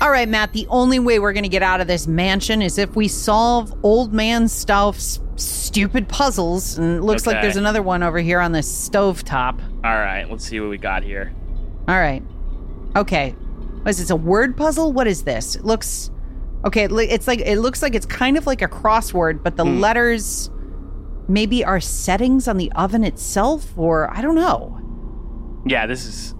[0.00, 2.78] All right, Matt, the only way we're going to get out of this mansion is
[2.78, 6.78] if we solve old man Stauf's stupid puzzles.
[6.78, 9.60] And it looks like there's another one over here on this stovetop.
[9.84, 11.32] All right, let's see what we got here.
[11.88, 12.22] All right.
[12.94, 13.30] Okay.
[13.30, 14.10] What is this?
[14.10, 14.92] A word puzzle?
[14.92, 15.56] What is this?
[15.56, 16.10] It looks
[16.64, 16.84] okay.
[16.84, 19.80] It's like it looks like it's kind of like a crossword, but the Hmm.
[19.80, 20.50] letters
[21.28, 24.80] maybe are settings on the oven itself, or I don't know.
[25.66, 26.34] Yeah, this is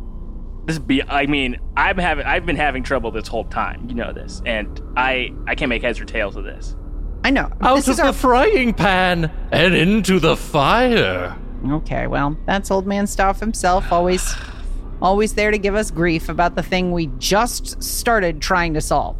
[0.69, 1.03] this be.
[1.03, 3.89] I mean, I'm having I've been having trouble this whole time.
[3.89, 6.77] You know this, and I I can't make heads or tails of this.
[7.25, 7.51] I know.
[7.61, 11.37] Out this of is the our frying pan and into the fire.
[11.69, 14.35] Okay, well, that's old man Stauf himself, always
[15.03, 19.17] always there to give us grief about the thing we just started trying to solve.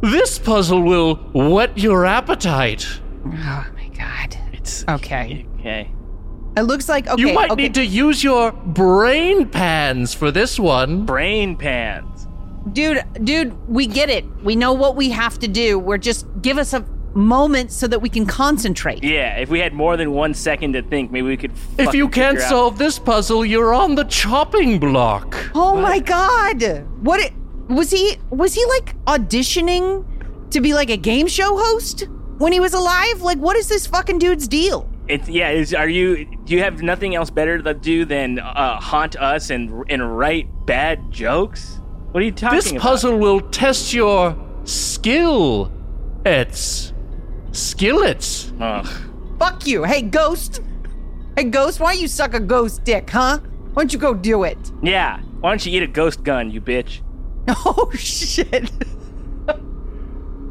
[0.00, 2.86] This puzzle will whet your appetite.
[3.26, 4.36] Oh my god.
[4.52, 5.46] It's Okay.
[5.58, 5.90] Okay.
[6.56, 7.20] It looks like okay.
[7.20, 7.64] you might okay.
[7.64, 11.04] need to use your brain pans for this one.
[11.04, 12.28] Brain pans.
[12.72, 14.24] Dude, dude, we get it.
[14.42, 15.78] We know what we have to do.
[15.78, 19.02] We're just give us a moment so that we can concentrate.
[19.02, 21.52] Yeah, if we had more than one second to think, maybe we could.
[21.78, 25.50] If you can't out- solve this puzzle, you're on the chopping block.
[25.54, 26.86] Oh my god.
[27.02, 27.32] What it,
[27.68, 30.04] was he was he like auditioning
[30.50, 32.08] to be like a game show host
[32.38, 33.22] when he was alive?
[33.22, 34.88] Like what is this fucking dude's deal?
[35.08, 35.50] It's yeah.
[35.50, 36.24] Is are you?
[36.44, 40.48] Do you have nothing else better to do than uh, haunt us and and write
[40.66, 41.80] bad jokes?
[42.12, 42.74] What are you talking This about?
[42.74, 45.70] This puzzle will test your skill.
[46.24, 46.92] It's
[47.52, 48.52] skillets.
[48.60, 48.86] Ugh.
[49.38, 49.84] Fuck you.
[49.84, 50.60] Hey ghost.
[51.36, 53.40] Hey ghost, why you suck a ghost dick, huh?
[53.72, 54.56] Why don't you go do it?
[54.82, 55.20] Yeah.
[55.40, 57.00] Why don't you eat a ghost gun, you bitch?
[57.48, 58.70] Oh shit.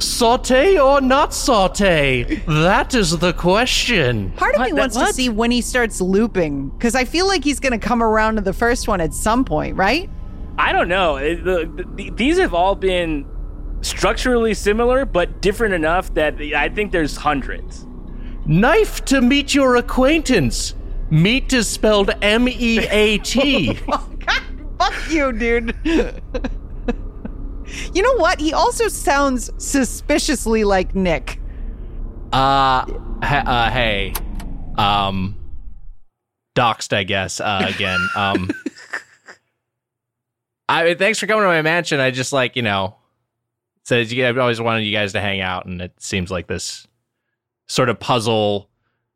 [0.03, 2.23] Saute or not saute?
[2.47, 4.31] That is the question.
[4.31, 4.65] Part of What?
[4.65, 7.71] me That- wants to see when he starts looping because I feel like he's going
[7.71, 10.09] to come around to the first one at some point, right?
[10.57, 11.15] I don't know.
[11.15, 13.25] Uh, it- the- the- these have all been
[13.81, 17.85] structurally similar, but different enough that I think there's hundreds.
[18.45, 20.75] Knife to meet your acquaintance.
[21.09, 23.78] Meat is spelled M E A T.
[23.88, 24.41] Oh God,
[24.79, 25.75] fuck you, dude.
[27.94, 28.40] you know what?
[28.40, 31.40] He also sounds suspiciously like Nick.
[32.31, 32.85] Uh,
[33.22, 34.13] ha- uh, hey,
[34.78, 35.38] um,
[36.56, 37.40] doxed, I guess.
[37.40, 38.52] Uh, again, um,
[40.69, 42.00] I mean, thanks for coming to my mansion.
[42.00, 42.96] I just like you know
[43.84, 46.88] said you I've always wanted you guys to hang out, and it seems like this
[47.68, 48.69] sort of puzzle,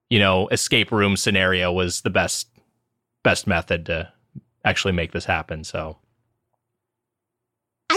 [0.09, 2.47] you know, escape room scenario was the best
[3.24, 4.12] best method to
[4.63, 5.63] actually make this happen.
[5.63, 5.97] So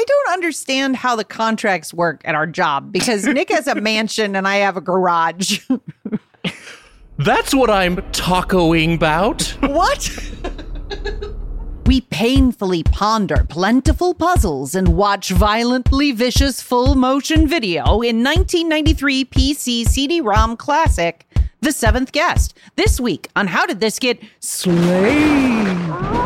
[0.01, 4.35] I don't understand how the contracts work at our job because Nick has a mansion
[4.35, 5.61] and I have a garage.
[7.19, 9.43] that's what I'm tacoing about.
[9.61, 10.09] what?
[11.85, 19.85] We painfully ponder plentiful puzzles and watch violently vicious full motion video in 1993 PC
[19.87, 21.27] CD ROM classic,
[21.61, 22.57] The Seventh Guest.
[22.77, 26.20] This week on How Did This Get Slayed?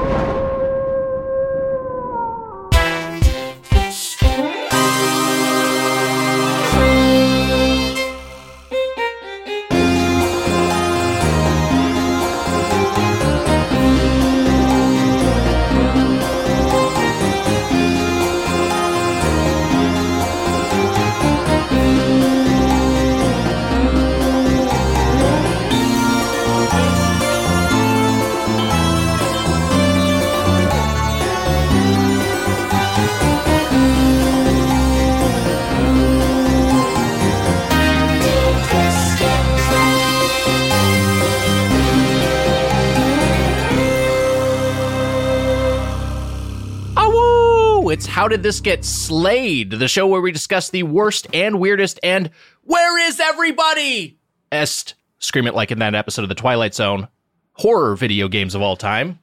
[48.25, 52.31] How Did This Get Slayed, the show where we discuss the worst and weirdest and
[52.63, 54.17] Where is Everybody?
[54.51, 57.09] Est, scream it like in that episode of The Twilight Zone,
[57.53, 59.19] horror video games of all time.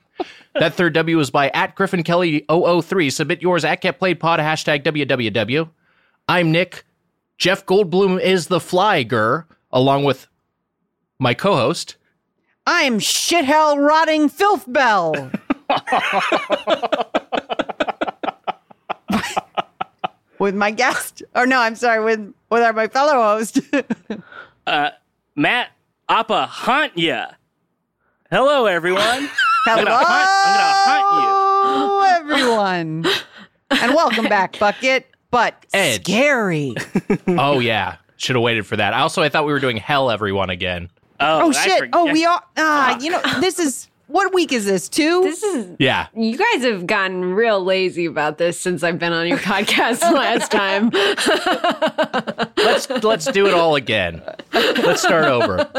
[0.53, 3.09] that third W is by at Griffin Kelly 003.
[3.09, 5.67] Submit yours at GetPlayedPod, hashtag WWW.
[6.27, 6.85] I'm Nick.
[7.39, 10.27] Jeff Goldblum is the Flyer, along with
[11.17, 11.95] my co host.
[12.67, 15.31] I'm shithell rotting filth bell.
[20.41, 23.59] with my guest, or no, I'm sorry, with with our, my fellow host.
[25.35, 25.71] Matt
[26.09, 27.27] Appa haunt ya.
[28.31, 29.29] Hello, everyone.
[29.65, 31.05] Hello, I'm gonna hunt-
[32.03, 33.05] I'm everyone,
[33.69, 35.07] and welcome back, Bucket.
[35.29, 36.03] But Edge.
[36.03, 36.73] scary.
[37.27, 37.97] oh, yeah.
[38.17, 38.93] Should have waited for that.
[38.93, 40.89] Also, I thought we were doing Hell Everyone again.
[41.19, 41.83] Oh, Oh shit!
[41.83, 42.41] forg- Oh, we are.
[42.57, 44.89] Ah, you know, this is what week is this?
[44.89, 45.21] Two?
[45.23, 46.07] This is Yeah.
[46.15, 50.51] you guys have gotten real lazy about this since I've been on your podcast last
[50.51, 50.89] time.
[52.57, 54.21] let's let's do it all again.
[54.53, 55.69] Let's start over.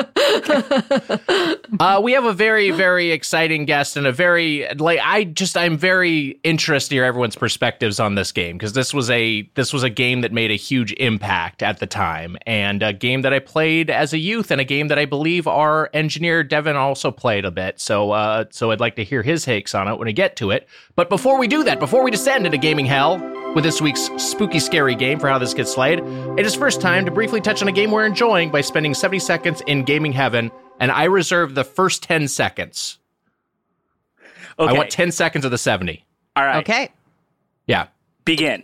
[1.80, 5.76] Uh, we have a very very exciting guest and a very like I just I'm
[5.76, 9.82] very interested to hear everyone's perspectives on this game because this was a this was
[9.82, 13.38] a game that made a huge impact at the time and a game that I
[13.38, 17.44] played as a youth and a game that I believe our engineer Devin also played
[17.44, 17.80] a bit.
[17.80, 20.36] So uh, Uh, so I'd like to hear his takes on it when we get
[20.36, 20.68] to it.
[20.94, 23.18] But before we do that, before we descend into gaming hell
[23.52, 25.98] with this week's spooky scary game for how this gets slayed,
[26.38, 29.18] it is first time to briefly touch on a game we're enjoying by spending 70
[29.18, 33.00] seconds in gaming heaven, and I reserve the first 10 seconds.
[34.56, 34.70] Okay.
[34.70, 36.04] I want 10 seconds of the 70.
[36.36, 36.58] All right.
[36.58, 36.90] Okay.
[37.66, 37.88] Yeah.
[38.24, 38.62] Begin.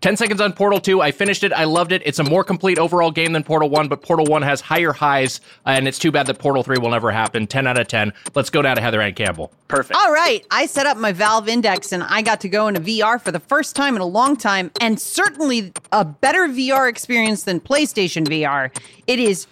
[0.00, 1.02] 10 seconds on Portal 2.
[1.02, 1.52] I finished it.
[1.52, 2.02] I loved it.
[2.06, 5.40] It's a more complete overall game than Portal 1, but Portal 1 has higher highs,
[5.66, 7.46] and it's too bad that Portal 3 will never happen.
[7.46, 8.12] 10 out of 10.
[8.34, 9.52] Let's go down to Heather Ann Campbell.
[9.68, 9.98] Perfect.
[9.98, 10.44] All right.
[10.50, 13.40] I set up my Valve Index and I got to go into VR for the
[13.40, 18.74] first time in a long time, and certainly a better VR experience than PlayStation VR.
[19.06, 19.46] It is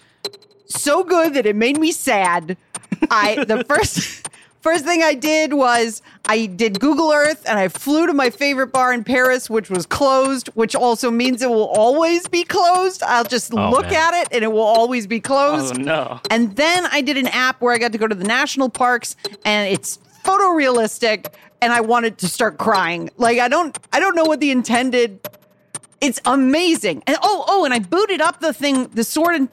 [0.65, 2.57] so good that it made me sad.
[3.11, 4.27] I the first
[4.61, 8.67] first thing I did was I did Google Earth and I flew to my favorite
[8.71, 13.01] bar in Paris, which was closed, which also means it will always be closed.
[13.03, 13.93] I'll just Oh, look man.
[13.95, 15.77] at it and it will always be closed.
[15.77, 16.19] Oh no.
[16.29, 19.15] And then I did an app where I got to go to the national parks
[19.45, 21.27] and it's photorealistic
[21.61, 23.09] and I wanted to start crying.
[23.17, 25.27] Like I don't I don't know what the intended
[26.01, 27.03] it's amazing.
[27.07, 29.49] And oh oh and I booted up the thing the sword and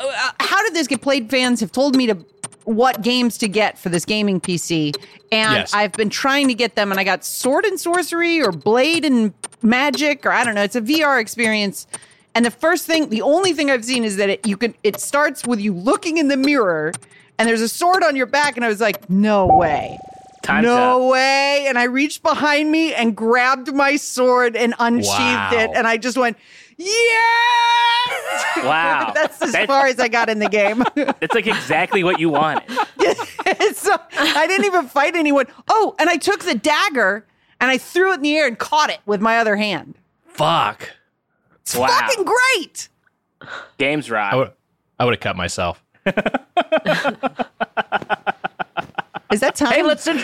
[0.00, 2.14] uh, how did this get played fans have told me to
[2.68, 4.94] what games to get for this gaming PC
[5.32, 5.72] and Yes.
[5.72, 9.32] I've been trying to get them and I got sword and sorcery or blade and
[9.62, 11.86] magic or I don't know it's a VR experience
[12.34, 15.00] and the first thing the only thing I've seen is that it you can it
[15.00, 16.92] starts with you looking in the mirror
[17.38, 19.98] and there's a sword on your back and I was like no way
[20.42, 21.10] Time's no up.
[21.12, 25.50] way and I reached behind me and grabbed my sword and unsheathed Wow.
[25.54, 26.36] it and I just went
[26.78, 29.12] yes Wow.
[29.14, 30.84] that's as That- far as I got in the game.
[31.20, 32.70] It's like exactly what you wanted.
[33.74, 35.46] so I didn't even fight anyone.
[35.68, 37.24] Oh, and I took the dagger
[37.60, 39.94] and I threw it in the air and caught it with my other hand.
[40.26, 40.90] Fuck.
[41.62, 41.88] It's Wow.
[41.88, 42.88] fucking great.
[43.78, 44.32] Games rock.
[44.32, 44.52] I would
[45.00, 45.82] I would have cut myself.
[49.30, 49.72] Is that time?
[49.72, 50.22] Hey, let's in-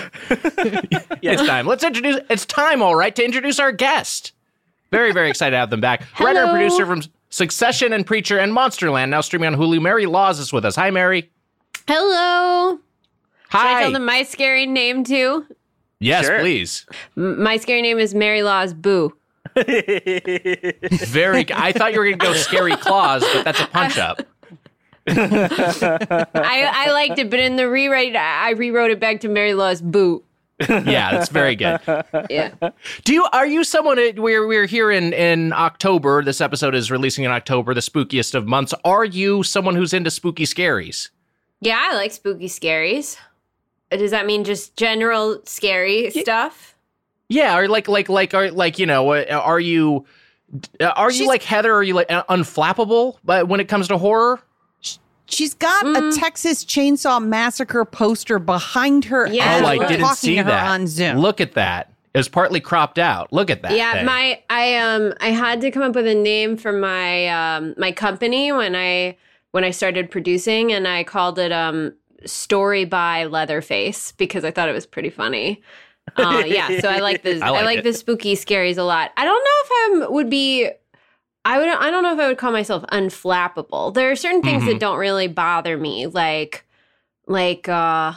[1.23, 1.67] It's time.
[1.67, 4.33] Let's introduce it's time all right to introduce our guest.
[4.95, 6.05] Very very excited to have them back.
[6.21, 9.83] Writer and producer from Succession and Preacher and Monsterland now streaming on Hulu.
[9.83, 10.77] Mary Laws is with us.
[10.77, 11.31] Hi Mary.
[11.89, 12.79] Hello.
[13.51, 13.83] Should I Hi.
[13.83, 15.45] tell them my scary name too?
[16.01, 16.39] yes, Sure.
[16.39, 16.87] please.
[17.17, 19.13] M- my scary name is Mary Laws Boo.
[19.57, 24.21] Very I thought you were going to go scary claws, but that's a punch up.
[25.07, 29.55] I, I liked it, but in the rewrite, I I rewrote it back to Mary
[29.55, 30.24] Laws Boo.
[30.61, 31.81] Yeah, that's very good.
[32.31, 32.53] Yeah.
[33.05, 36.23] Do you are you someone uh, we're we're here in in October.
[36.23, 38.73] This episode is releasing in October, the spookiest of months.
[38.85, 41.11] Are you someone who's into spooky scaries?
[41.61, 43.17] yeah, I like spooky scaries.
[43.91, 46.75] Does that mean just general scary stuff?
[47.29, 50.05] Yeah, or like like like are like you know, uh, are you
[50.81, 51.73] uh, are you She's- like Heather?
[51.75, 53.17] Are you like uh, unflappable?
[53.25, 54.41] But when it comes to horror,
[55.27, 59.27] She's got a Texas Chainsaw Massacre poster behind her.
[59.27, 59.63] Yeah.
[59.63, 60.71] oh, I didn't talking see to her that.
[60.71, 61.19] on Zoom.
[61.19, 61.91] Look at that.
[62.13, 63.33] It was partly cropped out.
[63.33, 63.73] Look at that.
[63.77, 64.07] yeah, thing.
[64.07, 67.91] my I um I had to come up with a name for my um my
[67.91, 69.17] company when I
[69.51, 74.69] when I started producing and I called it um Story by Leatherface because I thought
[74.69, 75.63] it was pretty funny.
[76.17, 79.11] Uh, yeah, so I like the I I like like, the spooky scaries a lot.
[79.17, 80.71] I don't know if I would be
[81.45, 83.93] I would I don't know if I would call myself unflappable.
[83.95, 84.67] There are certain things Mhm.
[84.67, 86.65] that don't really bother me like
[87.27, 88.13] like uh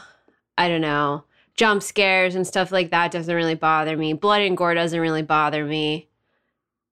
[0.58, 1.24] I don't know,
[1.56, 4.14] jump scares and stuff like that doesn't really bother me.
[4.14, 6.08] Blood and gore doesn't really bother me.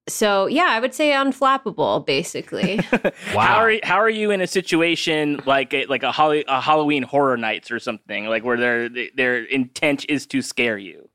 [0.08, 2.80] So yeah, I would say unflappable, basically.
[3.34, 3.42] wow.
[3.42, 7.02] How are how are you in a situation like a, like a, Holly, a Halloween
[7.02, 11.10] horror nights or something like where their their intent is to scare you?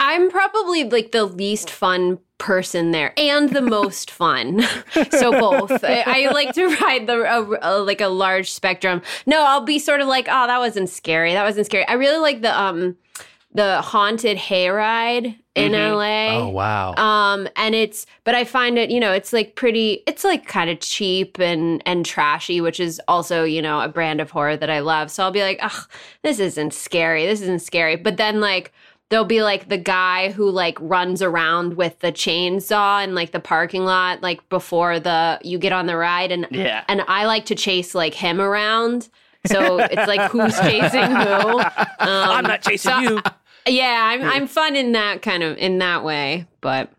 [0.00, 4.62] I'm probably like the least fun person there and the most fun.
[5.10, 5.82] so both.
[5.82, 9.00] I, I like to ride the a, a- like a large spectrum.
[9.24, 11.32] No, I'll be sort of like, oh, that wasn't scary.
[11.32, 11.86] That wasn't scary.
[11.88, 12.96] I really like the um
[13.54, 15.94] the haunted hayride in Mhm.
[15.96, 16.38] LA.
[16.38, 16.94] Oh wow.
[16.96, 20.68] Um, and it's, but I find it, you know, it's like pretty, it's like kind
[20.68, 24.70] of cheap and and trashy, which is also, you know, a brand of horror that
[24.70, 25.10] I love.
[25.12, 25.88] So I'll be like, ugh,
[26.22, 27.24] this isn't scary.
[27.26, 27.94] This isn't scary.
[27.96, 28.72] But then like
[29.10, 33.40] there'll be like the guy who like runs around with the chainsaw in like the
[33.40, 36.84] parking lot, like before the you get on the ride, and Yeah.
[36.88, 39.08] and I like to chase like him around.
[39.46, 41.60] So it's like who's chasing who.
[42.04, 43.20] Um, I'm not chasing so- you.
[43.66, 46.90] Yeah, I'm I'm fun in that kind of in that way, but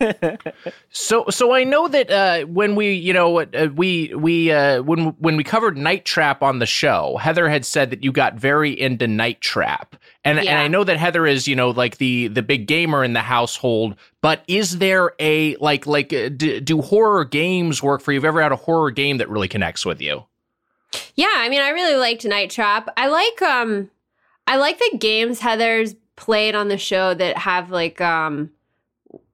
[0.90, 5.08] So, so I know that uh, when we, you know, uh, we we uh, when
[5.18, 8.72] when we covered Night Trap on the show, Heather had said that you got very
[8.72, 12.42] into Night Trap, and and I know that Heather is, you know, like the the
[12.42, 13.94] big gamer in the household.
[14.22, 18.16] But is there a like like uh, do, do horror games work for you?
[18.16, 20.24] Have you ever had a horror game that really connects with you?
[21.14, 22.88] Yeah, I mean, I really liked Night Trap.
[22.96, 23.90] I like um,
[24.46, 28.50] I like the games Heather's played on the show that have like um,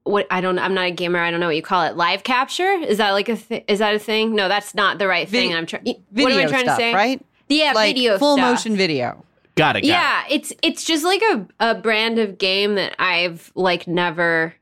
[0.04, 0.58] what I don't.
[0.58, 1.18] I'm not a gamer.
[1.18, 1.96] I don't know what you call it.
[1.96, 4.34] Live capture is that like a th- is that a thing?
[4.34, 5.50] No, that's not the right thing.
[5.50, 5.84] Vid- I'm trying.
[6.10, 6.94] Video What am I trying stuff, to say?
[6.94, 7.24] right?
[7.48, 8.50] Yeah, like video full stuff.
[8.50, 9.24] motion video.
[9.54, 9.80] Got it.
[9.82, 14.54] Got yeah it's it's just like a, a brand of game that i've like never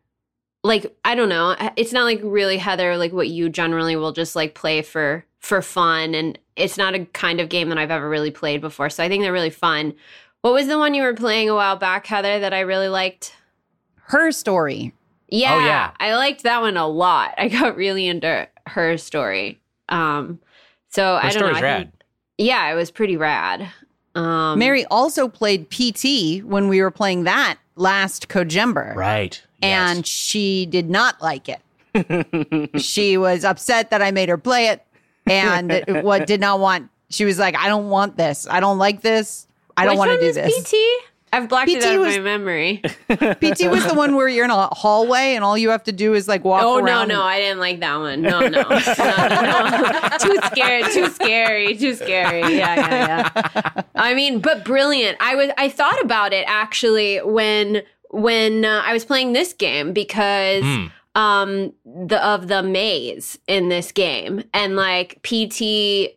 [0.64, 4.34] like i don't know it's not like really heather like what you generally will just
[4.34, 8.08] like play for for fun and it's not a kind of game that i've ever
[8.08, 9.94] really played before so i think they're really fun
[10.42, 13.32] what was the one you were playing a while back heather that i really liked
[14.06, 14.92] Her story.
[15.30, 15.90] Yeah, Oh, yeah.
[16.00, 20.38] i liked that one a lot i got really into her story um
[20.90, 21.24] so it.
[21.24, 21.78] i don't know story's I rad.
[21.92, 21.94] think-
[22.38, 23.68] yeah it was pretty rad
[24.16, 28.96] um Mary also played PT when we were playing that last Kojember.
[28.96, 29.40] Right.
[29.62, 31.60] And she did not like it.
[32.82, 34.84] she was upset that I made her play it
[35.26, 38.48] and what did not want she was like, I don't want this.
[38.50, 39.46] I don't like this.
[39.76, 40.70] I don't Which want to do was this.
[40.72, 40.74] PT?
[41.32, 42.82] I've blocked it PT out of was- my memory.
[43.08, 46.14] PT was the one where you're in a hallway and all you have to do
[46.14, 47.08] is like walk Oh no, around.
[47.08, 48.20] no, I didn't like that one.
[48.22, 50.08] No, no, no, no, no.
[50.18, 52.40] too scary, too scary, too scary.
[52.56, 53.82] Yeah, yeah, yeah.
[53.94, 55.18] I mean, but brilliant.
[55.20, 59.92] I was, I thought about it actually when when uh, I was playing this game
[59.92, 60.90] because Mm.
[61.14, 66.16] um the of the maze in this game and like PT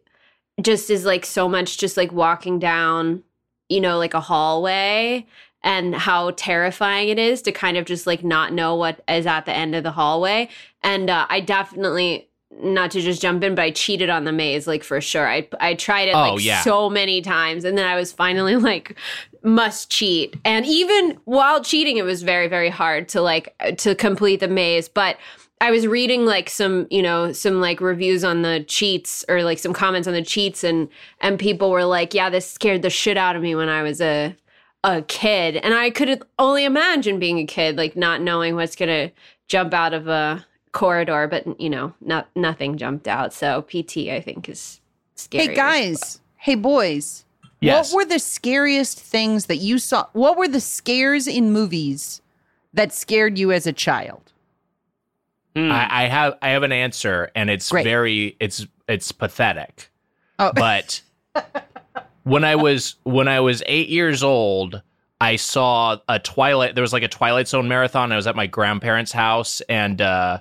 [0.62, 3.24] just is like so much just like walking down
[3.70, 5.26] you know like a hallway
[5.64, 9.46] and how terrifying it is to kind of just like not know what is at
[9.46, 10.50] the end of the hallway.
[10.84, 12.28] And uh, I definitely
[12.62, 15.28] not to just jump in but I cheated on the maze like for sure.
[15.28, 16.62] I I tried it Oh, like yeah.
[16.62, 18.96] so many times and then I was finally like
[19.42, 20.36] must cheat.
[20.46, 24.88] And even while cheating it was very very hard to like to complete the maze.
[24.88, 25.18] But
[25.64, 29.58] i was reading like some you know some like reviews on the cheats or like
[29.58, 30.90] some comments on the cheats and
[31.22, 34.02] and people were like yeah this scared the shit out of me when i was
[34.02, 34.36] a
[34.84, 39.10] a kid and i could only imagine being a kid like not knowing what's gonna
[39.48, 44.20] jump out of a corridor but you know not nothing jumped out so pt i
[44.20, 44.82] think is
[45.16, 47.26] scary Hey guys, hey boys.
[47.62, 47.94] Yes.
[47.94, 50.08] What were the scariest things that you saw?
[50.12, 52.22] What were the scares in movies
[52.74, 54.33] that scared you as a child?
[55.56, 55.72] Hmm.
[55.72, 57.84] I, I have I have an answer, and it's Great.
[57.84, 59.90] very it's it's pathetic.
[60.40, 60.52] Oh.
[60.56, 61.02] But
[62.24, 64.82] when I was when I was eight years old,
[65.20, 66.76] I saw a Twilight.
[66.76, 68.12] There was like a Twilight Zone marathon.
[68.12, 70.40] I was at my grandparents' house, and uh,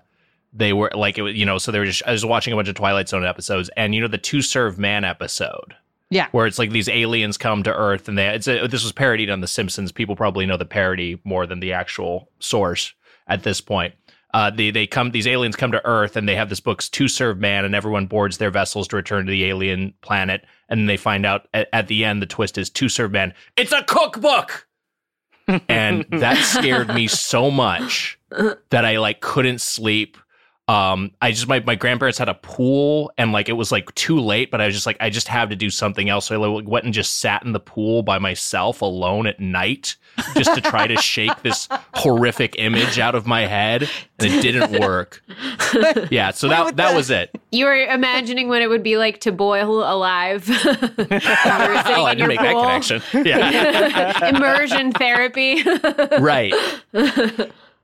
[0.53, 2.57] they were like it was you know so they were just I was watching a
[2.57, 5.75] bunch of Twilight Zone episodes, and you know the To Serve Man episode
[6.11, 6.29] Yeah.
[6.33, 9.31] where it's like these aliens come to Earth, and they it's a, this was parodied
[9.31, 9.93] on The Simpsons.
[9.93, 12.95] People probably know the parody more than the actual source
[13.27, 13.95] at this point.
[14.35, 17.07] Uh, they they come these aliens come to Earth, and they have this book's to
[17.07, 20.87] serve man, and everyone boards their vessels to return to the alien planet, and then
[20.87, 23.35] they find out at, at the end the twist is to serve man.
[23.57, 24.67] It's a cookbook.
[25.69, 28.19] and that scared me so much
[28.71, 30.17] that I like couldn't sleep.
[30.69, 34.21] Um, I just my my grandparents had a pool and like it was like too
[34.21, 36.27] late, but I was just like I just have to do something else.
[36.27, 39.97] So I like, went and just sat in the pool by myself alone at night
[40.35, 43.89] just to try to shake this horrific image out of my head,
[44.19, 45.23] and it didn't work.
[46.11, 47.31] Yeah, so that that was it.
[47.51, 50.49] You were imagining what it would be like to boil alive.
[51.03, 51.09] You
[51.69, 53.03] were sitting Oh, I in didn't your make that connection.
[53.27, 55.63] Yeah, Immersion therapy.
[56.21, 56.53] right.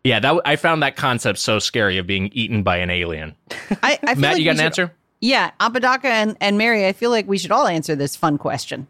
[0.05, 3.35] Yeah, that I found that concept so scary of being eaten by an alien.
[3.83, 4.95] I, I feel Matt, like you got an should- answer?
[5.21, 8.87] Yeah, Apodaca and, and Mary, I feel like we should all answer this fun question.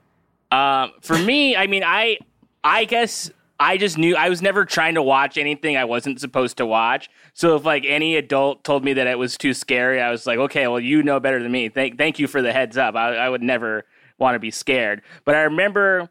[0.50, 2.18] Um, for me, I mean, I,
[2.62, 6.58] I guess I just knew I was never trying to watch anything I wasn't supposed
[6.58, 7.10] to watch.
[7.34, 10.38] So if like any adult told me that it was too scary, I was like,
[10.38, 11.68] okay, well, you know better than me.
[11.68, 12.94] Thank, thank you for the heads up.
[12.94, 13.84] I, I would never
[14.18, 15.02] want to be scared.
[15.24, 16.08] But I remember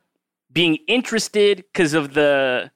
[0.51, 2.71] being interested because of the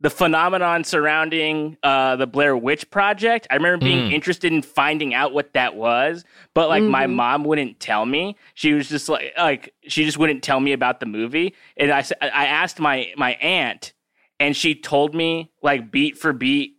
[0.00, 3.46] the phenomenon surrounding uh, the Blair Witch Project.
[3.50, 4.12] I remember being Mm.
[4.12, 6.24] interested in finding out what that was,
[6.54, 7.14] but like my Mhm.
[7.14, 8.36] mom wouldn't tell me.
[8.54, 11.54] She was just like, like she just wouldn't tell me about the movie.
[11.76, 13.92] And I, I asked my my aunt,
[14.38, 16.76] and she told me like beat for beat,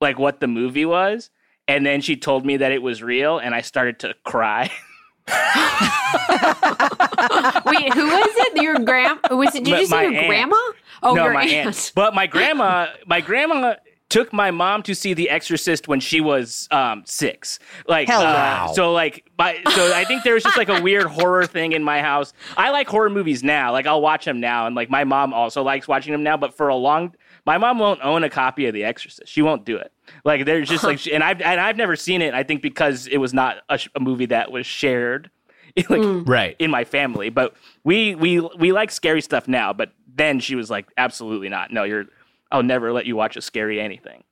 [0.00, 1.30] like what the movie was.
[1.68, 4.68] And then she told me that it was real, and I started to cry.
[5.28, 5.34] Wait,
[7.94, 8.62] who was it?
[8.62, 9.18] Your grand?
[9.30, 9.64] Was it?
[9.64, 10.26] Did But you say your aunt.
[10.26, 10.56] grandma?
[11.02, 11.66] Oh, no, your my aunt.
[11.68, 11.92] aunt.
[11.94, 13.74] But my grandma, my grandma
[14.08, 17.58] took my mom to see The Exorcist when she was um, six.
[17.86, 18.66] Like, Hell uh, yeah.
[18.68, 22.00] so like, my, so I think there's just like a weird horror thing in my
[22.00, 22.32] house.
[22.56, 23.70] I like horror movies now.
[23.70, 26.38] Like, I'll watch them now, and like my mom also likes watching them now.
[26.38, 27.14] But for a long,
[27.44, 29.30] my mom won't own a copy of The Exorcist.
[29.30, 29.92] She won't do it.
[30.24, 32.32] Like, there's just like, and I've and I've never seen it.
[32.32, 35.30] I think because it was not a, a movie that was shared.
[35.88, 36.56] Like Right.
[36.58, 39.72] in my family, but we we we like scary stuff now.
[39.72, 41.72] But then she was like, absolutely not.
[41.72, 42.04] No, you're.
[42.50, 44.24] I'll never let you watch a scary anything.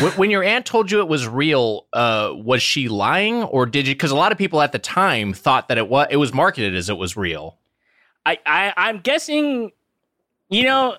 [0.00, 3.86] When- when your aunt told you it was real, uh, was she lying or did
[3.88, 3.94] you?
[3.94, 6.74] Because a lot of people at the time thought that it was it was marketed
[6.76, 7.58] as it was real.
[8.26, 9.72] I, I I'm guessing,
[10.50, 10.96] you know,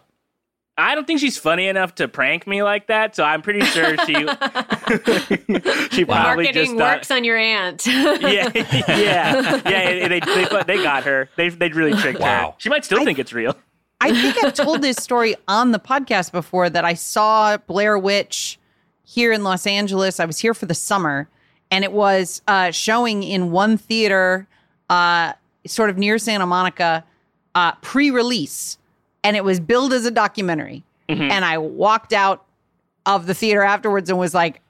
[0.76, 3.16] I don't think she's funny enough to prank me like that.
[3.16, 4.14] So I'm pretty sure she
[5.92, 7.86] she probably Marketing just thought, works on your aunt.
[7.88, 10.08] yeah, yeah, yeah.
[10.08, 11.30] They, they they got her.
[11.36, 12.54] They they really tricked her.
[12.58, 13.56] She might still think it's real.
[14.02, 18.58] I think I've told this story on the podcast before that I saw Blair Witch
[19.04, 20.20] here in Los Angeles.
[20.20, 21.28] I was here for the summer,
[21.72, 24.48] and it was uh, showing in one theater,
[24.90, 25.34] uh,
[25.66, 27.04] sort of near Santa Monica,
[27.56, 28.78] uh, pre-release,
[29.24, 30.84] and it was billed as a documentary.
[31.32, 32.46] And I walked out
[33.06, 34.62] of the theater afterwards and was like,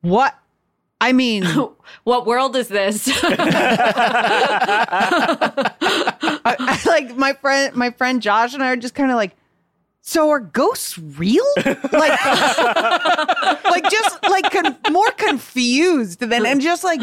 [0.00, 0.34] "What?
[1.00, 1.44] I mean."
[2.04, 3.08] what world is this?
[3.22, 3.30] I,
[6.44, 9.36] I, like my friend my friend Josh and I are just kind of like
[10.02, 12.24] so are ghosts real like like
[13.90, 17.00] just like con- more confused than and just like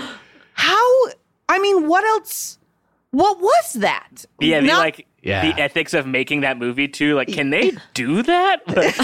[0.54, 1.06] how
[1.48, 2.58] I mean what else
[3.12, 5.52] what was that Yeah, Not- like Yeah.
[5.52, 7.16] the ethics of making that movie too.
[7.16, 8.62] Like, can they do that?
[8.68, 8.98] Like,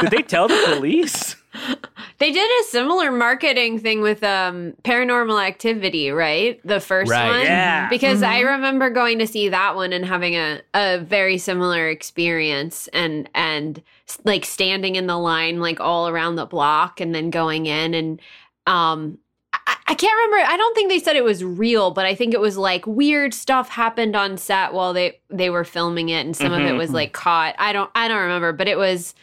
[0.00, 1.36] did they tell the police?
[2.18, 6.60] they did a similar marketing thing with um paranormal activity, right?
[6.66, 7.26] The first Right.
[7.26, 7.42] one.
[7.42, 7.88] Yeah.
[7.88, 12.88] Because I remember going to see that one and having a, a very similar experience
[12.92, 13.82] and and
[14.24, 18.20] like standing in the line like all around the block and then going in and
[18.66, 19.18] um
[19.66, 20.50] I, I can't remember.
[20.50, 23.34] I don't think they said it was real, but I think it was like weird
[23.34, 26.90] stuff happened on set while they they were filming it, and some of it was
[26.90, 27.54] like caught.
[27.58, 29.14] I don't I don't remember, but it was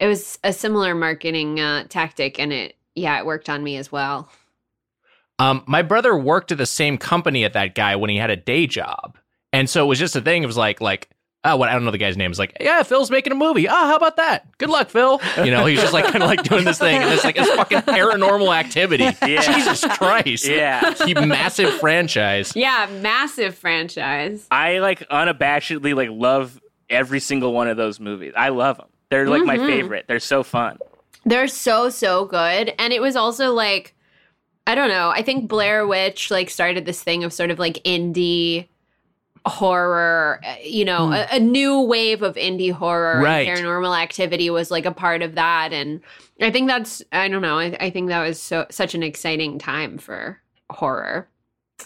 [0.00, 3.90] it was a similar marketing uh, tactic, and it yeah it worked on me as
[3.92, 4.28] well.
[5.38, 8.36] Um, my brother worked at the same company at that guy when he had a
[8.36, 9.18] day job,
[9.52, 10.42] and so it was just a thing.
[10.42, 11.08] It was like like.
[11.46, 12.30] Oh, what I don't know the guy's name.
[12.32, 13.68] is like, yeah, Phil's making a movie.
[13.68, 14.56] Oh, how about that?
[14.56, 15.20] Good luck, Phil.
[15.36, 17.50] You know, he's just like kind of like doing this thing, and it's like it's
[17.50, 19.04] fucking paranormal activity.
[19.28, 19.42] Yeah.
[19.42, 20.46] Jesus Christ.
[20.46, 20.94] Yeah.
[21.04, 22.52] You massive franchise.
[22.56, 24.46] Yeah, massive franchise.
[24.50, 28.32] I like unabashedly like love every single one of those movies.
[28.34, 28.88] I love them.
[29.14, 29.66] They're like my Mhm.
[29.66, 30.04] favorite.
[30.08, 30.76] They're so fun.
[31.24, 33.94] They're so so good, and it was also like
[34.66, 35.10] I don't know.
[35.10, 38.66] I think Blair Witch like started this thing of sort of like indie
[39.46, 40.40] horror.
[40.44, 43.14] uh, You know, a, a new wave of indie horror.
[43.16, 43.46] and Right.
[43.48, 46.00] Paranormal Activity was like a part of that, and
[46.40, 47.58] I think that's I don't know.
[47.58, 51.28] I, I think that was so such an exciting time for horror.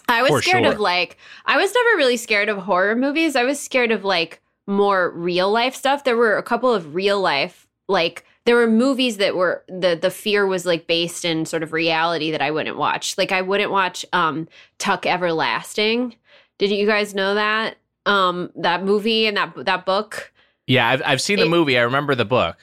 [0.08, 0.72] I was For scared sure.
[0.74, 3.36] of like I was never really scared of horror movies.
[3.36, 6.04] I was scared of like more real life stuff.
[6.04, 10.10] There were a couple of real life like there were movies that were the the
[10.10, 13.18] fear was like based in sort of reality that I wouldn't watch.
[13.18, 14.46] Like I wouldn't watch um
[14.78, 16.14] Tuck Everlasting.
[16.58, 17.78] Did you guys know that?
[18.06, 20.32] Um that movie and that that book?
[20.66, 21.78] Yeah, I've, I've seen the movie.
[21.78, 22.58] I remember the book.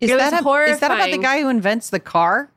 [0.00, 2.50] is It was that a, is that about the guy who invents the car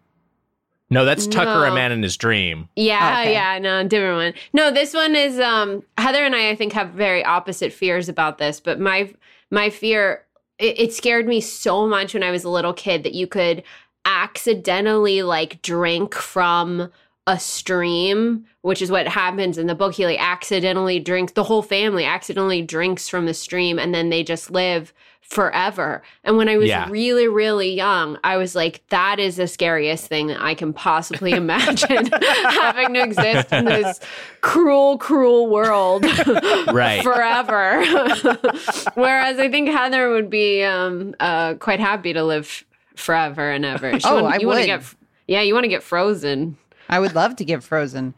[0.89, 2.69] No, that's Tucker, a man in his dream.
[2.75, 3.33] Yeah, Okay.
[3.33, 4.33] yeah, no, different one.
[4.53, 8.37] No, this one is um Heather and I I think have very opposite fears about
[8.37, 9.13] this, but my
[9.51, 10.23] my fear
[10.59, 13.63] it, it scared me so much when I was a little kid that you could
[14.05, 16.89] accidentally like drink from
[17.27, 19.93] a stream, which is what happens in the book.
[19.93, 24.23] He like accidentally drinks the whole family accidentally drinks from the stream and then they
[24.23, 24.93] just live
[25.29, 26.01] forever.
[26.23, 26.87] And when I was Yeah.
[26.89, 31.31] really, really young, I was like, that is the scariest thing that I can possibly
[31.31, 33.99] imagine having to exist in this
[34.41, 36.05] cruel, cruel world
[36.71, 37.03] Right.
[37.03, 37.83] forever.
[38.95, 42.63] Whereas I think Heather would be um, uh, quite happy to live
[42.95, 43.99] forever and ever.
[43.99, 44.65] She Oh, wanna- I you wanna would.
[44.65, 44.81] get,
[45.27, 46.57] yeah, you want to get frozen.
[46.89, 48.13] I would love to get frozen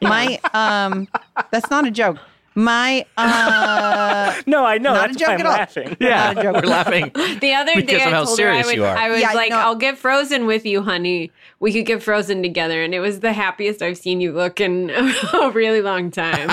[0.00, 1.08] my um
[1.50, 2.16] that's not a joke
[2.54, 4.94] my uh No, I know.
[4.94, 5.52] Not a joke why I'm at all.
[5.52, 5.96] laughing.
[6.00, 6.54] Yeah, Not a joke.
[6.62, 7.12] we're laughing.
[7.40, 8.96] The other Because day of I how told her I, serious would, you are.
[8.96, 9.58] I was Yeah, like, no.
[9.58, 11.32] I'll get frozen with you, honey.
[11.60, 12.82] We could get frozen together.
[12.82, 14.90] And it was the happiest I've seen you look in
[15.34, 16.48] a really long time.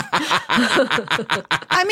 [0.50, 1.84] I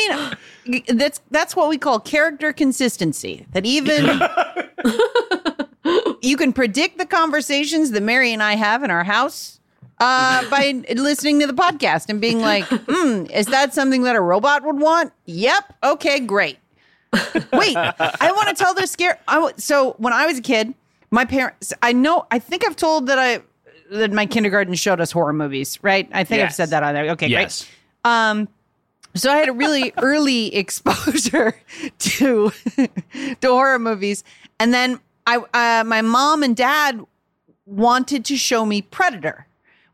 [0.66, 3.46] mean, that's that's what we call character consistency.
[3.52, 4.20] That even
[6.22, 9.59] you can predict the conversations that Mary and I have in our house
[10.00, 14.20] uh, by listening to the podcast and being like, hmm, is that something that a
[14.20, 15.12] robot would want?
[15.26, 15.74] Yep.
[15.84, 16.58] Okay, great.
[17.52, 19.18] Wait, I want to tell this scare.
[19.28, 20.74] I, w- so when I was a kid,
[21.10, 23.42] my parents, I know, I think I've told that I,
[23.90, 26.08] that my kindergarten showed us horror movies, right?
[26.12, 27.10] I think I've said that on there.
[27.10, 27.64] Okay, yes.
[28.04, 28.12] great.
[28.12, 28.48] Um,
[29.14, 31.56] so I had a really early exposure
[31.98, 34.22] to to horror movies,
[34.60, 37.04] and then I, uh, my mom and dad
[37.66, 39.46] wanted to show me Predator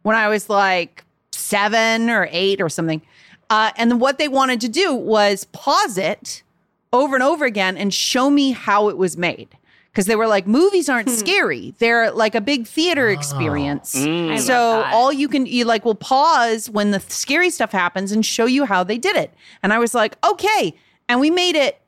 [0.07, 3.03] when I was like seven or eight or something.
[3.51, 6.45] Uh, and what they wanted to do was pause it
[6.93, 9.49] over and over again and show me how it was made.
[9.91, 11.75] Because they were like, movies aren't scary.
[11.79, 13.97] They're like a big theater experience.
[13.97, 14.39] Mm.
[14.39, 18.47] So all you can you like will pause when the scary stuff happens and show
[18.47, 19.35] you how they did it.
[19.65, 20.73] And I was like, okay.
[21.09, 21.81] And we made it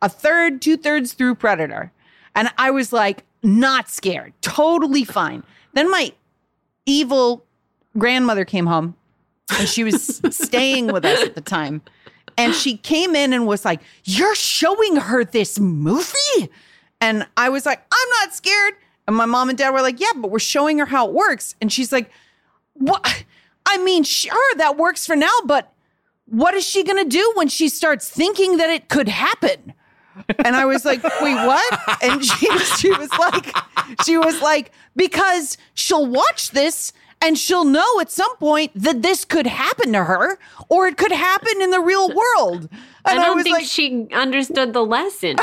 [0.00, 1.90] a third, two thirds through Predator.
[2.36, 5.42] And I was like, not scared, totally fine.
[5.72, 6.12] Then my
[6.86, 7.44] evil
[7.96, 8.96] grandmother came home
[9.58, 11.82] and she was staying with us at the time.
[12.36, 16.50] And she came in and was like, You're showing her this movie?
[17.00, 18.74] And I was like, I'm not scared.
[19.06, 21.54] And my mom and dad were like, Yeah, but we're showing her how it works.
[21.60, 22.10] And she's like,
[22.74, 23.24] What?
[23.66, 25.72] I mean, sure, that works for now, but
[26.26, 29.74] what is she going to do when she starts thinking that it could happen?
[30.44, 32.02] And I was like, wait, what?
[32.02, 33.54] And she, she was like,
[34.04, 39.24] she was like, because she'll watch this and she'll know at some point that this
[39.24, 42.68] could happen to her or it could happen in the real world.
[43.04, 45.36] I don't was think like, she understood the lesson.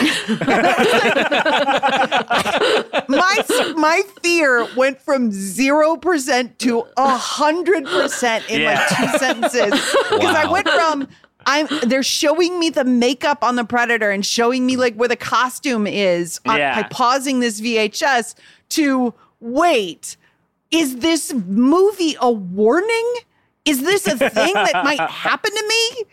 [3.07, 9.71] my my fear went from zero percent to a hundred percent in like two sentences
[10.11, 11.07] because I went from
[11.49, 15.15] I'm they're showing me the makeup on the predator and showing me like where the
[15.15, 16.81] costume is on, Yeah.
[16.81, 18.35] by pausing this VHS
[18.69, 20.17] to wait
[20.69, 23.13] is this movie a warning
[23.65, 26.03] is this a thing that might happen to me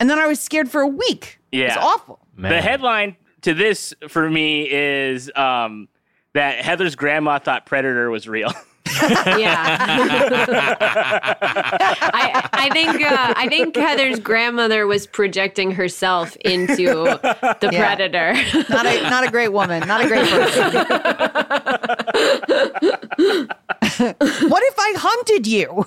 [0.00, 1.66] and then I was scared for a week Yeah.
[1.66, 1.82] It's Yeah.
[1.84, 5.86] awful The headline to this for me is um,
[6.32, 8.52] that Heather's grandma thought Predator was real.
[9.38, 9.76] yeah.
[12.14, 17.94] I I think uh, I think Heather's grandmother was projecting herself into the Yeah.
[17.94, 18.34] predator.
[18.68, 20.62] not a not a great woman not a great person
[24.48, 25.86] what if I hunted you?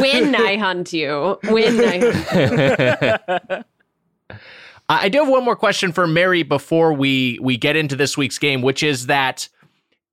[0.00, 2.16] when I hunt you, when I hunt
[4.30, 4.38] I
[4.88, 8.38] I do have one more question for Mary before we we get into this week's
[8.38, 9.48] game, which is that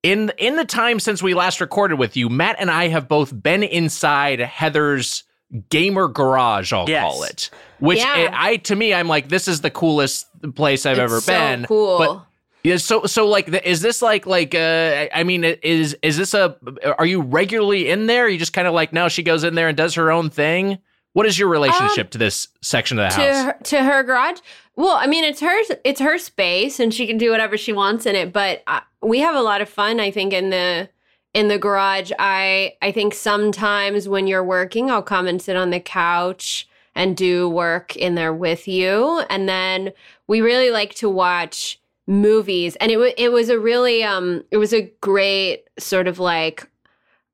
[0.02, 3.40] in in the time since we last recorded with you, Matt and I have both
[3.42, 5.22] been inside Heather's
[5.70, 6.72] gamer garage.
[6.72, 7.02] I'll Yes.
[7.02, 7.50] call it.
[7.78, 8.30] Which Yeah.
[8.32, 11.32] I, I to me, I'm like, this is the coolest place I've It's ever so
[11.32, 11.64] been.
[11.66, 11.98] cool.
[11.98, 12.24] But
[12.64, 15.06] yeah, so so like, is this like like uh?
[15.14, 16.56] I mean, is is this a?
[16.98, 18.28] Are you regularly in there?
[18.28, 20.78] you just kind of like no, she goes in there and does her own thing.
[21.12, 23.44] What is your relationship to this section of the to house?
[23.44, 24.38] her, to her garage.
[24.76, 25.70] Well, I mean, it's hers.
[25.84, 28.32] It's her space, and she can do whatever she wants in it.
[28.32, 30.00] But uh, we have a lot of fun.
[30.00, 30.88] I think in the
[31.32, 32.10] in the garage.
[32.18, 37.16] I I think sometimes when you're working, I'll come and sit on the couch and
[37.16, 39.92] do work in there with you, and then
[40.26, 42.76] we really like to watch movies.
[42.76, 46.68] And it was it was a really um it was a great sort of like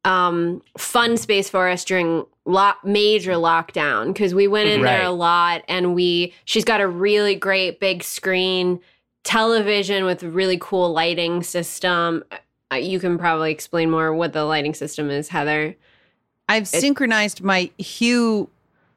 [0.05, 5.11] um fun space for us during lo- major lockdown because we went in there a
[5.11, 8.81] lot and we she's got a really great big screen
[9.25, 12.25] television with a really cool lighting system
[12.73, 15.75] Uh, you can probably explain more what the lighting system is heather
[16.49, 18.49] I've synchronized my hue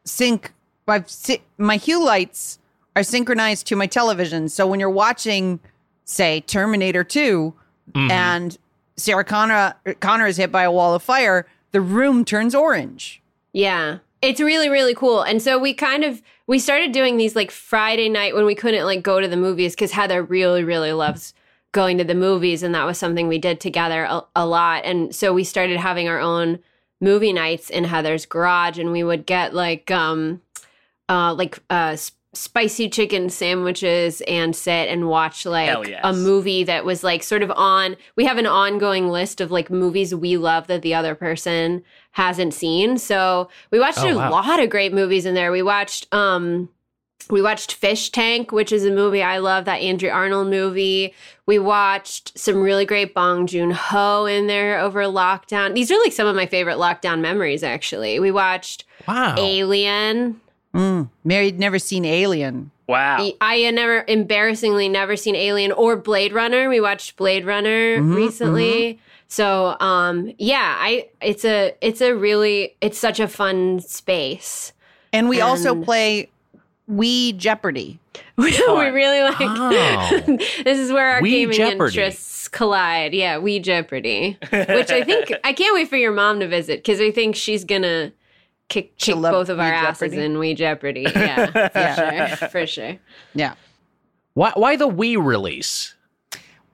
[0.05, 0.53] sync.
[0.87, 2.57] I've si- my hue lights
[2.95, 4.49] are synchronized to my television.
[4.49, 5.59] So when you're watching,
[6.03, 7.53] say, Terminator 2
[7.93, 8.09] Mhm.
[8.09, 8.57] and
[8.95, 13.21] Sarah Connor Connor is hit by a wall of fire, the room turns orange.
[13.51, 13.99] Yeah.
[14.21, 15.21] It's really, really cool.
[15.21, 18.85] And so we kind of we started doing these like Friday night when we couldn't
[18.85, 21.33] like go to the movies because Heather really, really loves
[21.71, 24.85] going to the movies and that was something we did together a, a lot.
[24.85, 26.59] And so we started having our own
[27.01, 30.41] movie nights in Heather's garage and we would get like um
[31.09, 31.97] uh like uh
[32.33, 36.01] spicy chicken sandwiches and sit and watch like yes.
[36.03, 39.69] a movie that was like sort of on we have an ongoing list of like
[39.69, 42.97] movies we love that the other person hasn't seen.
[42.97, 44.31] So we watched Oh, a wow.
[44.31, 45.51] lot of great movies in there.
[45.51, 46.69] We watched um
[47.29, 51.13] we watched Fish Tank, which is a movie I love, that Andrea Arnold movie.
[51.45, 55.73] We watched some really great Bong Joon Ho in there over lockdown.
[55.73, 58.19] These are like some of my favorite lockdown memories, actually.
[58.19, 59.35] We watched wow.
[59.37, 60.41] Alien,
[60.75, 62.71] Mm, Mary'd never seen Alien.
[62.87, 63.29] Wow.
[63.39, 66.67] I had never, embarrassingly, never seen Alien or Blade Runner.
[66.67, 68.99] We watched Blade Runner Mhm, recently.
[69.27, 74.73] So, um, yeah, I it's a it's a really it's such a fun space.
[75.11, 76.29] And we also play
[76.91, 77.99] Wii Jeopardy.
[78.37, 79.35] we really like.
[79.39, 80.19] Oh.
[80.63, 81.97] this is where our Wii gaming Jeopardy.
[81.99, 83.13] interests collide.
[83.13, 86.99] Yeah, we Jeopardy, which I think I can't wait for your mom to visit because
[86.99, 88.11] I think she's gonna
[88.73, 90.25] kick kick love both of our Wii asses Jeopardy.
[90.25, 91.01] in Wii Jeopardy.
[91.15, 92.35] Yeah, for Yeah.
[92.35, 92.97] sure, for sure.
[93.35, 93.53] Yeah.
[94.33, 95.93] Why, why the Wii release?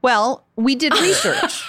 [0.02, 1.64] Well, we did research.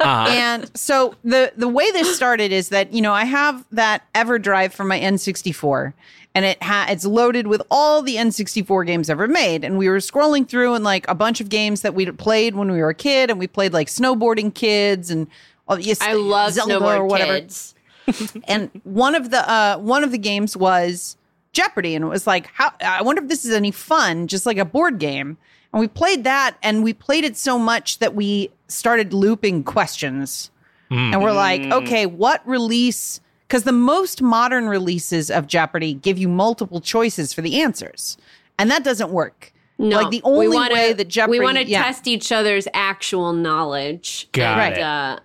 [0.00, 4.02] Uh, and so the the way this started is that you know I have that
[4.14, 5.94] EverDrive from my N64,
[6.34, 9.64] and it ha- it's loaded with all the N64 games ever made.
[9.64, 12.70] And we were scrolling through and like a bunch of games that we played when
[12.70, 15.28] we were a kid, and we played like Snowboarding Kids and
[15.66, 17.40] oh, yes, I love Zelda snowboard or whatever.
[17.40, 17.74] kids.
[18.44, 21.16] and one of the uh one of the games was
[21.52, 24.58] Jeopardy, and it was like, how I wonder if this is any fun, just like
[24.58, 25.38] a board game.
[25.72, 30.50] And we played that, and we played it so much that we started looping questions,
[30.90, 33.20] and we're like, okay, what release?
[33.48, 38.16] Because the most modern releases of Jeopardy give you multiple choices for the answers,
[38.58, 39.52] and that doesn't work.
[39.78, 41.82] No, like the only we wanna, way that Jeopardy, we want to yeah.
[41.82, 44.28] test each other's actual knowledge.
[44.32, 44.82] Got and, it.
[44.82, 45.18] Uh,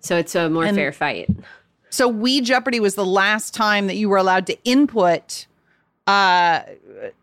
[0.00, 1.28] so it's a more And- fair fight.
[1.90, 5.46] So Wii Jeopardy was the last time that you were allowed to input
[6.06, 6.62] uh,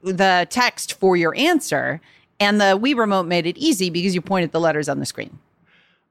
[0.04, 2.02] the text for your answer,
[2.40, 5.40] and the Wii remote made it easy because you pointed the letters on the screen.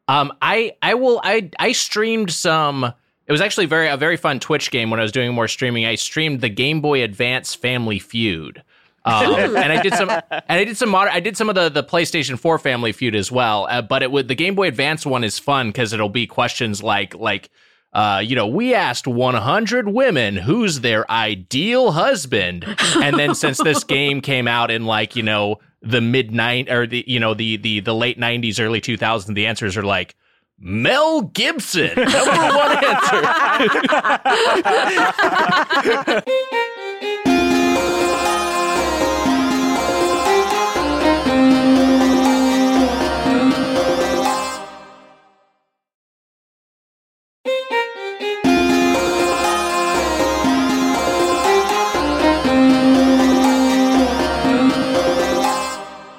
[0.08, 2.92] Um, I I will I I streamed some.
[3.26, 5.86] It was actually very a very fun Twitch game when I was doing more streaming.
[5.86, 8.62] I streamed the Game Boy Advance Family Feud,
[9.04, 11.68] um, and I did some and I did some mod- I did some of the
[11.68, 13.66] the PlayStation Four Family Feud as well.
[13.70, 16.82] Uh, but it would the Game Boy Advance one is fun because it'll be questions
[16.82, 17.50] like like.
[17.94, 22.64] Uh, you know, we asked 100 women who's their ideal husband,
[22.96, 26.86] and then since this game came out in like you know the mid nine or
[26.86, 30.16] the you know the the the late 90s, early 2000s, the answers are like
[30.58, 32.84] Mel Gibson, number one
[36.04, 36.62] answer.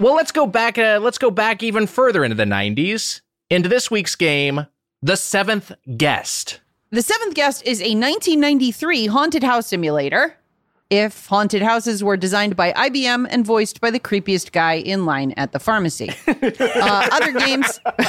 [0.05, 0.77] Well, let's go back.
[0.77, 4.67] Uh, let's go back even further into the 90s into this week's game,
[5.01, 6.59] The Seventh Guest.
[6.91, 10.37] The seventh guest is a 1993 haunted house simulator.
[10.91, 15.33] If haunted houses were designed by IBM and voiced by the creepiest guy in line
[15.37, 16.11] at the pharmacy.
[16.27, 17.79] uh, other games,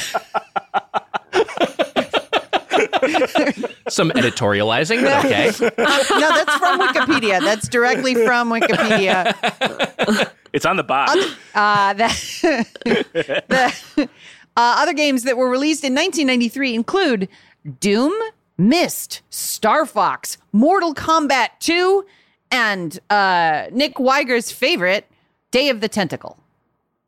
[3.89, 5.51] Some editorializing, but okay.
[5.77, 7.39] no, that's from Wikipedia.
[7.39, 9.33] That's directly from Wikipedia.
[10.53, 11.13] It's on the box.
[11.55, 12.11] Uh, that,
[13.47, 14.07] the uh,
[14.55, 17.27] other games that were released in 1993 include
[17.79, 18.13] Doom,
[18.57, 22.05] Myst, Star Fox, Mortal Kombat 2,
[22.51, 25.05] and uh, Nick Wiger's favorite,
[25.51, 26.37] Day of the Tentacle.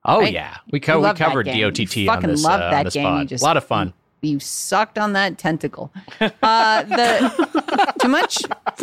[0.05, 0.33] Oh Right?
[0.33, 1.45] yeah, we, co- we covered.
[1.45, 2.43] DOTT You on fucking this.
[2.43, 3.03] love uh, on that this game.
[3.03, 3.27] Pod.
[3.27, 3.93] just- a lot of fun.
[4.21, 5.91] You sucked on that tentacle.
[6.19, 8.37] Uh, the too much,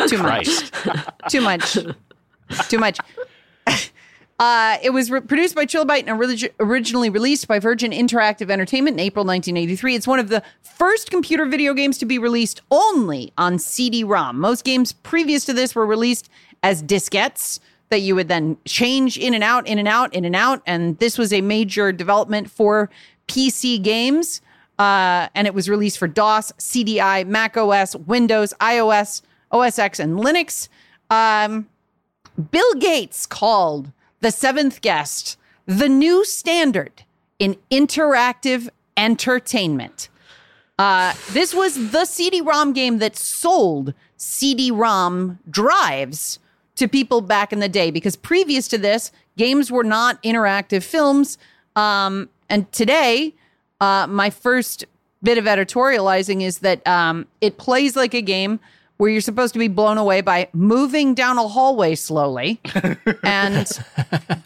[0.08, 0.72] too much,
[1.28, 1.78] too much,
[2.68, 2.98] too much.
[4.38, 8.96] Uh, it was re- produced by Trilobyte and orig- originally released by Virgin Interactive Entertainment
[8.96, 9.94] in April 1983.
[9.94, 14.38] It's one of the first computer video games to be released only on CD-ROM.
[14.38, 16.28] Most games previous to this were released
[16.62, 20.36] as diskettes that you would then change in and out, in and out, in and
[20.36, 20.60] out.
[20.66, 22.90] And this was a major development for
[23.28, 24.42] PC games.
[24.78, 30.18] Uh, and it was released for DOS, CDI, Mac OS, Windows, iOS, OS X, and
[30.18, 30.68] Linux.
[31.08, 31.68] Um,
[32.50, 37.02] Bill Gates called The Seventh Guest the new standard
[37.38, 40.08] in interactive entertainment.
[40.78, 46.38] Uh, this was the CD-ROM game that sold CD-ROM drives
[46.76, 51.38] to people back in the day because previous to this, games were not interactive films.
[51.74, 53.34] Um, and today,
[53.80, 54.84] uh, my first
[55.22, 58.60] bit of editorializing is that um, it plays like a game
[58.96, 62.60] where you're supposed to be blown away by moving down a hallway slowly.
[63.24, 63.66] and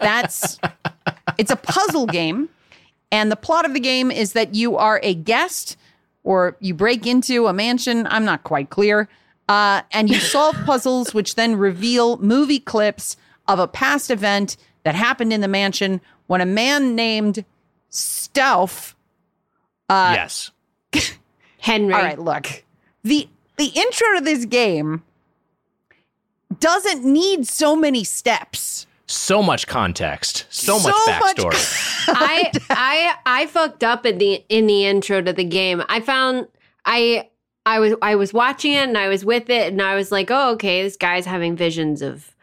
[0.01, 0.59] that's
[1.39, 2.49] it's a puzzle game.
[3.13, 5.77] And the plot of the game is that you are a guest
[6.23, 8.07] or you break into a mansion.
[8.09, 9.09] I'm not quite clear.
[9.49, 13.17] Uh, and you solve puzzles, which then reveal movie clips
[13.49, 17.45] of a past event that happened in the mansion when a man named
[17.91, 18.95] Stauf
[19.91, 20.51] Uh, yes.
[21.59, 21.95] Henry.
[21.95, 22.65] All right, look.
[23.03, 25.03] The the intro to this game
[26.61, 28.87] doesn't need so many steps.
[29.07, 32.05] So much context, so, So much much backstory.
[32.09, 35.83] I I I fucked up in the in the intro to the game.
[35.89, 36.47] I found
[36.85, 37.29] I
[37.67, 40.31] I was I was watching it and I was with it and I was like,
[40.31, 42.37] oh okay, this guy's having visions of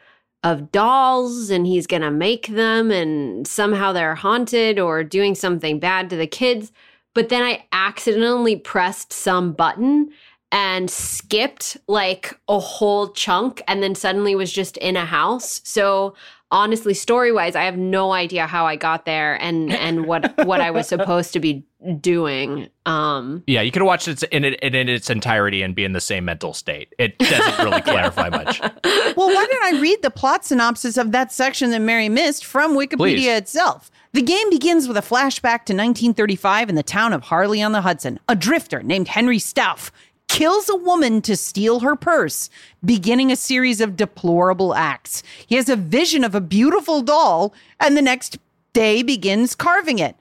[0.44, 6.10] of dolls and he's gonna make them and somehow they're haunted or doing something bad
[6.10, 6.74] to the kids.
[7.18, 10.12] But then I accidentally pressed some button
[10.52, 15.60] and skipped like a whole chunk and then suddenly was just in a house.
[15.64, 16.14] So
[16.50, 20.62] honestly story wise i have no idea how i got there and and what what
[20.62, 21.62] i was supposed to be
[22.00, 25.84] doing um yeah, you could watch watched it in, it in its entirety and be
[25.84, 26.94] in the same mental state.
[26.98, 28.62] It doesn't really clarify much.
[29.16, 32.76] Well, why don't I read the plot synopsis of that section that Mary missed from
[32.76, 33.28] Wikipedia Please.
[33.28, 33.90] itself?
[34.14, 37.82] The game begins with a flashback to 1935 in the town of Harley on the
[37.82, 38.20] Hudson.
[38.28, 39.92] A drifter named Henry Stauf
[40.28, 42.50] kills a woman to steal her purse,
[42.84, 45.24] beginning a series of deplorable acts.
[45.48, 48.38] He has a vision of a beautiful doll and the next
[48.74, 50.16] day begins carving it.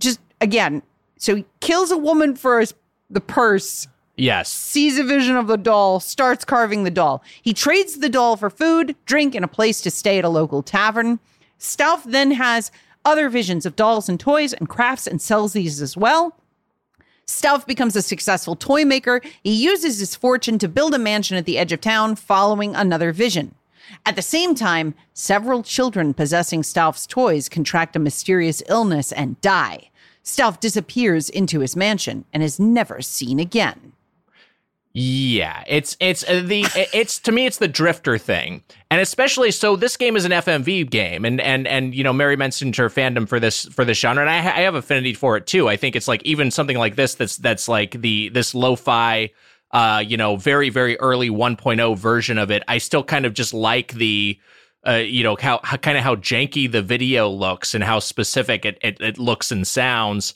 [0.00, 0.82] Just again,
[1.18, 2.74] so he kills a woman for his,
[3.10, 4.50] the purse Yes.
[4.50, 7.22] sees a vision of the doll, starts carving the doll.
[7.42, 10.62] He trades the doll for food, drink, and a place to stay at a local
[10.62, 11.18] tavern.
[11.58, 12.70] Stauf then has
[13.04, 16.34] other visions of dolls and toys and crafts and sells these as well.
[17.26, 19.20] Stauf becomes a successful toy maker.
[19.42, 23.12] He uses his fortune to build a mansion at the edge of town, following another
[23.12, 23.54] vision.
[24.04, 29.90] At the same time, several children possessing Stauf's toys contract a mysterious illness and die.
[30.26, 33.92] Stauf disappears into his mansion and is never seen again.
[34.92, 39.76] Yeah, it's it's uh, the it's to me it's the drifter thing, and especially so
[39.76, 43.28] this game is an FMV game, and and and you know Mary mentioned her fandom
[43.28, 45.68] for this for this genre, and I, I have affinity for it too.
[45.68, 49.30] I think it's like even something like this that's that's like the this lo-fi,
[49.70, 52.62] uh, you know, very very early 1.0 version of it.
[52.66, 54.40] I still kind of just like the.
[54.86, 58.64] Uh, you know how, how kind of how janky the video looks and how specific
[58.64, 60.34] it, it, it looks and sounds,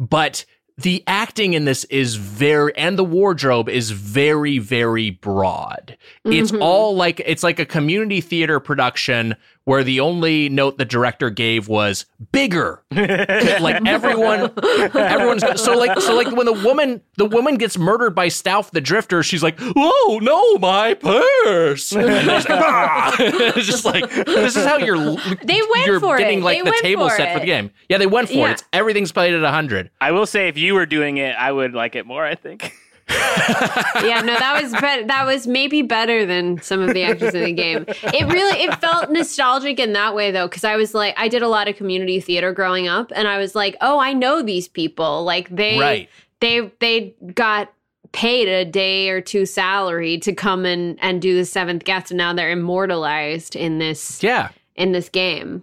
[0.00, 0.44] but
[0.76, 6.60] the acting in this is very and the wardrobe is very very broad it's Mhm.
[6.60, 11.68] all like it's like a community theater production where the only note the director gave
[11.68, 14.50] was bigger like everyone
[14.94, 18.80] everyone's so like so like when the woman the woman gets murdered by Stauf the
[18.80, 24.64] drifter she's like oh no my purse and it's, "Ah!" It's just like this is
[24.64, 26.20] how you're They went you're for it.
[26.20, 27.40] getting like They the went table for set for it.
[27.40, 28.48] the game yeah they went for Yeah.
[28.48, 31.50] it it's, everything's played at 100 I will say, if you were doing it, I
[31.50, 32.24] would like it more.
[32.24, 32.72] I think.
[33.08, 37.44] Yeah, no, that was bet that was maybe better than some of the actors in
[37.44, 37.84] the game.
[37.88, 41.42] It really it felt nostalgic in that way though, because I was like, I did
[41.42, 44.68] a lot of community theater growing up, and I was like, oh, I know these
[44.68, 45.24] people.
[45.24, 46.08] Like they Right.
[46.40, 47.72] they they got
[48.12, 52.18] paid a day or two salary to come and and do the seventh guest, and
[52.18, 55.62] now they're immortalized in this yeah in this game.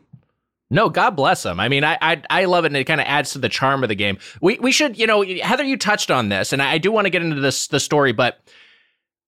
[0.72, 1.60] No, God bless them.
[1.60, 3.84] I mean, I I, I love it, and it kind of adds to the charm
[3.84, 4.18] of the game.
[4.42, 7.06] We we should, you know, Heather, you touched on this, and I, I do want
[7.06, 8.40] to get into this the story, but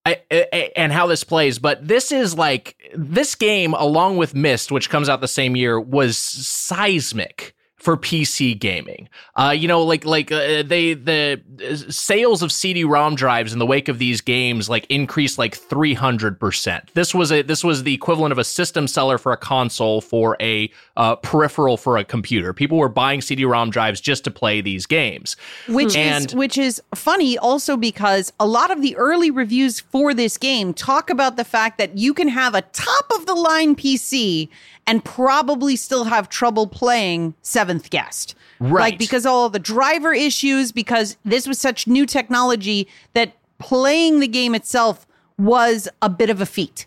[0.05, 1.59] I, I and how this plays.
[1.59, 5.79] But this is like this game, along with Myst, which comes out the same year,
[5.79, 9.09] was seismic for PC gaming.
[9.35, 13.65] Uh, you know, like like uh, they the uh, sales of CD-ROM drives in the
[13.65, 16.91] wake of these games like increased like 300%.
[16.93, 20.37] This was a this was the equivalent of a system seller for a console for
[20.39, 22.53] a uh, peripheral for a computer.
[22.53, 25.35] People were buying CD-ROM drives just to play these games.
[25.67, 30.13] which And- is which is funny also because a lot of the early reviews for
[30.13, 33.75] this game talk about the fact that you can have a top of the line
[33.75, 34.47] PC
[34.87, 38.35] and probably still have trouble playing Seventh Guest.
[38.59, 38.81] Right.
[38.81, 44.27] Like because all the driver issues because this was such new technology that playing the
[44.27, 46.85] game itself was a bit of a feat.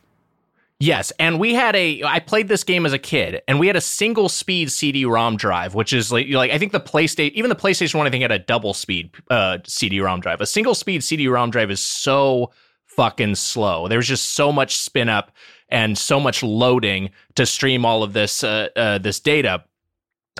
[0.78, 2.02] Yes, and we had a.
[2.02, 5.74] I played this game as a kid, and we had a single speed CD-ROM drive,
[5.74, 8.30] which is like, like I think the PlayStation, even the PlayStation One, I think had
[8.30, 10.42] a double speed uh, CD-ROM drive.
[10.42, 12.50] A single speed CD-ROM drive is so
[12.84, 13.88] fucking slow.
[13.88, 15.32] There's just so much spin up
[15.68, 19.64] and so much loading to stream all of this uh, uh, this data.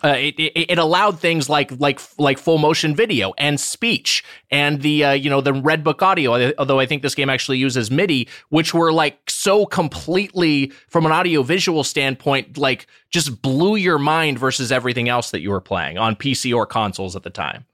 [0.05, 4.83] Uh, it, it it allowed things like like like full motion video and speech and
[4.83, 7.91] the uh, you know the red book audio although I think this game actually uses
[7.91, 13.99] MIDI which were like so completely from an audio visual standpoint like just blew your
[13.99, 17.65] mind versus everything else that you were playing on PC or consoles at the time.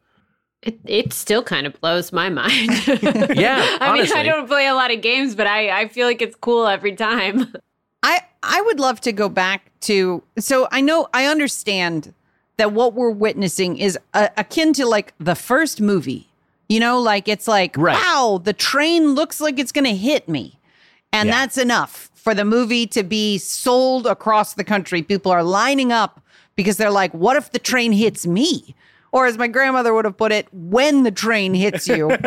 [0.63, 2.71] It it still kind of blows my mind.
[3.35, 4.07] Yeah, I mean.
[4.15, 6.95] I don't play a lot of games, but I I feel like it's cool every
[6.95, 7.53] time.
[8.03, 12.15] I I would love to go back to so I know I understand
[12.59, 16.29] that what we're witnessing is a, akin to like the first movie.
[16.69, 17.97] You know, like it's like Right.
[17.97, 20.59] wow, the train looks like it's going to hit me.
[21.13, 21.41] And Yeah.
[21.41, 25.03] that's enough for the movie to be sold across the country.
[25.03, 26.21] People are lining up
[26.57, 28.75] because they're like, what if the train hits me?
[29.13, 32.09] Or as my grandmother would have put it, when the train hits you.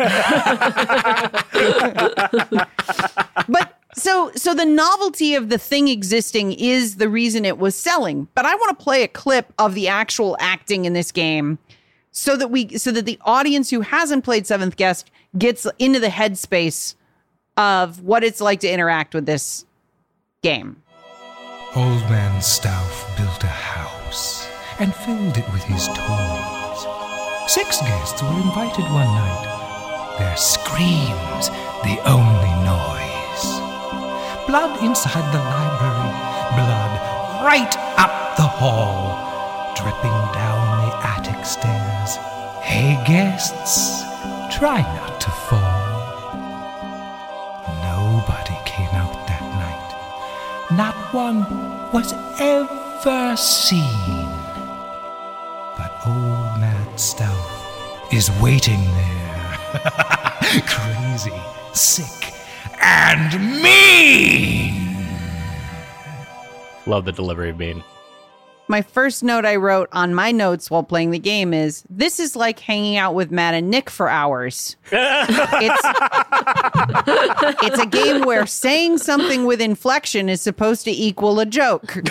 [3.48, 8.28] but so so the novelty of the thing existing is the reason it was selling.
[8.34, 11.58] But I want to play a clip of the actual acting in this game
[12.12, 16.08] so that we so that the audience who hasn't played Seventh Guest gets into the
[16.08, 16.94] headspace
[17.56, 19.64] of what it's like to interact with this
[20.42, 20.82] game.
[21.74, 26.55] Old Man Stauff built a house and filled it with his toys.
[27.48, 30.16] Six guests were invited one night.
[30.18, 31.48] Their screams,
[31.86, 33.46] the only noise.
[34.48, 36.10] Blood inside the library,
[36.58, 36.92] blood
[37.46, 39.14] right up the hall,
[39.76, 42.16] dripping down the attic stairs.
[42.62, 44.02] Hey, guests,
[44.50, 45.86] try not to fall.
[47.80, 50.76] Nobody came out that night.
[50.76, 51.46] Not one
[51.92, 54.26] was ever seen.
[55.78, 56.46] But old
[56.96, 57.35] Stauf
[58.12, 59.58] is waiting there.
[60.66, 61.32] Crazy,
[61.72, 62.32] sick,
[62.80, 65.06] and mean.
[66.86, 67.82] Love the delivery of Bean.
[68.68, 72.34] My first note I wrote on my notes while playing the game is this is
[72.34, 74.74] like hanging out with Matt and Nick for hours.
[74.90, 75.82] it's,
[77.62, 81.96] it's a game where saying something with inflection is supposed to equal a joke.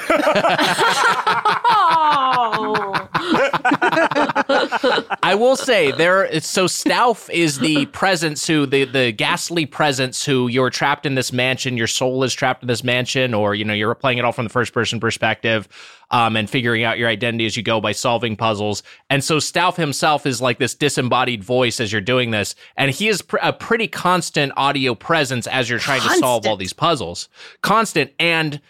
[5.24, 6.24] I will say there.
[6.26, 11.16] it's- So Stauff is the presence who the the ghastly presence who you're trapped in
[11.16, 11.76] this mansion.
[11.78, 14.46] Your soul is trapped in this mansion, or you know you're playing it all from
[14.46, 15.68] the first person perspective,
[16.12, 18.84] um, and figuring out your identity as you go by solving puzzles.
[19.10, 23.08] And so Stauff himself is like this disembodied voice as you're doing this, and he
[23.08, 27.30] is pr- a pretty constant audio presence as you're trying to solve all these puzzles.
[27.62, 28.62] Constant and.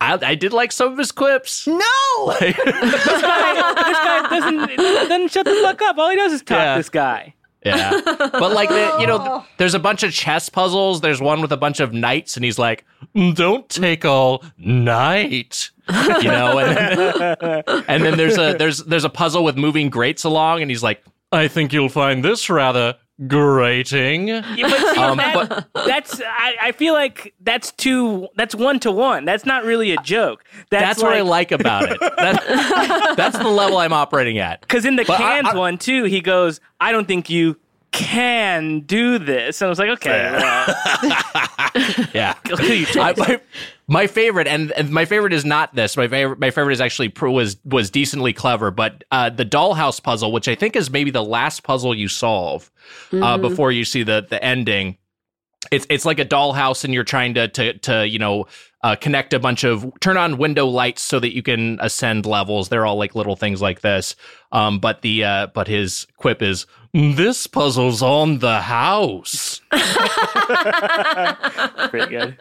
[0.00, 1.66] I, I did like some of his quips.
[1.66, 1.78] No!
[2.40, 5.96] this guy doesn't doesn't shut the fuck up.
[5.96, 6.58] All he does is talk.
[6.58, 6.76] Yeah.
[6.76, 7.34] This guy.
[7.64, 8.00] Yeah.
[8.04, 11.00] But like the, you know, there's a bunch of chess puzzles.
[11.00, 12.84] There's one with a bunch of knights and he's like,
[13.16, 19.04] "Mm, "Don't take all night." You know, and then, and then there's a there's there's
[19.04, 22.94] a puzzle with moving grates along and he's like, "I think you'll find this rather
[23.26, 28.80] grating." Yeah, but, see, Um, that- that's I, I feel like that's too that's one
[28.80, 29.24] to one.
[29.24, 30.44] That's not really a joke.
[30.70, 32.00] That's, That's what I like about it.
[32.00, 34.62] That, that's the level I'm operating at.
[34.62, 37.56] Because in the But I- cans I- one too, he goes, "I don't think you
[37.92, 40.66] can do this." And I was like, "Okay, well,
[42.14, 42.34] Yeah.
[42.48, 43.40] you I,
[43.86, 45.96] my, favorite, and, and my favorite is not this.
[45.96, 50.32] My favorite, my favorite is actually was was decently clever, but uh, the dollhouse puzzle,
[50.32, 52.70] which I think is maybe the last puzzle you solve
[53.12, 54.96] uh, before you see the the ending.
[55.70, 58.46] It's it's like a dollhouse, and you're trying to to to you know
[58.82, 62.68] uh, connect a bunch of turn on window lights so that you can ascend levels.
[62.68, 64.14] They're all like little things like this.
[64.52, 69.60] Um, but the uh, but his quip is this puzzle's on the house.
[71.88, 72.36] pretty good."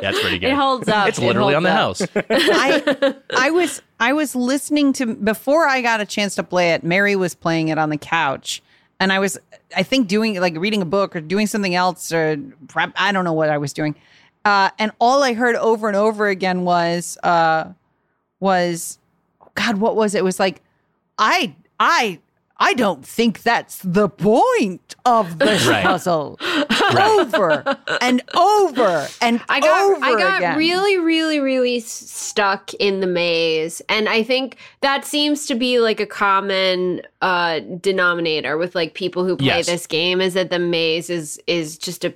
[0.00, 0.50] That's pretty good.
[0.50, 1.08] It holds up.
[1.08, 1.76] It's It literally on the up.
[1.76, 2.02] house.
[2.30, 6.84] I I was I was listening to before I got a chance to play it.
[6.84, 8.62] Mary was playing it on the couch,
[9.00, 9.38] and I was
[9.76, 12.36] I think doing like reading a book or doing something else or
[12.68, 13.94] prep, I don't know what I was doing.
[14.44, 17.72] Uh, and all I heard over and over again was uh,
[18.40, 18.98] was
[19.54, 20.18] God, what was it?
[20.18, 20.62] It was like
[21.18, 22.20] I I
[22.60, 25.84] I don't think that's the point of this Right.
[25.84, 26.38] puzzle.
[26.96, 30.56] Over and over and I got over I got again.
[30.58, 36.00] really really really stuck in the maze and I think that seems to be like
[36.00, 39.66] a common uh denominator with like people who play Yes.
[39.66, 42.14] this game is that the maze is is just a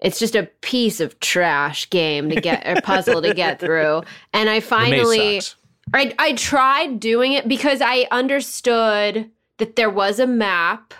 [0.00, 4.02] it's just a piece of trash game to get a puzzle to get through
[4.32, 5.56] and I The maze finally sucks.
[5.94, 10.94] I I tried doing it because I understood that there was a map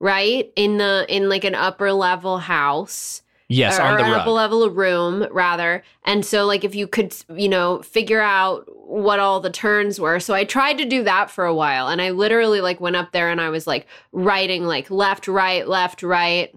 [0.00, 3.22] right in the in like an upper level house.
[3.48, 5.82] Yes, or, on or the an upper level room rather.
[6.04, 10.18] And so like if you could you know figure out what all the turns were.
[10.20, 11.88] So i tried to do that for a while.
[11.88, 15.66] And i literally like went up there and i was like writing like left right
[15.68, 16.54] left right.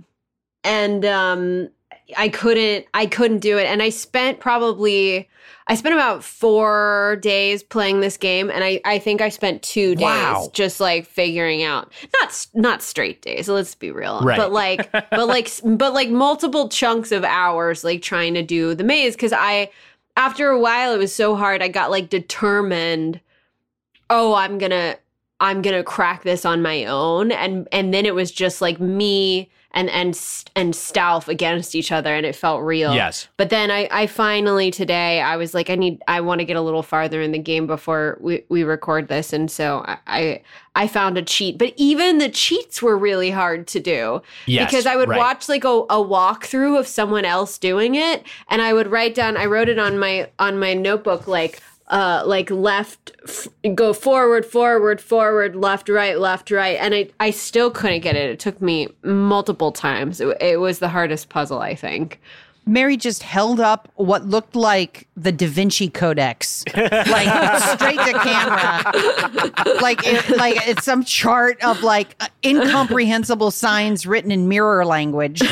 [0.64, 1.70] And um
[2.16, 5.28] i couldn't i couldn't do it and i spent probably
[5.68, 9.93] i spent about four days playing this game and i i think i spent two
[9.95, 10.49] days Wow.
[10.53, 11.91] just like figuring out
[12.22, 14.38] not not straight days let's be real Right.
[14.41, 18.84] but like but like but like multiple chunks of hours like trying to do the
[18.86, 19.70] maze because i
[20.16, 23.20] after a while it was so hard i got like determined
[24.10, 24.97] oh i'm gonna
[25.39, 29.51] I'm gonna crack this on my own, and and then it was just like me
[29.78, 30.19] and and
[30.55, 32.95] and Stauff against each other, and it felt real.
[32.95, 33.28] Yes.
[33.38, 36.57] But then I I finally today I was like I need I want to get
[36.57, 39.97] a little farther in the game before we we record this, and so I.
[40.07, 40.41] I
[40.75, 44.86] I found a cheat, but even the cheats were really hard to do Yes, because
[44.86, 45.17] I would right.
[45.17, 49.38] watch like a, a walkthrough of someone else doing it, and I would write down.
[49.38, 54.45] I wrote it on my on my notebook like uh like left f- go forward
[54.45, 58.29] forward forward left right left right and I I still couldn't get it.
[58.29, 60.19] It took me multiple times.
[60.19, 62.19] It, it was the hardest puzzle I think.
[62.68, 69.82] Mary just held up what looked like the Da Vinci Codex, like straight to camera,
[69.82, 75.41] like it, like it's some chart of like incomprehensible signs written in mirror language.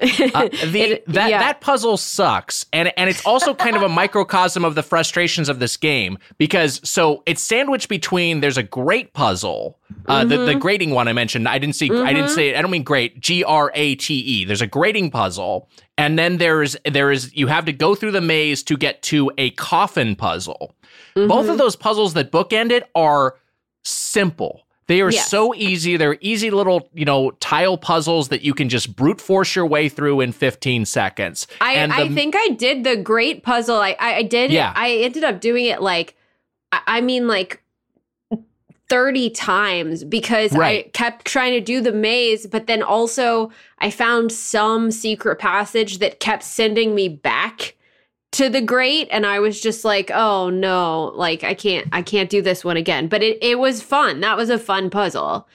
[0.00, 1.38] Uh, the, It- that yeah.
[1.38, 5.58] that puzzle sucks, and and it's also kind of a microcosm of the frustrations of
[5.58, 10.58] this game because so it's sandwiched between there's a great puzzle, uh, the the Mm-hmm.
[10.60, 11.48] grading one I mentioned.
[11.48, 11.90] I didn't see.
[11.90, 12.54] I didn't say.
[12.54, 13.20] I don't mean great.
[13.20, 14.44] G R A T E.
[14.44, 15.68] There's a grading puzzle,
[15.98, 19.30] and then there's there is you have to go through the maze to get to
[19.36, 20.74] a coffin puzzle.
[21.14, 21.50] Both Mm-hmm.
[21.50, 23.36] of those puzzles that bookend it are
[23.84, 24.62] simple.
[24.86, 25.28] They are Yes.
[25.28, 25.96] so easy.
[25.98, 29.88] They're easy little, you know, tile puzzles that you can just brute force your way
[29.90, 31.46] through in 15 seconds.
[31.60, 33.76] I, and I think I did the great puzzle.
[33.76, 34.72] I I, did Yeah.
[34.74, 36.16] I ended up doing it like
[36.72, 37.62] I, I mean like
[38.88, 44.32] 30 times because I kept trying to do the maze, but then also I found
[44.32, 47.74] some secret passage that kept sending me back
[48.32, 52.30] to the great and I was just like, "Oh no, like I can't I can't
[52.30, 54.20] do this one again." But it it was fun.
[54.20, 55.48] That was a fun puzzle.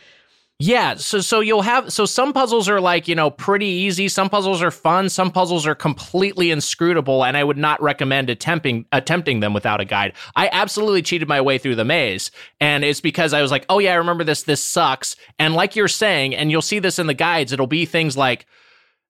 [0.66, 4.30] Yeah, so so you'll have so some puzzles are like, you know, pretty easy, some
[4.30, 9.42] puzzles are fun, some puzzles are completely inscrutable and I would not recommend attempting attempting
[9.42, 10.14] them without a guide.
[10.38, 13.80] I absolutely cheated my way through the maze and it's because I was like, "Oh
[13.80, 17.08] yeah, I remember this this sucks." And like you're saying, and you'll see this in
[17.08, 18.46] the guides, it'll be things like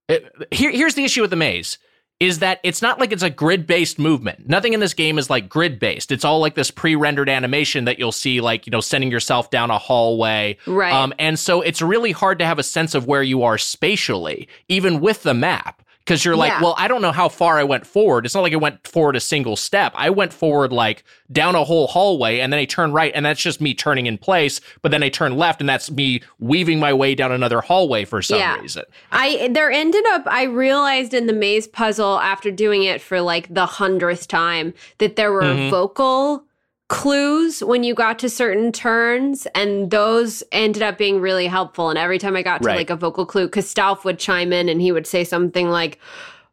[0.09, 0.15] uh,
[0.49, 1.77] here here's the issue with the maze
[2.24, 4.47] is that it's not like it's a grid based movement.
[4.47, 6.09] Nothing in this game is like grid based.
[6.09, 9.49] It's all like this pre rendered animation that you'll see, like, you know, sending yourself
[9.49, 10.57] down a hallway.
[10.65, 10.93] Right.
[10.93, 14.47] Um, and so it's really hard to have a sense of where you are spatially,
[14.69, 15.82] even with the map.
[16.05, 16.61] Because you're like, Yeah.
[16.61, 18.25] well, I don't know how far I went forward.
[18.25, 19.93] It's not like I went forward a single step.
[19.95, 23.41] I went forward like down a whole hallway and then I turn right and that's
[23.41, 24.59] just me turning in place.
[24.81, 28.21] But then I turn left and that's me weaving my way down another hallway for
[28.21, 28.59] some Yeah.
[28.59, 28.83] reason.
[29.13, 33.53] I there ended up I realized in the maze puzzle after doing it for like
[33.53, 35.69] the hundredth time that there were Mhm.
[35.69, 36.43] vocal
[36.93, 41.97] clues when you got to certain turns and those ended up being really helpful and
[41.97, 42.77] every time I got to Right.
[42.77, 43.73] like a vocal clue cuz
[44.03, 45.99] would chime in and he would say something like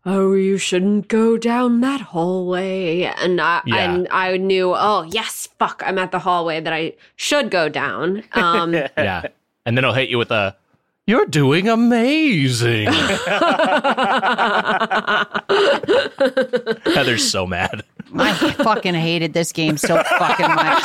[0.06, 3.02] Oh, you shouldn't go down that hallway.
[3.02, 3.94] And I Yeah.
[3.94, 8.22] and I knew, oh yes, fuck, I'm at the hallway that I should go down.
[8.32, 9.22] Um Yeah.
[9.66, 10.56] And then he'll hit you with a,
[11.10, 12.86] you're doing amazing.
[16.94, 17.82] Heather's so mad.
[18.16, 18.32] I
[18.62, 20.82] fucking hated this game so fucking much.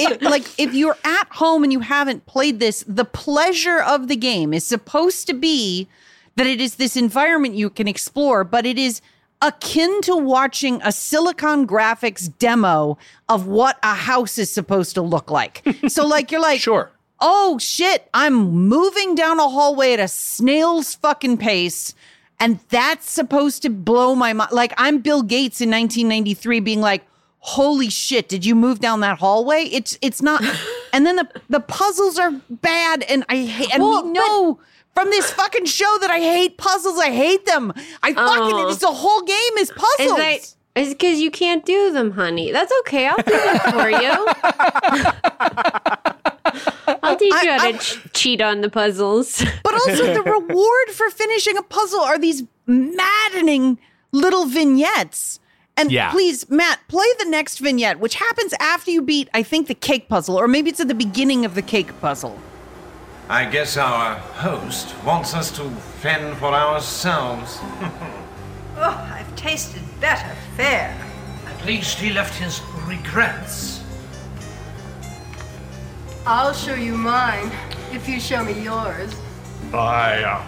[0.00, 4.16] It- like if you're at home and you haven't played this, the pleasure of the
[4.16, 5.88] game is supposed to be
[6.36, 9.00] that it is this environment you can explore, but it is
[9.42, 15.30] akin to watching a Silicon Graphics demo of what a house is supposed to look
[15.30, 15.62] like.
[15.88, 16.90] So like you're like Sure.
[17.20, 21.94] oh shit, I'm moving down a hallway at a snail's fucking pace.
[22.38, 24.52] And that's supposed to blow my mind.
[24.52, 27.02] Like I'm Bill Gates in 1993 being like,
[27.38, 29.62] holy shit, did you move down that hallway?
[29.64, 30.42] It's it's not.
[30.92, 33.04] and then the, the puzzles are bad.
[33.04, 34.60] And I hate, and Well, we know
[34.96, 36.98] from this fucking show that I hate puzzles.
[36.98, 37.70] I hate them.
[38.02, 38.68] I fucking, Oh.
[38.70, 40.56] it's the whole game is Is puzzles.
[40.74, 42.50] it's because you can't do them, honey.
[42.50, 43.06] That's okay.
[43.06, 44.26] I'll do it for you.
[47.02, 49.44] I'll teach you how I- to ch- cheat on the puzzles.
[49.62, 53.78] But also, the reward for finishing a puzzle are these maddening
[54.12, 55.40] little vignettes.
[55.76, 56.10] And Yeah.
[56.10, 60.08] please, Matt, play the next vignette, which happens after you beat, I think, the cake
[60.08, 62.40] puzzle, or maybe it's at the beginning of the cake puzzle.
[63.28, 65.68] I guess our host wants us to
[66.00, 67.60] fend for ourselves.
[68.78, 70.94] Oh, I've tasted better fare.
[71.46, 73.82] At least he left his regrets.
[76.26, 77.50] I'll show you mine
[77.90, 79.14] if you show me yours.
[79.72, 80.44] I, uh,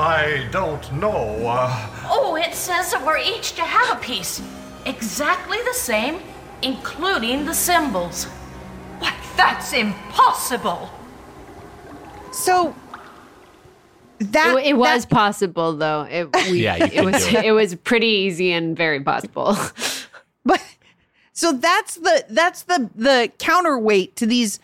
[0.00, 1.46] I don't know.
[1.46, 4.40] Uh, Oh, it says that we're each to have a piece.
[4.86, 6.20] Exactly the same,
[6.62, 8.24] including the symbols.
[8.98, 10.88] Why, that's impossible.
[12.32, 12.74] So,
[14.18, 16.02] that it, it was that- possible, though.
[16.02, 17.44] It, we, Yeah, it was it.
[17.44, 19.56] it was pretty easy and very possible.
[20.44, 20.62] but
[21.32, 24.60] So that's the that's the the counterweight to these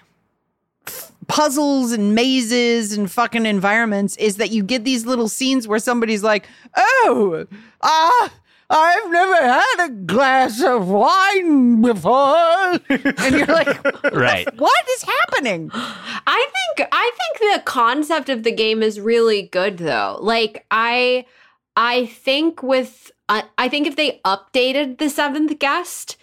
[1.27, 6.23] puzzles and mazes and fucking environments is that you get these little scenes where somebody's
[6.23, 6.47] like,
[6.77, 7.47] "Oh,
[7.83, 8.33] ah,
[8.71, 14.47] I've never had a glass of wine before," and you're like, Right.
[14.59, 19.79] "What is happening?" I think I think the concept of the game is really good
[19.79, 20.19] though.
[20.21, 21.25] Like I
[21.77, 26.17] I think with uh, I think if they updated the seventh guest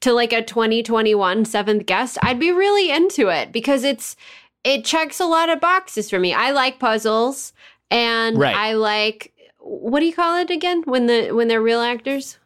[0.00, 4.16] to like a 2021 seventh guest, I'd be really into it because it's
[4.64, 6.32] it checks a lot of boxes for me.
[6.32, 7.52] I like puzzles
[7.90, 8.56] and Right.
[8.56, 9.31] I like
[9.62, 12.38] what do you call it again when the when they're real actors?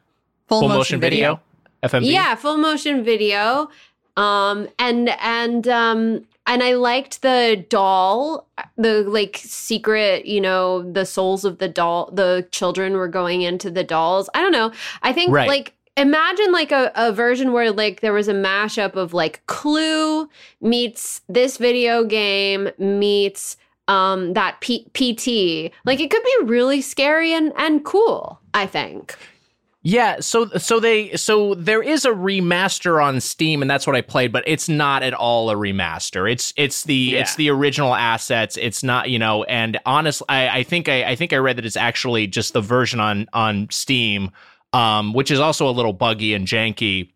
[0.49, 1.41] Full, motion, video.
[1.83, 2.11] FMV.
[2.11, 3.69] Yeah, full motion video.
[4.17, 8.47] Um and and um and I liked the doll,
[8.77, 13.71] the like secret, you know, the souls of the doll, the children were going into
[13.71, 14.31] the dolls.
[14.33, 14.73] I don't know.
[15.03, 15.49] I think Right.
[15.49, 20.29] like imagine like a, a version where like there was a mashup of like Clue
[20.61, 23.57] meets this video game meets
[23.89, 25.73] um that P- PT.
[25.85, 29.17] Like it could be really scary and and cool, I think.
[29.89, 34.01] Yeah, so so they so there is a remaster on Steam, and that's what I
[34.01, 36.29] played, but it's not at all a remaster.
[36.29, 37.21] It's it's the Yeah.
[37.21, 38.57] it's the original assets.
[38.57, 41.65] It's not you know, and honestly, I, I think I, I think I read that
[41.65, 44.33] it's actually just the version on on Steam,
[44.73, 47.13] um, which is also a little buggy and janky.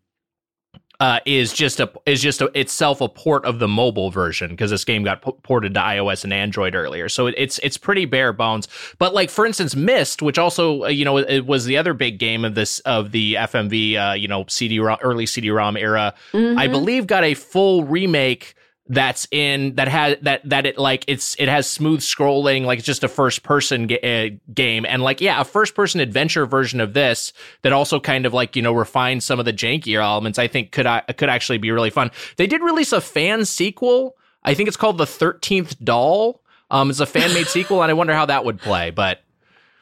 [1.01, 4.69] Uh, is just a is just a, itself a port of the mobile version because
[4.69, 8.05] this game got p- ported to iOS and Android earlier, so it, it's it's pretty
[8.05, 8.67] bare bones.
[8.99, 12.19] But like for instance, Myst, which also uh, you know it was the other big
[12.19, 16.13] game of this of the FMV uh, you know CD early CD-ROM era,
[16.59, 18.53] I believe got a full remake
[18.93, 22.85] that's in that has that that it like it's it has smooth scrolling like it's
[22.85, 26.81] just a first person ga- uh, game and like yeah a first person adventure version
[26.81, 27.31] of this
[27.61, 30.71] that also kind of like you know refines some of the jankier elements i think
[30.71, 34.67] could i could actually be really fun they did release a fan sequel i think
[34.67, 38.25] it's called the 13th doll um it's a fan made sequel and i wonder how
[38.25, 39.21] that would play but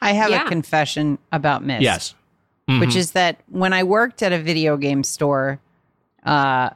[0.02, 0.46] I have Yeah.
[0.46, 1.82] a confession about Myst.
[1.82, 2.14] yes
[2.78, 2.96] which Mhm.
[2.96, 5.58] is that when I worked at a video game store,
[6.24, 6.70] uh,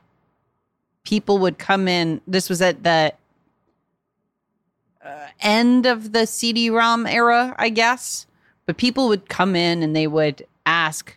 [1.05, 2.20] people would come in.
[2.26, 3.12] This was at the
[5.05, 8.26] uh, end of the CD-ROM era, I guess.
[8.66, 11.16] But people would come in and they would ask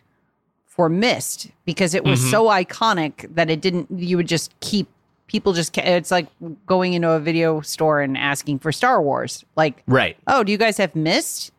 [0.66, 2.30] for Myst because it was Mhm.
[2.30, 3.88] so iconic that it didn't.
[3.90, 4.86] You would just keep
[5.26, 5.76] people just.
[5.78, 6.26] It's like
[6.66, 9.44] going into a video store and asking for Star Wars.
[9.56, 11.50] Like, right oh, do you guys have Myst?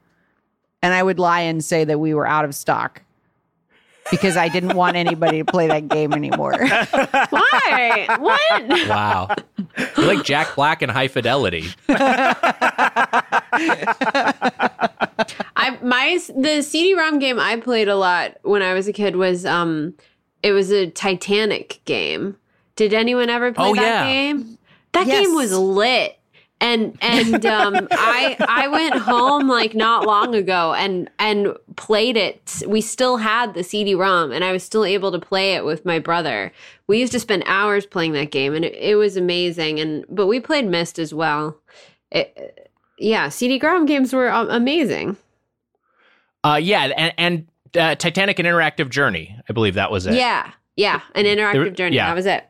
[0.82, 3.02] And I would lie and say that we were out of stock
[4.12, 6.54] because I didn't want anybody to play that game anymore.
[7.30, 8.08] Why?
[8.20, 8.88] what?
[8.90, 9.36] wow
[9.98, 11.66] you're like jack black and high fidelity
[15.56, 19.46] I my the CD-ROM game I played a lot when I was a kid was
[19.46, 19.94] um
[20.42, 22.38] it was a Titanic game.
[22.78, 24.12] Did anyone ever play Oh, that yeah.
[24.12, 24.58] game?
[24.94, 25.26] That Yes.
[25.28, 26.18] game was lit.
[26.62, 32.62] And and um I I went home like not long ago and and played it.
[32.68, 36.00] We still had the CD-ROM and I was still able to play it with my
[36.00, 36.52] brother.
[36.88, 40.28] We used to spend hours playing that game and it, it was amazing and but
[40.28, 41.58] we played Myst as well.
[42.12, 45.16] It, yeah, CD-ROM games were um, amazing.
[46.44, 47.48] uh yeah and and
[47.80, 51.70] uh, titanic and interactive journey i believe that was it Yeah, yeah, an interactive There-
[51.70, 51.96] journey.
[51.98, 52.08] yeah.
[52.08, 52.46] That was it.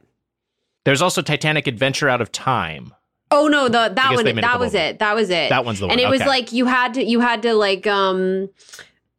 [0.85, 2.93] There's also Titanic Adventure Out of Time.
[3.31, 4.99] Oh no, the that one they made a that was it.
[4.99, 5.49] That was it.
[5.49, 5.91] That one's the one.
[5.91, 8.49] and it was like you had to you had to like um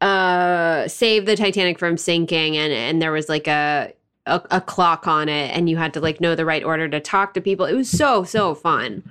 [0.01, 3.93] uh save the Titanic from sinking and and there was like a
[4.25, 6.99] a, a clock on it and you had to like know the right order to
[6.99, 7.65] talk to people.
[7.65, 9.03] It was so so fun.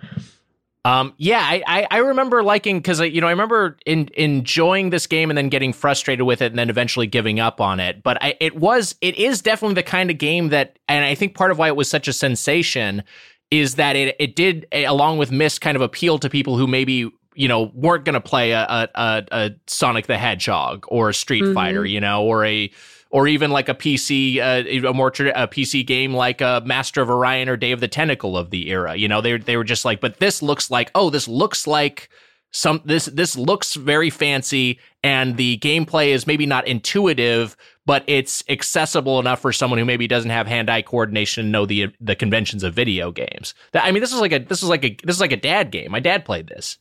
[0.82, 5.06] Um, yeah, I, I, I remember liking because you know I remember in, enjoying this
[5.06, 8.02] game and then getting frustrated with it and then eventually giving up on it.
[8.02, 11.34] But I, it was it is definitely the kind of game that, and I think
[11.34, 13.02] part of why it was such a sensation
[13.50, 16.66] is that it it did eh, along with Myst kind of appeal to people who
[16.66, 21.08] maybe you know weren't going to play a, a a a Sonic the Hedgehog or
[21.08, 21.54] a Street Mhm.
[21.54, 22.70] Fighter, you know, or a
[23.12, 27.10] or even like a PC, uh, a more a PC game like uh, Master of
[27.10, 28.94] Orion or Day of the Tentacle of the era.
[28.94, 32.08] You know, they they were just like, but this looks like, oh, this looks like
[32.52, 37.56] some this this looks very fancy, and the gameplay is maybe not intuitive,
[37.90, 41.66] but it's accessible enough for someone who maybe doesn't have hand eye coordination and know
[41.66, 43.52] the the conventions of video games.
[43.72, 45.36] That, I mean, this is like a this is like a this is like a
[45.36, 45.90] dad game.
[45.90, 46.78] My dad played this.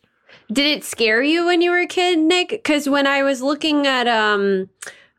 [0.53, 2.49] Did it scare you when you were a kid, Nick?
[2.49, 4.69] Because when I was looking at um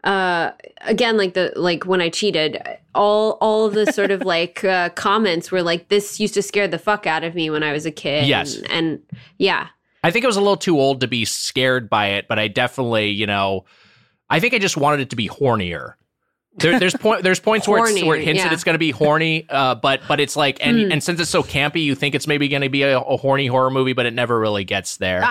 [0.05, 2.63] uh again like the like when I cheated,
[2.95, 6.69] all all of the sort of like uh comments were like this used to scare
[6.69, 8.29] the fuck out of me when I was a kid.
[8.29, 8.55] Yes.
[8.59, 9.03] And, and
[9.39, 9.67] yeah.
[10.05, 12.47] I think I was a little too old to be scared by it, but I
[12.47, 13.65] definitely, you know,
[14.31, 15.95] I think I just wanted it to be hornier.
[16.57, 17.23] There, there's point.
[17.23, 18.45] There's points where, it's, where it hints yeah.
[18.49, 20.93] that it's going to be horny, uh, but but it's like, and Hmm.
[20.93, 23.47] and since it's so campy, you think it's maybe going to be a, a horny
[23.47, 25.21] horror movie, but it never really gets there.
[25.23, 25.27] I,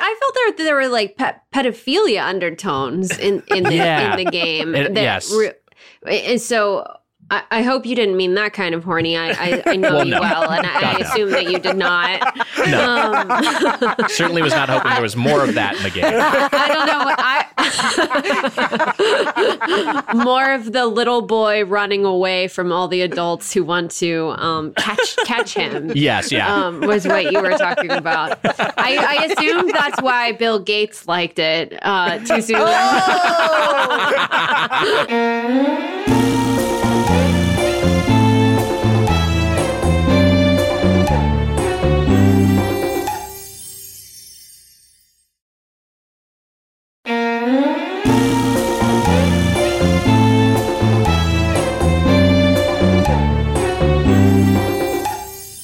[0.00, 4.16] I felt there there were like pe- pedophilia undertones in in the, Yeah.
[4.16, 4.74] in the game.
[4.76, 5.32] It- yes.
[5.34, 5.52] re-
[6.06, 6.86] and so
[7.30, 9.16] I, I hope you didn't mean that kind of horny.
[9.16, 10.20] I I, I know Well, you no.
[10.20, 11.06] well, and I, I God, no.
[11.06, 12.36] assume that you did not.
[12.68, 13.12] No.
[13.14, 13.28] Um,
[14.08, 16.04] Certainly was not hoping there was more of that in the game.
[16.06, 17.46] I don't know I
[20.24, 24.72] more of the little boy running away from all the adults who want to um,
[24.74, 25.92] catch catch him.
[25.94, 26.52] Yes, yeah.
[26.52, 28.38] Um, was what you were talking about.
[28.44, 32.56] I, I assumed that's why Bill Gates liked it uh, too soon.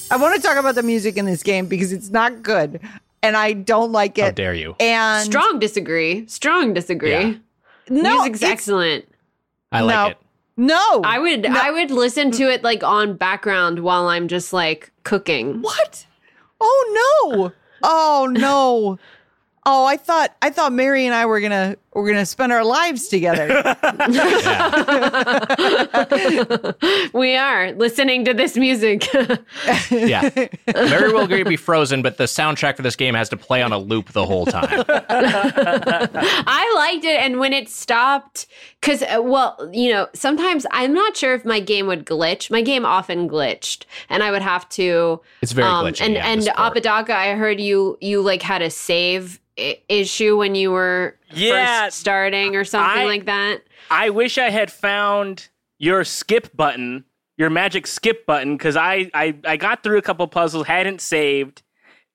[0.08, 2.80] I want to talk about the music in this game because it's not good
[3.22, 4.24] and I don't like it.
[4.24, 4.74] How dare you?
[4.80, 6.26] And Strong disagree.
[6.26, 7.10] Strong disagree.
[7.10, 7.34] Yeah.
[7.90, 9.04] no, Music's it's- excellent.
[9.72, 10.06] I like no.
[10.06, 10.16] it.
[10.56, 11.02] No.
[11.04, 15.60] I would I would listen to it like on background while I'm just like cooking.
[15.60, 16.06] What?
[16.60, 17.52] Oh no.
[17.82, 18.98] Oh no.
[19.68, 23.08] Oh, I thought I thought Mary and I were gonna we're gonna spend our lives
[23.08, 23.48] together.
[27.14, 29.06] we are listening to this music.
[29.90, 30.30] Yeah.
[30.66, 33.62] Mary will agree to be frozen, but the soundtrack for this game has to play
[33.62, 34.84] on a loop the whole time.
[34.88, 38.46] I liked it, and when it stopped,
[38.80, 42.50] because uh, well, you know, sometimes I'm not sure if my game would glitch.
[42.50, 45.20] My game often glitched, and I would have to.
[45.40, 46.48] It's very um, glitchy, And yeah, and this.
[46.56, 51.98] Apodaca, I heard you you like had a save issue when you were Yeah, first
[51.98, 53.62] starting or something I- like that.
[53.90, 55.48] I wish I had found
[55.78, 57.04] your skip button,
[57.36, 61.62] your magic skip button, because I, I I got through a couple puzzles, hadn't saved,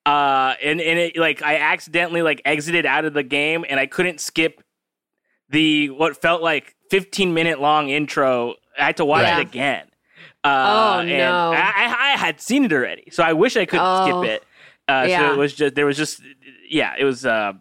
[0.06, 3.86] uh, and and it like I accidentally like exited out of the game, and I
[3.86, 4.62] couldn't skip
[5.48, 8.54] the what felt like 15 minute long intro.
[8.78, 9.38] I had to watch Yeah.
[9.38, 9.86] it again.
[10.44, 11.52] Oh, Uh, and no.
[11.52, 14.22] I, I, I had seen it already, so I wish I could Oh.
[14.22, 14.42] skip it.
[14.88, 15.28] Uh, Yeah.
[15.28, 16.20] So it was just there was just
[16.68, 17.52] yeah, it was uh,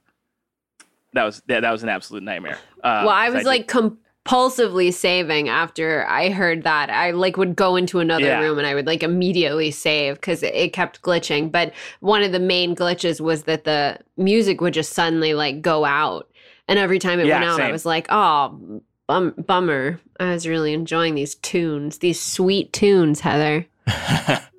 [1.13, 2.57] that was that, that was an absolute nightmare.
[2.83, 6.89] Uh, well, I was did- like compulsively saving after I heard that.
[6.89, 8.39] I like would go into another Yeah.
[8.39, 11.51] room and I would like immediately save because it, it kept glitching.
[11.51, 15.85] But one of the main glitches was that the music would just suddenly like go
[15.85, 16.27] out,
[16.67, 18.81] and every time it Yeah, went out, I was like, oh.
[19.07, 19.99] Bum- bummer.
[20.21, 23.65] I was really enjoying these tunes, these sweet tunes, Heather.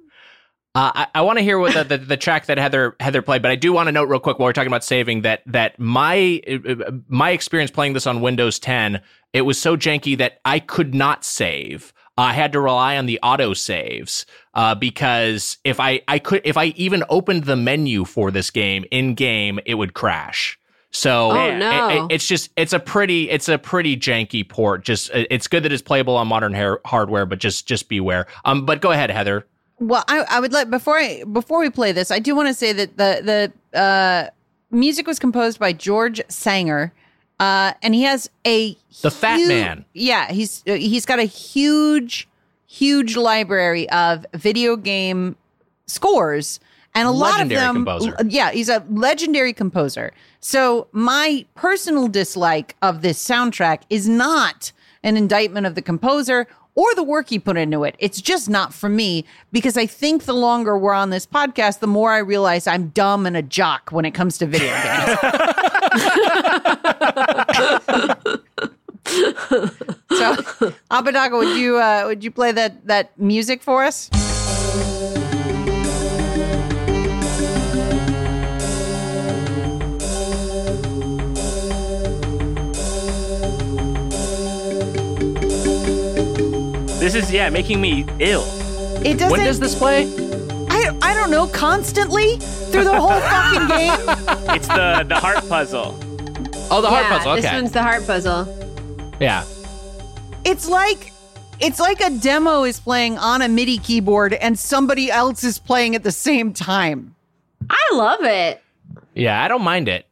[0.74, 3.42] Uh, I, I want to hear what the, the, the track that Heather Heather played,
[3.42, 5.78] but I do want to note real quick while we're talking about saving that that
[5.78, 9.00] my uh, my experience playing this on Windows 10
[9.34, 11.92] it was so janky that I could not save.
[12.18, 16.56] I had to rely on the auto saves uh, because if I I could if
[16.56, 20.58] I even opened the menu for this game in game it would crash.
[20.90, 22.06] So Oh, no.
[22.08, 24.84] it- it's just it's a pretty it's a pretty janky port.
[24.84, 28.26] Just uh, it's good that it's playable on modern hair, hardware, but just just beware.
[28.46, 29.46] Um, but go ahead, Heather.
[29.82, 32.54] Well, I, I would like before I before we play this, I do want to
[32.54, 34.30] say that the the uh,
[34.70, 36.92] music was composed by George Sanger,
[37.40, 39.84] uh, and he has a The Fat Man.
[39.92, 42.28] Yeah, he's uh, he's got a huge,
[42.66, 45.34] huge library of video game
[45.86, 46.60] scores,
[46.94, 47.74] and a Legendary lot of them.
[47.74, 48.16] composer.
[48.28, 50.12] Yeah, he's a legendary composer.
[50.38, 54.70] So my personal dislike of this soundtrack is not
[55.02, 57.94] an indictment of the composer or the work he put into it.
[57.98, 61.86] It's just not for me because I think the longer we're on this podcast, the
[61.86, 65.18] more I realize I'm dumb and a jock when it comes to video games.
[70.12, 74.08] so, Apodaca, would you uh, would you play that that music for us?
[87.12, 88.42] This is yeah, making me ill.
[89.04, 89.32] It doesn't.
[89.32, 90.06] When does this play?
[90.70, 91.46] I I don't know.
[91.48, 93.68] Constantly through the whole fucking
[94.48, 94.56] game.
[94.56, 95.94] It's the the heart puzzle.
[96.70, 97.34] Oh, the heart yeah, puzzle.
[97.34, 98.46] this one's the heart puzzle.
[99.20, 99.44] yeah.
[100.46, 101.12] It's like
[101.60, 105.94] it's like a demo is playing on a MIDI keyboard and somebody else is playing
[105.94, 107.14] at the same time.
[107.68, 108.62] I love it.
[109.14, 110.06] Yeah, I don't mind it.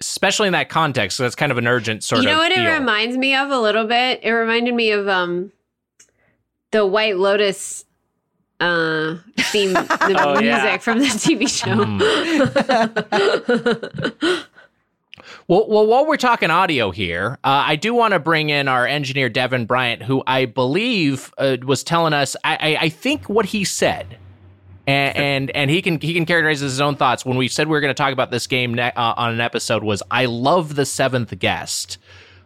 [0.00, 1.18] Especially in that context.
[1.18, 2.24] So that's kind of an urgent sort of.
[2.24, 2.64] you know of what feel.
[2.66, 4.20] it reminds me of a little bit?
[4.22, 5.52] It reminded me of um
[6.70, 7.84] the White Lotus
[8.60, 10.76] uh theme the Oh, music yeah.
[10.78, 11.84] from the TV show.
[11.84, 13.30] Mm.
[15.48, 18.86] Well, well, while we're talking audio here, uh, I do want to bring in our
[18.86, 22.36] engineer Devin Bryant, who I believe uh, was telling us.
[22.44, 24.16] I, I, I think what he said,
[24.86, 27.26] and, and and he can he can characterize his own thoughts.
[27.26, 29.40] When we said we were going to talk about this game ne- uh, on an
[29.40, 31.98] episode, was I love the seventh guest.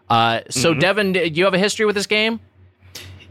[0.08, 0.80] Uh, so, Mhm.
[0.80, 2.40] Devin, do you have a history with this game?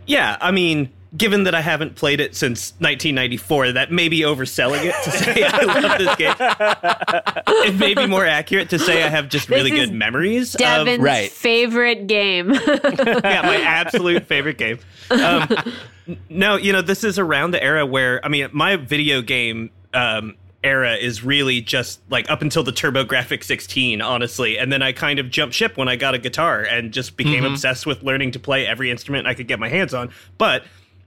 [0.06, 4.84] Yeah, I mean, given that I haven't played it since 1994, that may be overselling
[4.84, 6.36] it to say I love this game.
[7.68, 10.54] it may be more accurate to say I have just This really is good memories
[10.54, 11.32] Devin's of right.
[11.32, 12.52] favorite game.
[12.54, 14.80] yeah, my absolute favorite game.
[15.10, 15.50] Um,
[16.30, 20.36] no, you know, this is around the era where I mean, my video game um,
[20.64, 25.20] era is really just like up until the TurboGrafx 16, honestly, and then I kind
[25.20, 27.52] of jumped ship when I got a guitar and just became Mhm.
[27.52, 30.10] obsessed with learning to play every instrument I could get my hands on.
[30.38, 30.64] But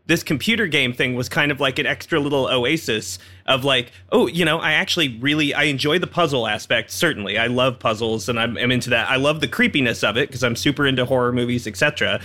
[0.08, 4.28] this computer game thing was kind of like an extra little oasis of like, oh,
[4.28, 6.92] you know, I actually really I enjoy the puzzle aspect.
[6.92, 9.10] Certainly, I love puzzles and I'm, I'm into that.
[9.10, 12.20] I love the creepiness of it because I'm super into horror movies, etc.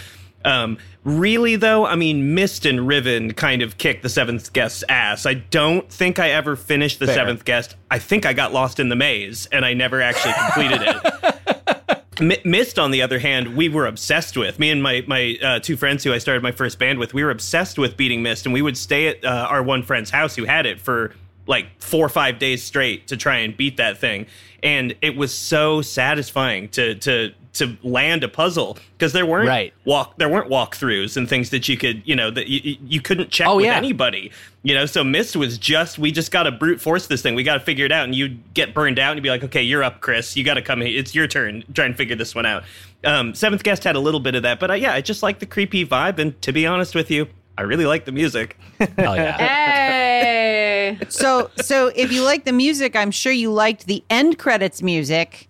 [0.45, 5.25] Um, really though, I mean, Myst and Riven kind of kicked the Seventh Guest's ass.
[5.25, 7.15] I don't think I ever finished the Fair.
[7.15, 7.75] Seventh Guest.
[7.89, 11.97] I think I got lost in the maze and I never actually completed it.
[12.19, 14.59] M- Myst, on the other hand, we were obsessed with.
[14.59, 17.23] Me and my my uh, two friends who I started my first band with, we
[17.23, 20.35] were obsessed with beating Myst, and we would stay at uh, our one friend's house
[20.35, 21.13] who had it for
[21.47, 24.27] like four or five days straight to try and beat that thing.
[24.61, 29.73] And it was so satisfying to to to land a puzzle because there weren't Right.
[29.83, 33.29] walk there weren't walkthroughs and things that you could you know that you, you couldn't
[33.29, 33.75] check Oh, with yeah.
[33.75, 34.31] anybody
[34.63, 37.43] you know so Myst was just we just got to brute force this thing we
[37.43, 39.61] got to figure it out and you'd get burned out and you'd be like okay
[39.61, 42.33] you're up chris you got to come here it's your turn try and figure this
[42.33, 42.63] one out
[43.03, 45.39] um, seventh guest had a little bit of that but uh, yeah i just like
[45.39, 47.27] the creepy vibe and to be honest with you
[47.57, 48.57] i really like the music
[48.97, 50.97] Hell yeah hey.
[51.09, 55.47] so so if you like the music, I'm sure you liked the end credits music.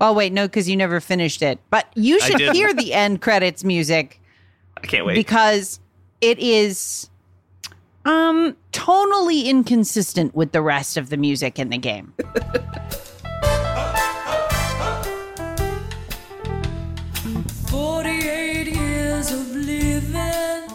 [0.00, 1.58] Oh wait, no, because you never finished it.
[1.68, 4.16] But you should hear the end credits music
[4.82, 5.78] i can't wait because
[6.22, 7.10] it is
[8.06, 12.14] um tonally inconsistent with the rest of the music in the game.
[17.68, 20.68] Forty-eight years of living,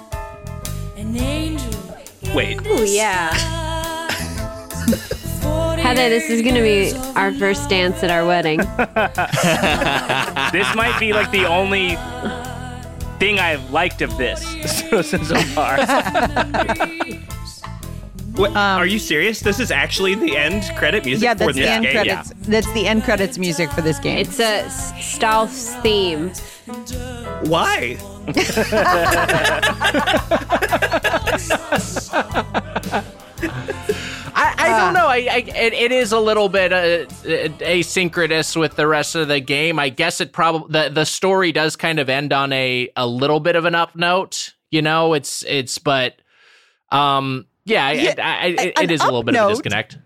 [0.97, 1.97] an angel.
[2.33, 3.31] wait Ooh, yeah.
[5.85, 8.57] Heather, this is going to be our first dance at our wedding.
[10.51, 11.89] this might be like the only
[13.19, 14.41] thing I've liked of this
[14.89, 15.77] so, so far.
[18.35, 21.55] What, um, are you serious this is actually the end credit music yeah, for that's
[21.55, 22.33] this the end game credits.
[22.41, 24.17] That's the end credits music for this game.
[24.17, 26.31] It's a Stauf's theme.
[27.45, 27.95] why
[34.57, 35.07] I, I don't know.
[35.07, 37.05] I, I it, it is a little bit uh,
[37.63, 39.79] asynchronous with the rest of the game.
[39.79, 43.39] I guess it probably the the story does kind of end on a a little
[43.39, 44.53] bit of an up note.
[44.71, 46.15] You know, it's it's but
[46.91, 49.97] um yeah, Yeah, I, I, it, it is a little bit of a disconnect.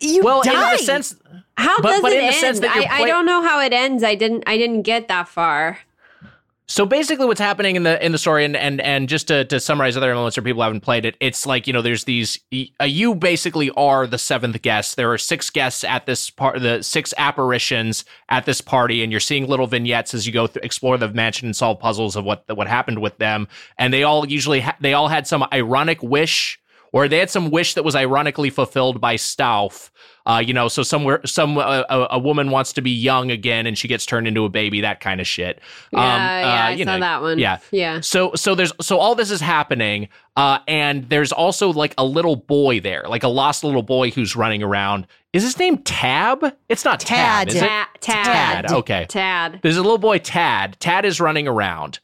[0.00, 0.72] you well, die.
[0.72, 1.16] in the sense,
[1.56, 2.34] How But- does but it end?
[2.34, 4.02] sense that you're I, I don't know how it ends.
[4.02, 4.44] I didn't.
[4.46, 5.78] I didn't get that far.
[6.70, 9.58] So basically, what's happening in the in the story, and and and just to, to
[9.58, 12.38] summarize other elements for people haven't played it, it's like you know, there's these.
[12.80, 14.94] Uh, you basically are the seventh guest.
[14.94, 19.20] There are six guests at this part, the six apparitions at this party, and you're
[19.20, 22.44] seeing little vignettes as you go through, explore the mansion and solve puzzles of what
[22.54, 23.48] what happened with them.
[23.76, 26.60] And they all usually ha- they all had some ironic wish,
[26.92, 29.90] or they had some wish that was ironically fulfilled by Stauf.
[30.26, 33.66] Uh, you know, so somewhere, some uh, a, a woman wants to be young again,
[33.66, 34.80] and she gets turned into a baby.
[34.80, 35.60] That kind of shit.
[35.92, 37.38] Yeah, yeah, uh, I you saw know, that one.
[37.38, 38.00] Yeah, yeah.
[38.00, 42.36] So, so there's so all this is happening, uh, and there's also like a little
[42.36, 45.06] boy there, like a lost little boy who's running around.
[45.32, 46.54] Is his name Tab?
[46.68, 47.46] It's not Tab.
[47.46, 47.48] Tad.
[47.48, 47.68] is it?
[48.00, 48.24] Tad.
[48.24, 48.72] Tad.
[48.72, 49.06] Okay.
[49.08, 49.60] Tad.
[49.62, 50.76] There's a little boy Tad.
[50.80, 52.00] Tad is running around.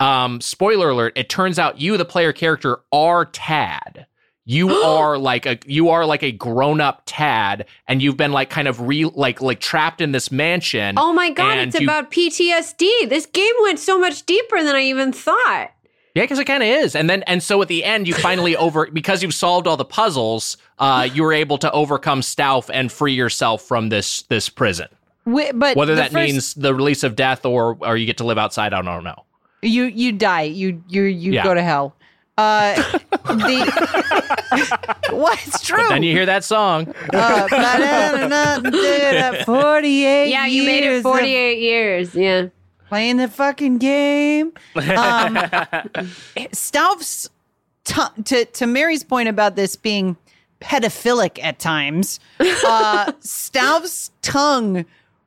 [0.00, 1.12] Um, spoiler alert!
[1.16, 4.06] It turns out you, the player character, are Tad.
[4.46, 8.50] You are like a you are like a grown up Tad, and you've been like
[8.50, 10.96] kind of re like like trapped in this mansion.
[10.98, 11.58] Oh my god!
[11.58, 13.08] It's you- about PTSD.
[13.08, 15.70] This game went so much deeper than I even thought.
[16.14, 18.54] Yeah, because it kind of is, and then and so at the end, you finally
[18.64, 20.56] over because you've solved all the puzzles.
[20.78, 24.86] Uh, you were able to overcome Stauf and free yourself from this this prison.
[25.26, 28.24] Wi- but Whether that first- means the release of death or or you get to
[28.24, 29.24] live outside, I don't know.
[29.62, 30.42] you you die.
[30.42, 31.42] You you you Yeah.
[31.44, 31.96] go to hell.
[32.36, 32.74] Uh,
[33.26, 34.33] the
[35.10, 35.38] what?
[35.46, 35.76] It's true.
[35.78, 36.88] But then you hear that song.
[37.12, 40.30] Uh, ba-da-da-da-da-da, Forty-eight.
[40.30, 42.14] Yeah, you made it 48 years.
[42.14, 42.48] Yeah.
[42.88, 44.52] playing the fucking game.
[44.76, 45.38] Um,
[46.52, 47.28] Stauf's
[47.84, 50.16] t- to to Mary's point about this being
[50.60, 52.20] pedophilic at times.
[52.40, 54.84] Uh, Stauf's tongue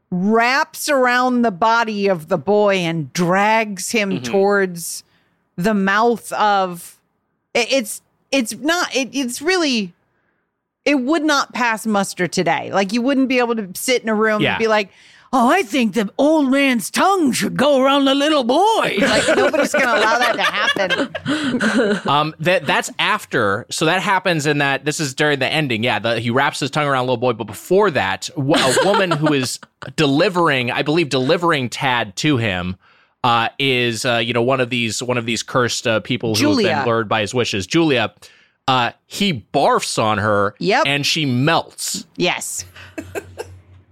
[0.09, 4.23] wraps around the body of the boy and drags him Mm-hmm.
[4.23, 5.03] towards
[5.57, 6.99] the mouth of
[7.53, 8.01] it's
[8.31, 9.93] it's not it, it's really
[10.85, 14.15] it would not pass muster today like you wouldn't be able to sit in a
[14.15, 14.53] room Yeah.
[14.53, 14.89] and be like
[15.33, 19.73] oh i think the old man's tongue should go around the little boy like nobody's
[19.73, 23.65] gonna allow that to happen um, that that's after.
[23.69, 24.85] So that happens in that.
[24.85, 25.83] This is during the ending.
[25.83, 29.11] Yeah, the, he wraps his tongue around a little boy, but before that, a woman
[29.11, 29.59] who is
[29.97, 32.77] delivering, I believe, delivering Tad to him.
[33.27, 36.47] Uh, is uh, you know one of these one of these cursed uh, people who
[36.49, 38.13] have been lured by his wishes, Julia.
[38.69, 40.83] Uh, he barfs on her, Yep.
[40.87, 42.05] and she melts.
[42.15, 42.63] yes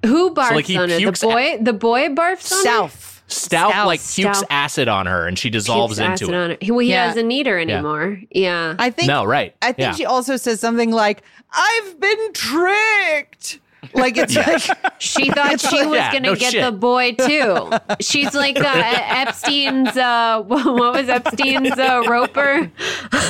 [0.06, 0.88] Who barfs like, on her?
[0.88, 1.58] The pukes boy.
[1.62, 2.64] The boy barfs on her.
[2.64, 3.88] south Stout Stout.
[3.88, 4.44] like pukes Stout.
[4.50, 6.36] acid on her, and she dissolves Pukes into acid it.
[6.36, 6.58] on her.
[6.62, 7.08] He, well, he Yeah.
[7.08, 8.22] doesn't need her anymore.
[8.32, 8.76] Yeah.
[8.80, 9.56] i think No, right?
[9.62, 9.92] i think yeah.
[9.94, 13.60] she also says something like i've been tricked
[13.94, 14.62] like it's like
[15.00, 16.64] She thought she was Yeah, gonna no get shit.
[16.64, 17.72] the boy too.
[18.00, 19.96] She's like uh, Epstein's.
[19.96, 22.72] Uh, what was Epstein's uh, roper?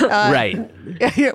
[0.01, 0.57] right.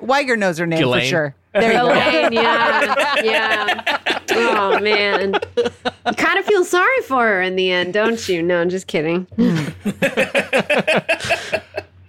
[0.03, 1.35] Wiger knows her name for sure.
[1.53, 1.87] There you go.
[1.91, 2.31] Elaine.
[2.31, 4.19] Yeah, yeah.
[4.31, 8.41] Oh man, you kind of feel sorry for her in the end, don't you?
[8.41, 9.27] No, I'm just kidding.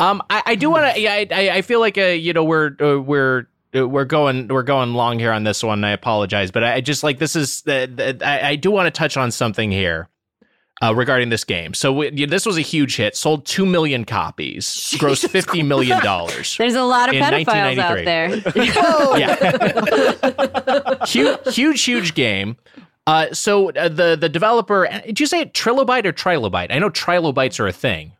[0.00, 1.00] Um, I, I do want to.
[1.00, 3.42] Yeah, I, I I feel like uh, you know we're uh, we're uh,
[3.72, 5.82] we're going we're going long here on this one.
[5.84, 8.86] I apologize, but I, I just like this is the, the I, I do want
[8.86, 10.08] to touch on something here.
[10.82, 13.14] Uh, regarding this game, so we, yeah, this was a huge hit.
[13.14, 14.66] Sold two million copies,
[14.98, 16.56] grossed fifty million dollars.
[16.56, 18.04] There's a lot of In pedophiles out 1993.
[18.04, 18.42] there.
[19.20, 22.56] Yeah, huge, huge, huge game.
[23.06, 26.72] Uh, so uh, the the developer, did you say Trilobite or Trilobite?
[26.74, 28.12] I know Trilobites are a thing.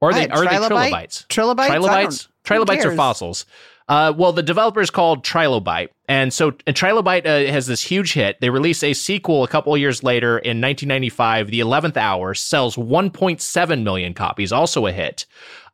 [0.00, 1.26] Or are they Uh, are they trilobites?
[1.28, 1.68] Trilobites?
[1.68, 2.28] Trilobites?
[2.44, 3.44] Trilobites are fossils.
[3.88, 8.12] Uh, well, the developer is called Trilobyte, and so and Trilobyte uh, has this huge
[8.12, 8.38] hit.
[8.40, 11.50] They release a sequel a couple of years later in 1995.
[11.50, 15.24] The Eleventh Hour sells 1.7 million copies, also a hit.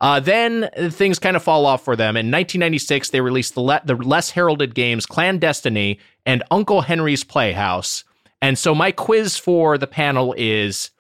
[0.01, 2.11] Uh, then things kind of fall off for them.
[2.17, 8.05] In 1996, they released the, le- the less heralded games Clandestiny and Uncle Henry's Playhouse.
[8.41, 10.91] And so my quiz for the panel is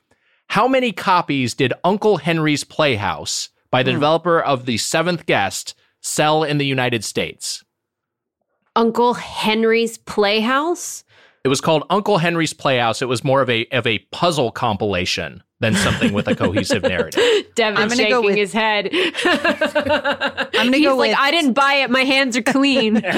[0.48, 5.74] how many copies did Uncle Henry's Playhouse by the developer of The Seventh Guest
[6.04, 7.64] sell in the United States?
[8.76, 11.02] Uncle Henry's Playhouse.
[11.42, 13.02] It was called Uncle Henry's Playhouse.
[13.02, 17.20] It was more of a of a puzzle compilation than something with a cohesive narrative.
[17.54, 18.88] Devin I'm gonna shaking go with- his head.
[19.24, 21.90] I'm gonna He's go like, with I didn't buy it.
[21.90, 22.96] My hands are clean.
[23.00, 23.14] I never,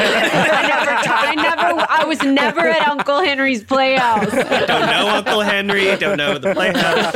[1.09, 4.30] I never, I was never at Uncle Henry's Playhouse.
[4.30, 5.97] Don't know Uncle Henry.
[5.97, 7.14] Don't know the playhouse.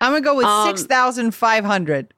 [0.00, 2.12] I'm gonna go with Um, six thousand five hundred.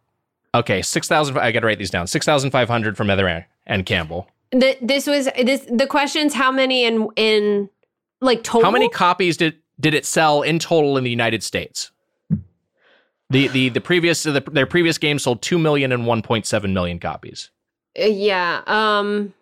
[0.55, 1.39] Okay, six thousand.
[1.39, 2.07] I got to write these down.
[2.07, 4.29] Six thousand five hundred from Heather and Campbell.
[4.51, 5.65] The, this was this.
[5.71, 7.71] The question's how many in in
[8.21, 8.65] like total.
[8.65, 11.93] How many copies did did it sell in total in the United States?
[13.31, 16.75] The the the previous the, their previous game sold two million and one point seven
[16.75, 17.51] million copies.
[17.99, 18.63] Uh, yeah.
[18.67, 19.35] Um.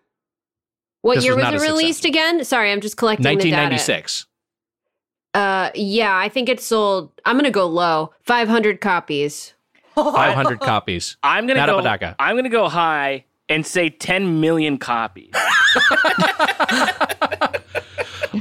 [1.00, 2.44] What This year was was, it released again?
[2.44, 3.56] Sorry, I'm just collecting the data.
[3.56, 4.26] ninety six.
[5.32, 7.12] Uh, yeah, I think it sold.
[7.24, 8.12] I'm gonna go low.
[8.24, 9.54] Five hundred copies.
[11.22, 11.78] I'm gonna Not go.
[11.78, 12.16] Apodaca.
[12.18, 15.32] I'm gonna go high and say 10 million copies.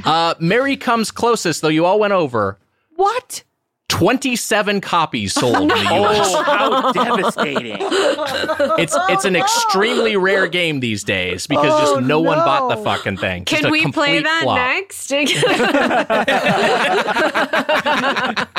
[0.04, 2.58] Uh, Mary comes closest, though you all went over.
[2.96, 3.42] What?
[3.88, 6.28] 27 copies sold in the US.
[6.34, 7.76] Oh, how devastating!
[8.78, 12.82] It's it's an extremely rare game these days because Oh, just no, one bought the
[12.84, 13.44] fucking thing.
[13.46, 14.56] Just Can a we play that flop.
[14.56, 15.10] next?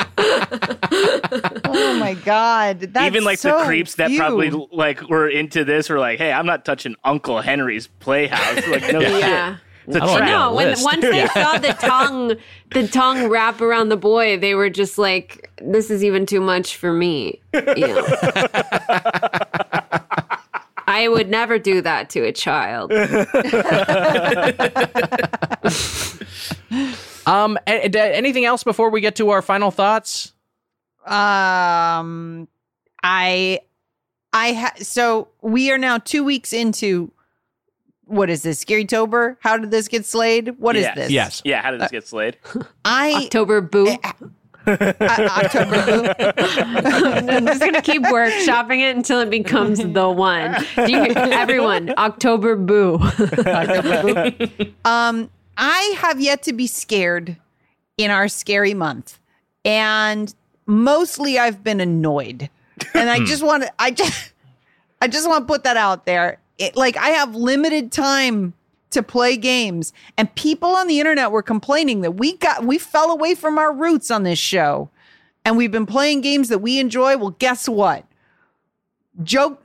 [1.72, 2.80] Oh my god!
[2.80, 4.18] That's Even like so the creeps that few.
[4.18, 8.92] probably like were into this were like, "Hey, I'm not touching Uncle Henry's Playhouse." Like,
[8.92, 9.54] no yeah.
[9.56, 9.62] shit.
[9.90, 10.48] It's a I don't know.
[10.50, 10.84] No, when list.
[10.84, 12.34] once they saw the tongue,
[12.72, 16.76] the tongue wrap around the boy, they were just like, "This is even too much
[16.76, 18.06] for me." You know?
[20.92, 22.90] I would never do that to a child.
[27.26, 30.32] Um, a- a- anything else before we get to our final thoughts?
[31.06, 32.48] Um,
[33.04, 33.60] I,
[34.32, 37.12] I ha- so we are now two weeks into.
[38.10, 38.58] What is this?
[38.58, 39.38] Scary Tober?
[39.40, 40.58] How did this get slayed?
[40.58, 40.94] What is Yes.
[40.96, 41.10] this?
[41.10, 41.42] Yes.
[41.44, 42.36] Yeah, how did this get slayed?
[42.84, 43.86] I October boo.
[44.66, 45.84] uh, October.
[45.86, 46.24] Boo.
[46.36, 50.56] I'm just gonna keep workshopping it until it becomes the one.
[50.74, 52.98] Do you, everyone, October boo.
[54.84, 57.36] Um, I have yet to be scared
[57.96, 59.18] in our scary month,
[59.64, 60.34] and
[60.66, 62.50] mostly I've been annoyed,
[62.94, 63.72] and I just want to.
[63.78, 64.32] I just,
[65.00, 66.38] I just want to put that out there.
[66.60, 68.52] It, like I have limited time
[68.90, 73.10] to play games, and people on the internet were complaining that we got we fell
[73.10, 74.90] away from our roots on this show,
[75.44, 77.16] and we've been playing games that we enjoy.
[77.16, 78.04] Well, guess what?
[79.22, 79.62] Joke,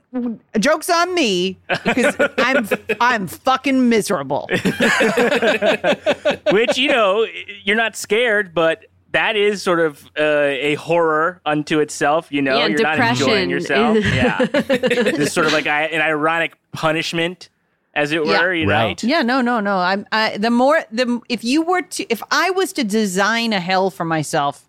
[0.58, 2.66] jokes on me because I'm
[2.98, 4.48] I'm fucking miserable.
[6.50, 7.26] Which you know,
[7.62, 8.86] you're not scared, but
[9.16, 12.30] that is sort of uh, a horror unto itself.
[12.30, 13.96] You know, Yeah, you're not enjoying depression yourself.
[13.96, 14.44] is- yeah,
[15.18, 17.48] this sort of like I- an ironic punishment,
[17.94, 18.52] as it were.
[18.54, 19.78] You know, Yeah, no, no, no.
[19.78, 23.60] I'm I, the more the if you were to if I was to design a
[23.60, 24.68] hell for myself,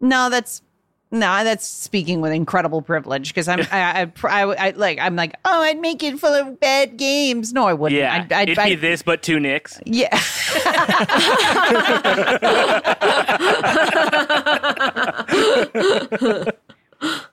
[0.00, 0.62] no, that's
[1.18, 5.34] no, that's speaking with incredible privilege because I'm I, I, I, I like I'm like
[5.44, 7.52] oh I'd make it full of bad games.
[7.52, 8.00] No, I wouldn't.
[8.00, 9.80] Yeah, I'd, I'd, it'd be I'd- this, but two nicks.
[9.84, 10.08] Yeah.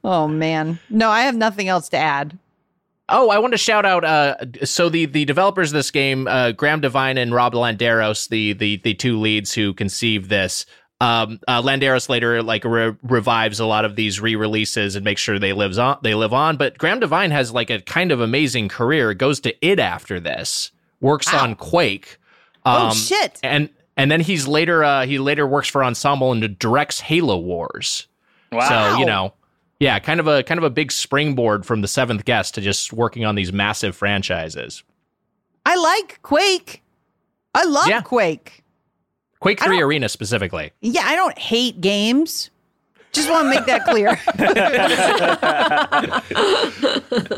[0.03, 2.37] oh man, no, I have nothing else to add.
[3.09, 4.05] Oh, I want to shout out.
[4.05, 8.53] Uh, so the the developers of this game, uh, Graham Devine and Rob Landeros, the
[8.53, 10.65] the the two leads who conceived this.
[11.03, 15.37] Um, uh, Landeros later like re- revives a lot of these re-releases and makes sure
[15.39, 16.55] they lives on they live on.
[16.57, 19.13] But Graham Devine has like a kind of amazing career.
[19.13, 20.71] Goes to id after this.
[21.01, 22.17] Works on Quake.
[22.65, 23.39] Oh, Um, shit.
[23.43, 28.07] And and then he's later uh, he later works for Ensemble and directs Halo Wars.
[28.51, 28.93] Wow.
[28.93, 29.33] So you know,
[29.79, 32.93] yeah, kind of a kind of a big springboard from the seventh guest to just
[32.93, 34.83] working on these massive franchises.
[35.65, 36.81] I like Quake.
[37.53, 38.01] I love Yeah.
[38.01, 38.62] Quake.
[39.43, 40.71] Quake Three Arena specifically.
[40.79, 42.49] Yeah, I don't hate games.
[43.11, 44.17] Just want to make that clear.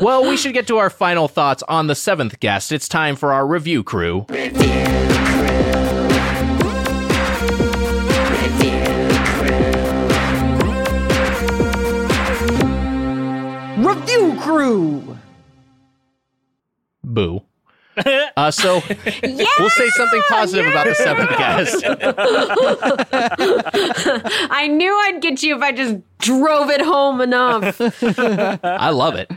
[0.00, 2.70] well, we should get to our final thoughts on the seventh guest.
[2.70, 4.24] It's time for our review crew.
[4.28, 4.84] review
[13.74, 13.84] crew.
[13.84, 15.18] Review crew.
[17.02, 17.45] Boo.
[18.36, 18.82] Uh, so
[19.22, 21.82] we'll say something positive about the seventh guest.
[24.50, 27.80] I knew I'd get you if I just drove it home enough.
[28.62, 29.30] I love it.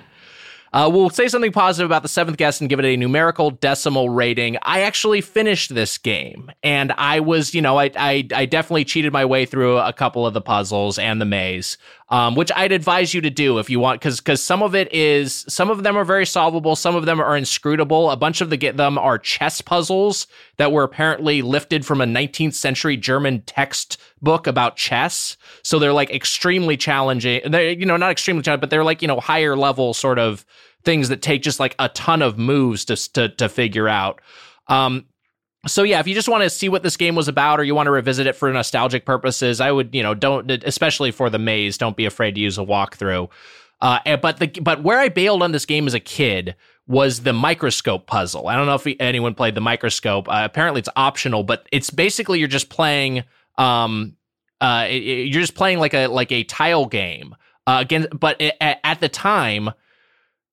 [0.71, 4.09] Uh, we'll say something positive about the seventh guest and give it a numerical decimal
[4.09, 4.57] rating.
[4.61, 9.11] I actually finished this game, and I was, you know, I I, I definitely cheated
[9.11, 11.77] my way through a couple of the puzzles and the maze,
[12.09, 14.91] um, which I'd advise you to do if you want, because because some of it
[14.91, 18.09] is, some of them are very solvable, some of them are inscrutable.
[18.09, 20.25] A bunch of the get them are chess puzzles
[20.57, 25.37] that were apparently lifted from a 19th century German textbook about chess.
[25.63, 27.41] So they're like extremely challenging.
[27.45, 30.45] They're, you know, not extremely challenging, but they're like, you know, higher level sort of
[30.83, 34.19] things that take just like a ton of moves to to, to figure out.
[34.67, 35.05] Um,
[35.67, 37.75] so yeah, if you just want to see what this game was about, or you
[37.75, 41.39] want to revisit it for nostalgic purposes, I would, you know, don't especially for the
[41.39, 43.29] maze, don't be afraid to use a walkthrough.
[43.81, 46.55] Uh, but the but where I bailed on this game as a kid
[46.87, 48.47] was the microscope puzzle.
[48.47, 50.27] I don't know if anyone played the microscope.
[50.27, 53.23] Uh, apparently, it's optional, but it's basically you're just playing.
[53.57, 54.15] Um,
[54.61, 57.35] uh, it- it- you're just playing like a like a tile game.
[57.67, 59.69] Uh, again, but a- a- at the time,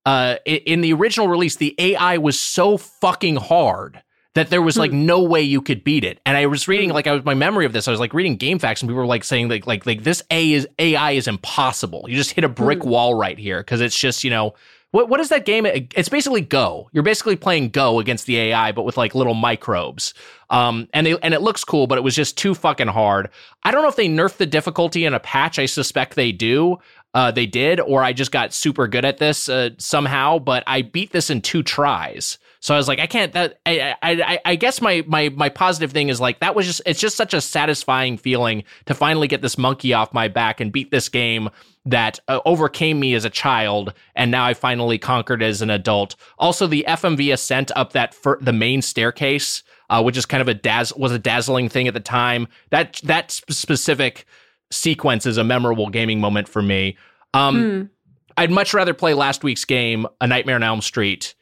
[0.05, 4.03] uh, in the original release, the AI was so fucking hard
[4.37, 6.21] that there was like no way you could beat it.
[6.27, 7.89] And I was reading like I was my memory of this.
[7.89, 10.53] I was like reading GameFAQs, and people were like saying like like like this A
[10.53, 12.05] is AI is impossible.
[12.07, 14.55] You just hit a brick wall right here because it's just you know.
[14.93, 15.67] What, what is that game?
[15.67, 16.89] It's basically Go.
[16.93, 20.15] You're basically playing Go against the AI, but with like little microbes.
[20.49, 23.29] Um, and they and it looks cool, but it was just too fucking hard.
[23.65, 25.59] I don't know if they nerfed the difficulty in a patch.
[25.59, 26.79] I suspect they do.
[27.13, 30.39] Uh, they did, or I just got super good at this uh, somehow.
[30.39, 32.39] But I beat this in two tries.
[32.67, 33.33] So I was like, I can't.
[33.33, 36.83] That I, I, I, guess my my my positive thing is like that was just
[36.85, 40.73] it's just such a satisfying feeling to finally get this monkey off my back and
[40.73, 41.49] beat this game
[41.85, 46.17] that uh, overcame me as a child, and now I finally conquered as an adult.
[46.41, 50.49] Also, the FMV ascent up that fir- the main staircase, uh, which is kind of
[50.49, 52.49] a daz was a dazzling thing at the time.
[52.71, 54.27] That that sp- specific
[54.73, 56.97] sequence is a memorable gaming moment for me.
[57.33, 57.91] Um,
[58.37, 61.37] I'd much rather play last week's game, A Nightmare on Elm Street,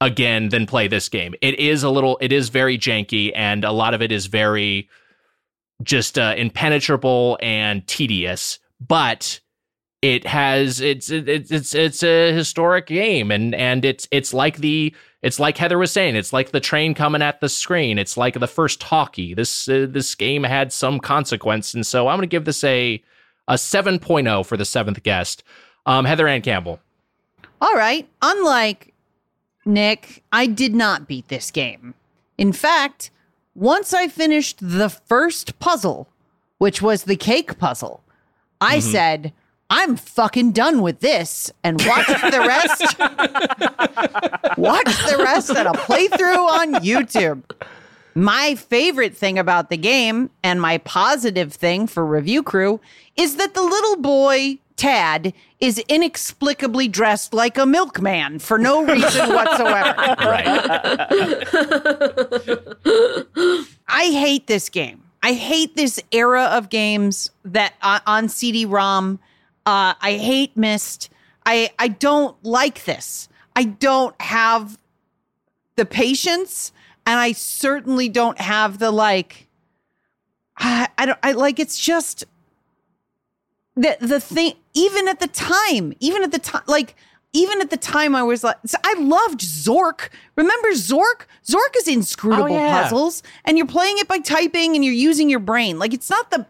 [0.00, 1.34] again than play this game.
[1.40, 4.88] It is a little, it is very janky, and a lot of it is very
[5.82, 8.58] just uh, impenetrable and tedious.
[8.80, 9.40] But
[10.00, 14.94] it has it's it's it's it's a historic game, and and it's it's like the
[15.22, 17.98] it's like Heather was saying, it's like the train coming at the screen.
[17.98, 19.34] It's like the first talkie.
[19.34, 23.02] This uh, this game had some consequence, and so I'm going to give this a
[23.48, 25.42] a 7.0 for the seventh guest.
[25.86, 26.80] Um, Heather Ann Campbell.
[27.60, 28.06] All right.
[28.20, 28.92] Unlike
[29.68, 31.94] Nick, I did not beat this game.
[32.38, 33.10] In fact,
[33.54, 36.08] once I finished the first puzzle,
[36.56, 38.02] which was the cake puzzle,
[38.60, 38.82] I Mhm.
[38.82, 39.32] said,
[39.70, 42.98] I'm fucking done with this and watch the rest.
[44.58, 47.42] watch the rest at a playthrough on YouTube.
[48.14, 52.80] My favorite thing about the game and my positive thing for review crew
[53.16, 59.28] is that the little boy Tad is inexplicably dressed like a milkman for no reason
[59.34, 59.94] whatsoever.
[63.88, 65.02] I hate this game.
[65.22, 69.18] I hate this era of games that uh, on CD-ROM.
[69.66, 71.10] Uh, I hate Myst.
[71.44, 73.28] I I don't like this.
[73.56, 74.78] I don't have
[75.74, 76.72] the patience,
[77.04, 79.48] and I certainly don't have the like.
[80.56, 81.18] I, I don't.
[81.22, 81.58] I like.
[81.58, 82.24] It's just
[83.82, 84.54] the the thing.
[84.74, 86.94] Even at the time, even at the time, like
[87.32, 90.08] even at the time, I was like, I loved Zork.
[90.36, 91.26] Remember Zork?
[91.46, 92.82] Zork is inscrutable Oh, yeah.
[92.82, 95.78] puzzles, and you're playing it by typing, and you're using your brain.
[95.78, 96.46] Like it's not the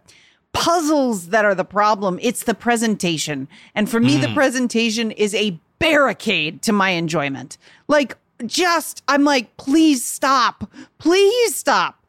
[0.52, 3.48] puzzles that are the problem; it's the presentation.
[3.74, 4.34] And for me, the Mm.
[4.34, 7.56] presentation is a barricade to my enjoyment.
[7.88, 12.05] Like, just I'm like, please stop, please stop.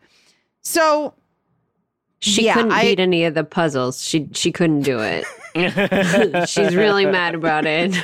[0.61, 1.13] So
[2.21, 4.03] She Yeah, couldn't I- beat any of the puzzles.
[4.03, 5.25] She she couldn't do it.
[6.49, 7.95] She's really mad about it.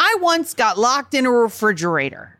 [0.00, 2.38] I once got locked in a refrigerator.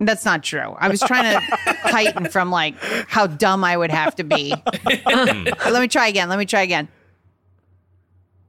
[0.00, 0.74] That's not true.
[0.78, 1.40] I was trying to
[1.82, 2.74] heighten from like
[3.08, 4.52] how dumb I would have to be.
[5.12, 5.44] Hmm.
[5.70, 6.28] Let me try again.
[6.28, 6.88] Let me try again.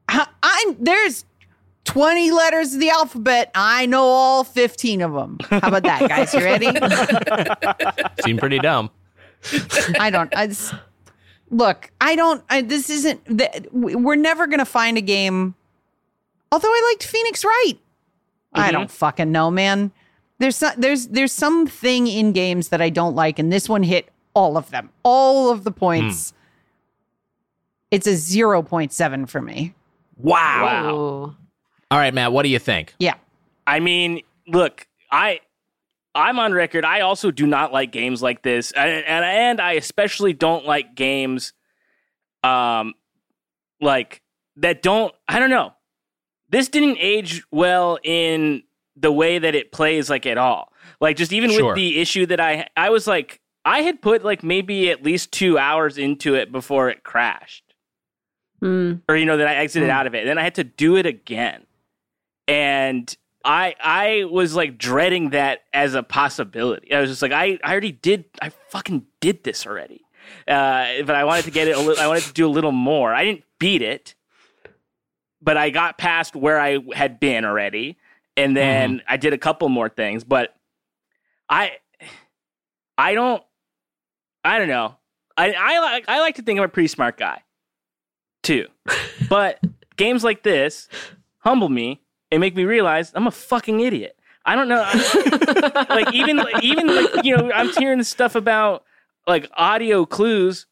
[0.09, 1.25] I, I'm there's
[1.85, 3.51] 20 letters of the alphabet.
[3.53, 5.37] I know all 15 of them.
[5.49, 6.33] How about that, guys?
[6.33, 6.67] You ready?
[8.23, 8.89] Seem pretty dumb.
[9.99, 10.33] I don't.
[10.35, 10.73] I just,
[11.49, 12.43] look, I don't.
[12.49, 13.25] I, this isn't.
[13.25, 15.55] The, we're never gonna find a game.
[16.51, 17.77] Although I liked Phoenix Wright,
[18.53, 18.71] I mm-hmm.
[18.71, 19.91] don't fucking know, man.
[20.39, 24.09] There's some, there's there's something in games that I don't like, and this one hit
[24.33, 26.31] all of them, all of the points.
[26.31, 26.37] Hmm.
[27.91, 29.75] It's a zero point seven for me.
[30.17, 30.63] Wow.
[30.63, 31.35] Wow.
[31.93, 32.95] All right, Matt, what do you think?
[32.97, 33.13] Yeah.
[33.67, 35.41] I mean, look, I
[36.15, 36.85] I'm on record.
[36.85, 40.95] I also do not like games like this, and and, and I especially don't like
[40.95, 41.53] games,
[42.43, 42.95] um,
[43.79, 44.23] like
[44.55, 45.13] that don't.
[45.27, 45.73] I don't know.
[46.49, 48.63] This didn't age well in
[48.95, 50.73] the way that it plays, like at all.
[50.99, 51.67] Like just even Sure.
[51.67, 55.31] with the issue that I I was like I had put like maybe at least
[55.31, 57.75] two hours into it before it crashed
[58.61, 58.93] Hmm.
[59.07, 59.95] or you know that I exited Hmm.
[59.95, 60.25] out of it.
[60.25, 61.67] Then I had to do it again,
[62.47, 66.93] and I I was like dreading that as a possibility.
[66.93, 68.25] I was just like, I I already did.
[68.41, 70.01] I fucking did this already,
[70.47, 71.75] uh, but I wanted to get it.
[71.75, 73.13] A little, I wanted to do a little more.
[73.13, 74.15] I didn't beat it,
[75.41, 77.97] but I got past where I had been already,
[78.37, 80.23] and then I did a couple more things.
[80.23, 80.55] But
[81.49, 81.73] I
[82.97, 83.43] I don't
[84.43, 84.95] I don't know.
[85.35, 87.43] I I like I like to think I'm a pretty smart guy
[88.41, 88.67] too.
[89.29, 89.59] But
[89.95, 90.89] games like this
[91.39, 92.01] humble me
[92.33, 94.17] and make me realize I'm a fucking idiot.
[94.45, 94.81] I don't know.
[95.95, 98.83] like even even like you know I'm hearing stuff about
[99.27, 100.65] like audio clues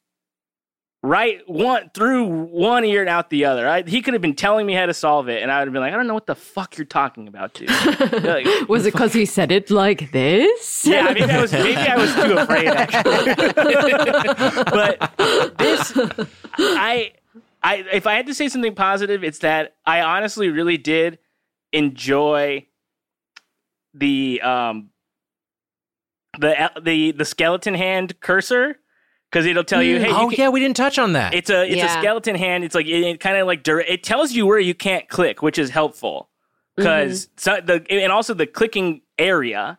[1.04, 3.68] right one through one ear and out the other.
[3.68, 5.74] I, he could have been telling me how to solve it, and I would have
[5.74, 7.70] been like, I don't know what the fuck you're talking about, dude.
[8.24, 10.86] Like, Was it because he said it like this?
[10.86, 13.36] yeah, maybe I was maybe I was too afraid actually.
[14.66, 15.94] but this
[16.58, 17.14] I
[17.64, 21.20] I if I had to say something positive, it's that I honestly really did
[21.74, 22.68] enjoy
[23.94, 24.90] the um
[26.40, 28.78] the the the skeleton hand cursor
[29.30, 31.34] because it'll tell you, hey, you oh can- yeah, we didn't touch on that.
[31.34, 32.64] it's a it's a skeleton hand.
[32.64, 35.42] It's like it, it kind of like dir- it tells you where you can't click,
[35.42, 36.30] which is helpful
[36.76, 37.66] because Mm-hmm.
[37.66, 39.78] the and also the clicking area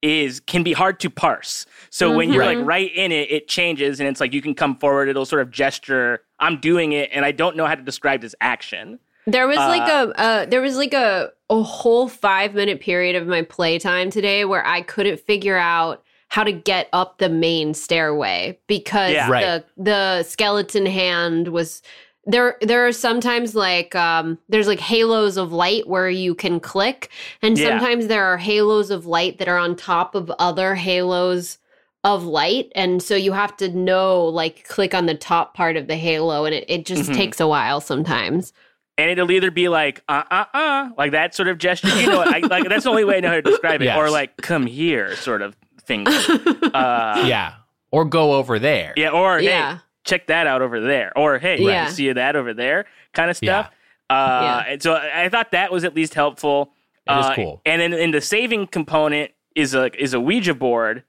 [0.00, 1.66] is can be hard to parse.
[1.90, 2.60] So when you're Mm-hmm.
[2.60, 5.08] like right in it, it changes and it's like you can come forward.
[5.08, 6.22] It'll sort of gesture.
[6.38, 9.00] I'm doing it, and I don't know how to describe this action.
[9.28, 13.14] There was like Uh, a uh, there was like a a whole five minute period
[13.14, 17.74] of my playtime today where I couldn't figure out how to get up the main
[17.74, 19.30] stairway because Yeah.
[19.30, 19.44] Right.
[19.76, 21.82] the the skeleton hand was
[22.24, 27.10] there there are sometimes like um there's like halos of light where you can click
[27.42, 27.68] and Yeah.
[27.68, 31.58] sometimes there are halos of light that are on top of other halos
[32.04, 35.86] of light and so you have to know like click on the top part of
[35.86, 37.14] the halo and it, it just Mhm.
[37.14, 38.52] takes a while sometimes
[38.98, 41.88] And it'll either be like uh uh uh like that sort of gesture.
[41.98, 43.96] You know, I, like that's the only way I know how to describe it, Yes.
[43.96, 46.06] or like come here sort of thing.
[46.06, 47.54] Uh, yeah.
[47.90, 48.92] Or go over there.
[48.96, 49.74] Yeah, or Yeah.
[49.76, 51.16] hey, check that out over there.
[51.16, 51.84] Or hey, Yeah.
[51.86, 52.84] you see that over there
[53.14, 53.70] kind of stuff.
[54.10, 56.72] Uh, And so I I thought that was at least helpful.
[57.06, 57.62] It is Uh, cool.
[57.64, 61.04] And then in the saving component is a is a Ouija board.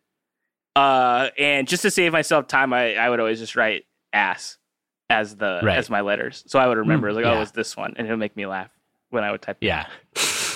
[0.75, 4.57] Uh, and just to save myself time, I, I would always just write ass
[5.09, 5.77] as the Right.
[5.77, 7.33] as my letters, so I would remember Mm, like, yeah.
[7.33, 8.69] oh, was this one, and it'll make me laugh
[9.09, 9.57] when I would type.
[9.61, 9.65] it.
[9.65, 9.85] Yeah.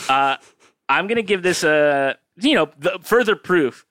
[0.10, 0.38] Uh,
[0.90, 3.86] I'm gonna give this a you know the further proof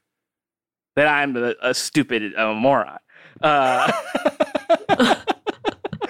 [0.96, 2.98] that I'm a, a stupid uh, moron.
[3.40, 3.90] Uh,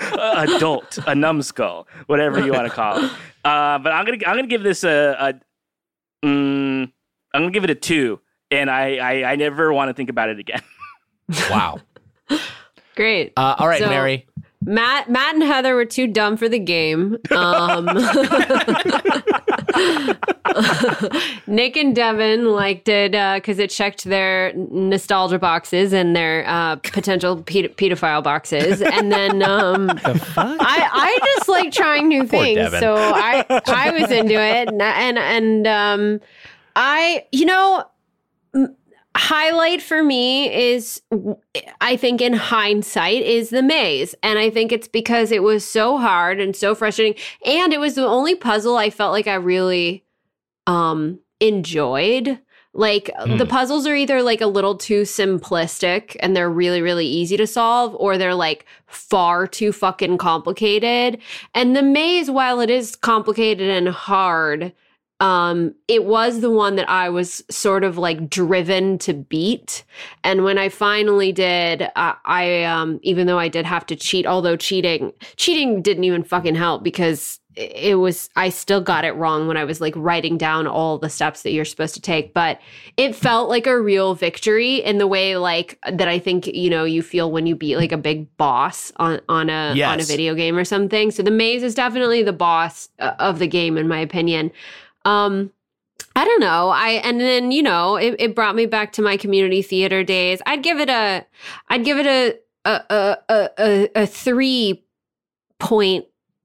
[0.01, 3.11] adult, a numbskull, whatever you want to call it.
[3.45, 5.16] Uh, but I'm gonna I'm gonna give this a,
[6.23, 6.93] a mm,
[7.35, 8.20] I'm gonna give it a two,
[8.51, 10.62] and I I, I never want to think about it again.
[11.51, 11.79] Wow.
[12.97, 13.32] Great.
[13.36, 14.27] Uh, all right, So- Mary.
[14.64, 17.19] Matt, Matt, and Heather were too dumb for the game.
[17.32, 17.86] Um,
[21.47, 27.36] Nick and Devin liked it because it checked their nostalgia boxes and their uh, potential
[27.43, 28.82] ped- pedophile boxes.
[28.82, 32.81] And then um, I, I just like trying new Poor things, Devin.
[32.81, 36.20] so I I was into it, and and, and um,
[36.77, 37.85] I you know
[39.17, 41.03] highlight for me is
[41.81, 44.15] I think in hindsight is the maze.
[44.23, 47.21] And I think it's because it was so hard and so frustrating.
[47.45, 50.05] And it was the only puzzle I felt like I really
[50.67, 52.39] um enjoyed.
[52.75, 57.37] Like the puzzles are either like a little too simplistic and they're really really easy
[57.37, 61.21] to solve or they're like far too fucking complicated.
[61.55, 64.73] And the maze while it is complicated and hard
[65.23, 69.85] um it was the one that i was sort of like driven to beat.
[70.24, 74.27] And when i finally did i, I um even though i did have to cheat
[74.27, 79.47] although cheating cheating didn't even fucking help because it was i still got it wrong
[79.47, 82.35] when i was like writing down all the steps that you're supposed to take.
[82.35, 82.61] But
[82.97, 86.82] it felt like a real victory in the way like that i think you know
[86.82, 90.35] you feel when you beat like a big boss on on a on a video
[90.35, 91.12] game or something.
[91.12, 94.51] So the maze is definitely the boss uh, of the game in my opinion
[95.05, 95.51] um
[96.15, 96.69] I don't know.
[96.69, 100.43] I and then you know it, it brought me back to my community theater days.
[100.47, 101.24] I'd give it a,
[101.69, 104.85] I'd give it a a a a, a, a three
[105.59, 106.05] point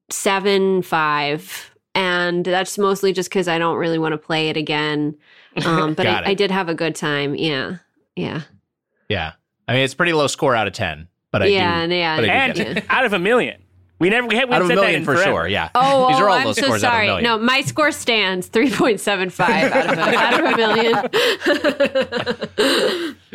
[0.09, 5.17] seven five, and that's mostly just because I don't really want to play it again.
[5.65, 6.29] Um, but I.
[6.29, 7.35] I did have a good time.
[7.35, 7.77] Yeah,
[8.15, 8.43] yeah,
[9.09, 9.34] Yeah.
[9.67, 11.93] I mean, it's pretty low score out of 10, but I yeah, do.
[11.93, 12.15] yeah.
[12.15, 13.61] but I do and out of a million,
[13.99, 15.31] we never we haven't Out of a said that million in for forever.
[15.31, 15.69] sure, yeah.
[15.75, 17.05] Oh, These are oh, all I'm low so scores out of a sorry.
[17.07, 17.23] million.
[17.23, 20.57] No, my score stands three point seven five out of a, out of a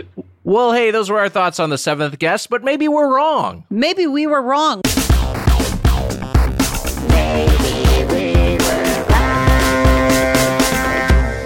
[0.03, 0.23] million.
[0.45, 3.65] Well, hey, those were our thoughts on the seventh guest, but maybe we're wrong.
[3.71, 4.81] Maybe we were wrong.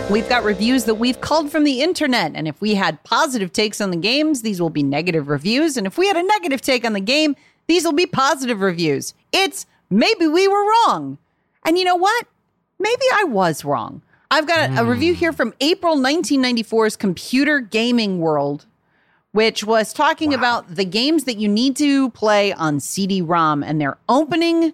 [0.09, 3.81] We've got reviews that we've culled from the internet, and if we had positive takes
[3.83, 5.77] on the games, these will be negative reviews.
[5.77, 7.37] And if we had a negative take on the game,
[7.67, 9.15] these will be positive reviews.
[9.33, 11.19] It's maybe we were wrong.
[11.65, 12.27] And you know what?
[12.79, 14.03] Maybe I was wrong.
[14.31, 14.91] I've got a, a hmm.
[14.91, 18.67] review here from April 1994's Computer Gaming World,
[19.33, 23.63] which was talking about the games that you need to play on CD ROM.
[23.63, 24.73] And their opening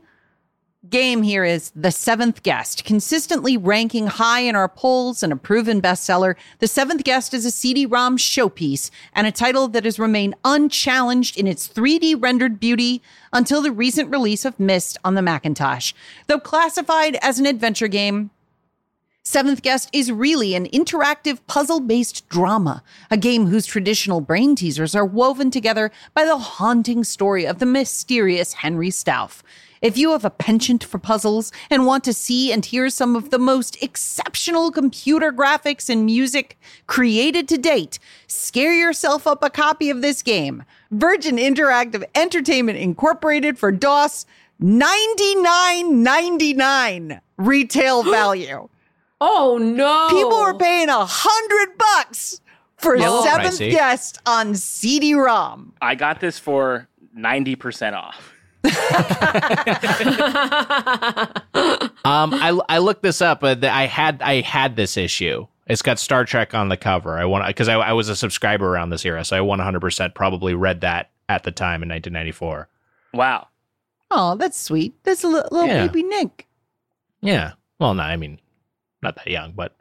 [0.92, 5.80] game here is The Seventh Guest, consistently ranking high in our polls and a proven
[5.80, 6.36] bestseller.
[6.58, 11.38] The Seventh Guest is a CD ROM showpiece and a title that has remained unchallenged
[11.38, 13.00] in its 3D rendered beauty
[13.32, 15.94] until the recent release of Myst on the Macintosh.
[16.26, 18.30] Though classified as an adventure game,
[19.24, 24.94] Seventh Guest is really an interactive puzzle based drama, a game whose traditional brain teasers
[24.94, 29.42] are woven together by the haunting story of the mysterious Henry Stauf.
[29.82, 33.30] If you have a penchant for puzzles and want to see and hear some of
[33.30, 36.56] the most exceptional computer graphics and music
[36.86, 37.98] created to date,
[38.28, 40.62] scare yourself up a copy of this game.
[40.92, 44.24] Virgin Interactive Entertainment Incorporated for DOS,
[44.62, 48.68] $99.99 retail value.
[49.20, 50.08] Oh no!
[50.10, 52.40] People were paying a hundred bucks
[52.76, 53.68] for Yeah, seventh pricey.
[53.68, 53.70] Eh?
[53.70, 55.74] guest on CD-ROM.
[55.80, 58.31] I got this for ninety percent off.
[62.04, 65.46] Um, I I looked this up, but I had I had this issue.
[65.68, 67.16] It's got Star Trek on the cover.
[67.16, 70.14] I want because I, I was a subscriber around this era, so I 100 percent
[70.14, 72.68] probably read that at the time in 1994.
[73.14, 73.46] Wow.
[74.10, 74.94] Oh, that's sweet.
[75.04, 75.86] That's a li- little Yeah.
[75.86, 76.48] baby Nick.
[77.20, 77.52] Yeah.
[77.78, 78.40] Well, no, I mean,
[79.00, 79.76] not that young, but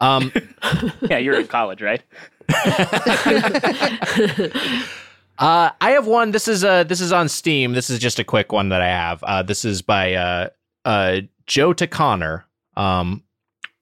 [0.00, 0.32] um,
[1.02, 2.02] yeah, you're in college, right?
[5.40, 6.32] Uh, I have one.
[6.32, 7.72] This is uh this is on Steam.
[7.72, 9.24] This is just a quick one that I have.
[9.24, 10.50] Uh, this is by uh
[10.84, 12.44] uh Joe Connor.
[12.76, 13.24] Um,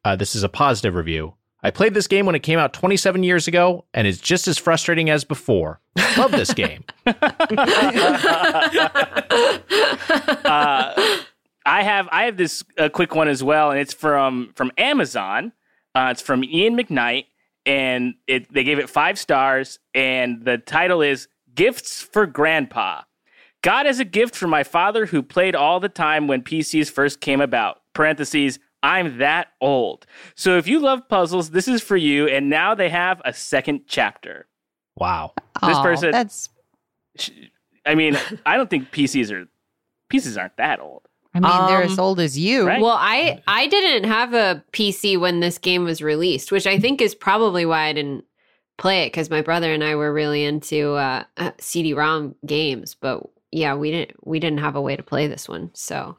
[0.04, 1.34] uh, this is a positive review.
[1.62, 4.56] I played this game when it came out 27 years ago, and it's just as
[4.56, 5.80] frustrating as before.
[6.16, 6.84] Love this game.
[7.06, 7.14] uh,
[11.66, 15.52] I have I have this uh, quick one as well, and it's from from Amazon.
[15.94, 17.26] Uh, it's from Ian McKnight,
[17.66, 21.26] and it they gave it five stars, and the title is
[21.58, 23.02] "Gifts for Grandpa."
[23.62, 27.20] God as a gift from my father who played all the time when PCs first
[27.20, 27.82] came about.
[27.92, 30.06] Parentheses, I'm that old.
[30.36, 32.28] So if you love puzzles, this is for you.
[32.28, 34.46] And now they have a second chapter.
[34.96, 35.32] Wow.
[35.60, 36.48] This Aw, person, That's.
[37.84, 38.16] I mean,
[38.46, 39.48] I don't think PCs are,
[40.12, 41.02] PCs aren't that old.
[41.34, 42.66] I mean, they're Um, as old as you.
[42.66, 42.80] Right.
[42.80, 47.00] Well, I I didn't have a PC when this game was released, which I think
[47.00, 48.24] is probably why I didn't
[48.78, 52.94] play it because my brother and I were really into uh, uh, CD-ROM games.
[52.94, 56.16] But yeah, we didn't we didn't have a way to play this one, so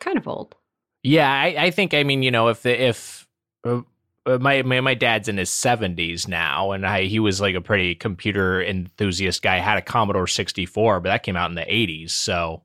[0.00, 0.54] kind of old.
[1.02, 3.28] Yeah, I, I think I mean you know if the if
[3.64, 3.82] uh,
[4.24, 7.60] uh, my, my my dad's in his seventies now, and I he was like a
[7.60, 9.58] pretty computer enthusiast guy.
[9.58, 12.12] Had a Commodore sixty four, but that came out in the eighties.
[12.12, 12.62] So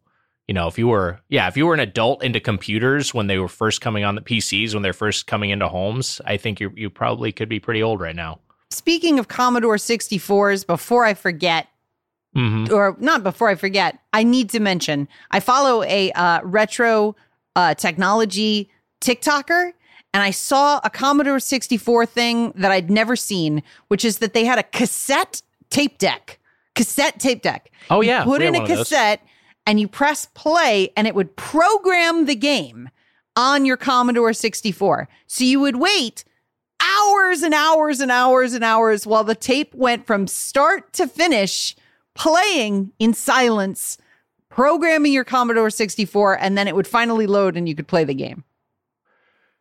[0.47, 3.37] you know if you were yeah if you were an adult into computers when they
[3.37, 6.73] were first coming on the PCs when they're first coming into homes, I think you
[6.75, 8.39] you probably could be pretty old right now.
[8.71, 11.67] Speaking of Commodore 64s, before I forget,
[12.33, 12.73] Mm-hmm.
[12.73, 17.13] or not before I forget, I need to mention I follow a uh, retro
[17.57, 18.69] uh, technology
[19.01, 19.73] TikToker,
[20.13, 24.45] and I saw a Commodore 64 thing that I'd never seen, which is that they
[24.45, 26.39] had a cassette tape deck.
[26.73, 27.69] Cassette tape deck.
[27.89, 28.87] Oh You yeah, put in a one of those.
[28.87, 29.21] cassette
[29.67, 32.89] and you press play, and it would program the game
[33.35, 35.09] on your Commodore 64.
[35.27, 36.23] So you would wait
[37.01, 41.75] hours and hours and hours and hours while the tape went from start to finish
[42.13, 43.97] playing in silence,
[44.49, 48.13] programming your Commodore 64, and then it would finally load and you could play the
[48.13, 48.43] game.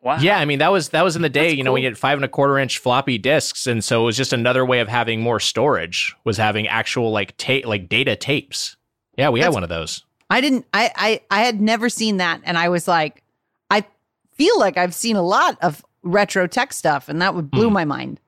[0.03, 0.19] Wow.
[0.19, 1.99] Yeah, I mean that was that was in the day, you know, when you had
[1.99, 4.89] five and a quarter inch floppy disks, and so it was just another way of
[4.89, 6.17] having more storage.
[6.25, 8.77] Was having actual like tape, like data tapes.
[9.19, 10.03] Yeah, we had one of those.
[10.31, 13.23] I didn't I, I I had never seen that and I was like
[13.69, 13.85] I
[14.33, 17.75] feel like I've seen a lot of retro tech stuff and that would blew Hmm.
[17.75, 18.21] my mind.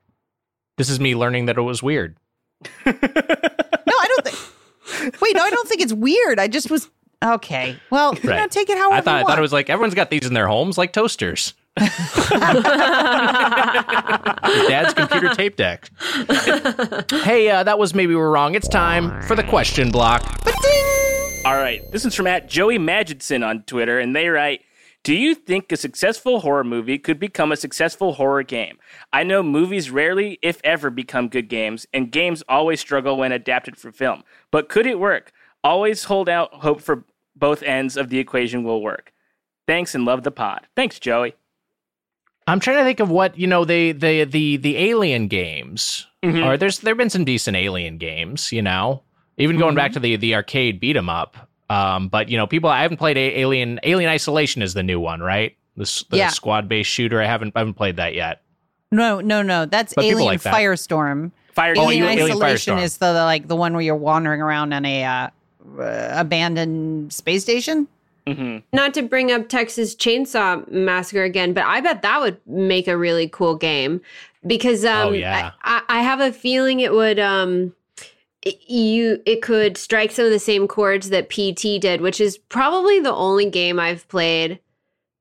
[0.77, 2.17] This is me learning that it was weird.
[2.85, 4.39] No, I don't think
[5.21, 6.39] Wait, no, I don't think it's weird.
[6.39, 6.89] I just was
[7.23, 7.77] okay.
[7.89, 9.93] Well, you know, take it however I thought you I thought it was like everyone's
[9.95, 11.53] got these in their homes, like toasters.
[11.81, 11.89] Your
[14.69, 15.89] dad's computer tape deck.
[17.23, 18.55] hey, uh, that was maybe we're wrong.
[18.55, 20.21] It's time for the question block.
[21.45, 21.81] All right.
[21.91, 24.61] This is from at Joey Magidson on Twitter, and they write
[25.03, 28.77] Do you think a successful horror movie could become a successful horror game?
[29.11, 33.75] I know movies rarely, if ever, become good games, and games always struggle when adapted
[33.75, 34.23] for film.
[34.49, 35.33] But could it work?
[35.61, 37.03] Always hold out hope for
[37.35, 39.11] both ends of the equation will work.
[39.67, 40.67] Thanks and love the pod.
[40.75, 41.35] Thanks, Joey.
[42.47, 46.05] I'm trying to think of what you know the the the the Alien games.
[46.23, 46.45] Mhm.
[46.45, 49.03] Or there's there've been some decent Alien games, you know,
[49.37, 49.75] even going Mm-hmm.
[49.77, 51.49] back to the the arcade beat 'em up.
[51.73, 54.99] Um, but you know, people I haven't played a- Alien Alien Isolation is the new
[54.99, 55.55] one, right?
[55.75, 56.27] This the Yeah.
[56.29, 57.21] squad based shooter.
[57.21, 58.41] I haven't I haven't played that yet.
[58.91, 59.65] No, no, no.
[59.65, 60.53] That's But Alien like that.
[60.53, 61.31] Firestorm.
[61.53, 62.83] Fire Oh, Alien Alien Isolation Firestorm.
[62.83, 65.27] is the, the like the one where you're wandering around on a uh,
[65.79, 67.87] uh, abandoned space station.
[68.27, 72.87] hmm Not to bring up Texas Chainsaw Massacre again, but I bet that would make
[72.87, 74.01] a really cool game
[74.45, 75.51] because um, Oh, yeah.
[75.63, 77.73] I, I I have a feeling it would um it-
[78.67, 82.99] you it could strike some of the same chords that PT did, which is probably
[82.99, 84.59] the only game I've played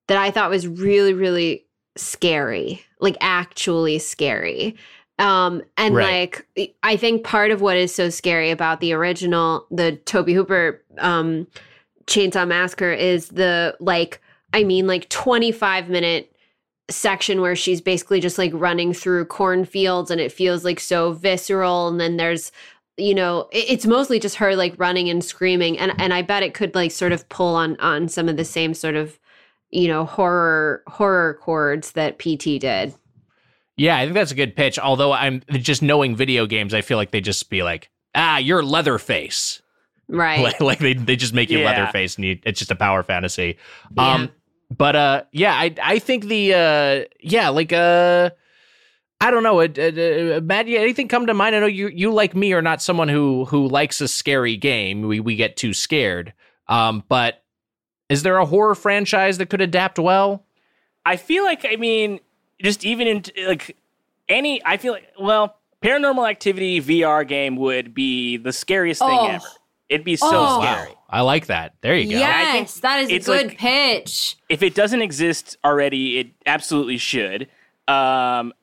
[0.08, 1.64] that I thought was really really
[1.96, 4.76] scary, like actually scary.
[5.18, 6.34] Um and Right.
[6.56, 10.82] like I think part of what is so scary about the original the Tobe Hooper
[10.98, 11.46] um
[12.06, 14.20] Chainsaw Massacre is the like
[14.52, 16.28] I mean like 25 minute
[16.90, 21.88] section where she's basically just like running through cornfields and it feels like so visceral
[21.88, 22.50] and then there's
[22.96, 26.42] you know it- it's mostly just her like running and screaming and and I bet
[26.42, 29.18] it could like sort of pull on on some of the same sort of
[29.70, 32.94] you know horror horror chords that PT did.
[33.78, 34.78] Yeah, I think that's a good pitch.
[34.78, 38.62] Although I'm just knowing video games, I feel like they just be like, ah, you're
[38.62, 39.62] Leatherface.
[40.08, 40.40] Right.
[40.42, 41.70] like, like they, they just make you Yeah.
[41.70, 43.56] Leatherface, and you, it's just a power fantasy.
[43.96, 44.12] Yeah.
[44.14, 44.30] Um,
[44.76, 48.30] but uh, yeah, I I think the uh, yeah, like uh,
[49.22, 51.54] I don't know, uh, uh, uh, Matt, anything come to mind?
[51.54, 55.02] I know you you like me are not someone who who likes a scary game.
[55.02, 56.32] We we get too scared.
[56.68, 57.42] Um, but
[58.08, 60.44] is there a horror franchise that could adapt well?
[61.06, 62.18] I feel like I mean,
[62.60, 63.76] just even in like
[64.28, 69.26] any, I feel like well, Paranormal Activity VR game would be the scariest thing Oh.
[69.28, 69.44] ever.
[69.88, 70.60] It'd be so Oh.
[70.62, 70.94] scary.
[71.10, 71.74] I like that.
[71.82, 72.22] There you go.
[72.24, 74.36] I think Yes, that is a it's good like- pitch.
[74.48, 77.48] If it doesn't exist already, it absolutely should.
[77.86, 78.54] Um,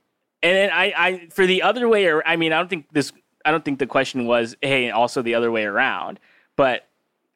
[0.44, 3.12] and then I, I for the other way, ar- I mean, I don't think this.
[3.46, 6.20] I don't think the question was, hey, also the other way around.
[6.56, 6.88] But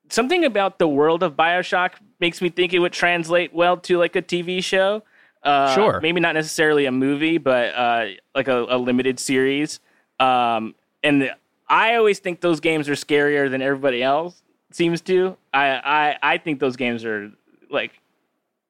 [0.10, 4.16] something about the world of Bioshock makes me think it would translate well to like
[4.16, 5.04] a TV show.
[5.44, 6.00] Uh, Sure.
[6.02, 8.06] Maybe not necessarily a movie, but uh,
[8.36, 9.80] like a, a limited series.
[10.20, 11.34] Um, and
[11.68, 14.42] I always think those games are scarier than everybody else.
[14.72, 15.36] seems to.
[15.54, 17.32] I I I think those games are
[17.70, 17.92] like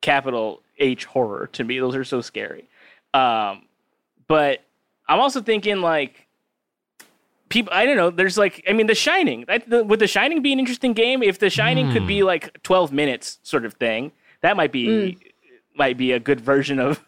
[0.02, 1.80] capital H horror to me.
[1.80, 2.68] Those are so scary.
[3.14, 3.64] Um,
[4.34, 4.64] but
[5.08, 6.26] I'm also thinking like
[7.50, 7.72] people.
[7.72, 8.10] I don't know.
[8.10, 9.46] There's like I mean, The Shining.
[9.48, 12.64] I, the, would The Shining be an interesting game if The Shining could be like
[12.64, 14.12] 12 minutes sort of thing?
[14.42, 15.20] That might be
[15.76, 17.00] might be a good version of.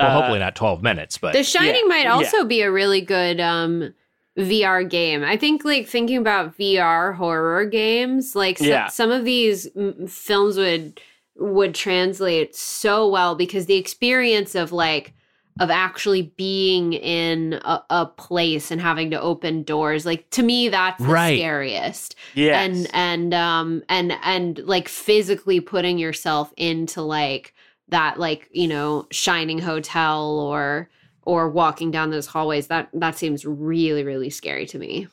[0.00, 2.12] Well, uh, hopefully not 12 minutes, but The Shining might yeah.
[2.14, 3.94] also be a really good um
[4.36, 5.22] VR game.
[5.22, 8.88] I think like thinking about VR horror games, like so- Yeah.
[8.88, 11.00] some of these mm, films would
[11.36, 15.12] would translate so well because the experience of like
[15.58, 20.68] of actually being in a, a place and having to open doors like to me
[20.68, 21.38] that's the Right.
[21.38, 27.54] scariest yeah and and um and and like physically putting yourself into like
[27.88, 30.90] that like you know shining hotel or
[31.22, 35.08] or walking down those hallways that that seems really really scary to me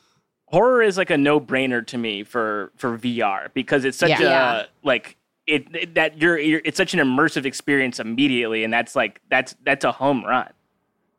[0.48, 4.18] horror is like a no brainer to me for for VR because it's such Yeah.
[4.20, 4.66] a Yeah.
[4.82, 5.16] like
[5.46, 9.54] it, it- that you're, you're it's such an immersive experience immediately, and that's like that's
[9.64, 10.50] that's a home run.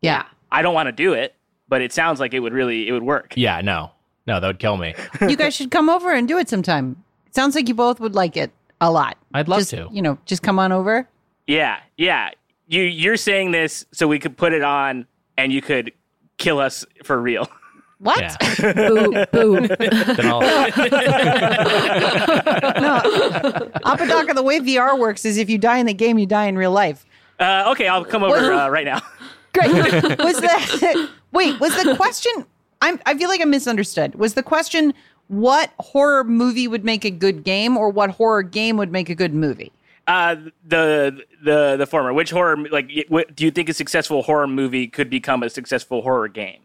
[0.02, 0.26] Yeah.
[0.52, 1.36] I don't want to do it,
[1.68, 3.34] but it sounds like it would really it would work.
[3.36, 3.92] yeah, no.
[4.28, 4.96] No, that would kill me.
[5.22, 7.04] you guys should come over and do it sometime.
[7.28, 9.18] It sounds like you both would like it a lot.
[9.34, 9.88] I'd love Just, to.
[9.92, 11.08] You know, just come on over.
[11.48, 12.32] Yeah, yeah.
[12.68, 15.06] You you're saying this so we could put it on
[15.38, 15.92] and you could
[16.38, 17.48] kill us for real.
[18.00, 18.20] What?
[18.20, 18.74] Yeah.
[18.74, 20.42] boo boo Then I'll-
[23.86, 26.58] Apodaca, the way VR works is if you die in the game, you die in
[26.58, 27.06] real life.
[27.40, 29.02] Uh, okay, I'll come over uh, right now.
[29.54, 29.72] Great.
[30.20, 31.60] was the wait?
[31.60, 32.46] Was the question?
[32.82, 33.00] I'm.
[33.06, 34.16] I feel like I misunderstood.
[34.16, 34.94] Was the question
[35.28, 39.16] what horror movie would make a good game, or what horror game would make a
[39.16, 39.72] good movie?
[40.08, 40.36] Uh,
[40.68, 42.14] the the the former.
[42.14, 46.02] Which horror like what, do you think a successful horror movie could become a successful
[46.02, 46.60] horror game?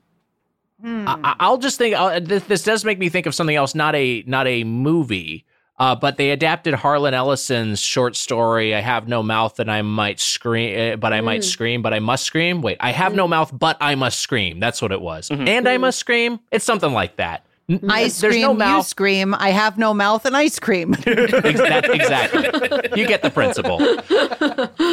[0.84, 3.94] I, I'll just think uh, this, this does make me think of something else, not
[3.94, 5.44] a not a movie,
[5.78, 8.74] uh, but they adapted Harlan Ellison's short story.
[8.74, 11.98] I have no mouth and I might scream, uh, but I might scream, but I
[11.98, 12.62] must scream.
[12.62, 14.60] Wait, I have no mouth, but I must scream.
[14.60, 16.40] That's what it was, and I must scream.
[16.50, 17.44] It's something like that.
[17.70, 19.34] N- I there's scream, no you scream.
[19.34, 20.94] I have no mouth, and ice cream.
[21.06, 22.42] Ex- exactly.
[23.00, 23.80] You get the principle.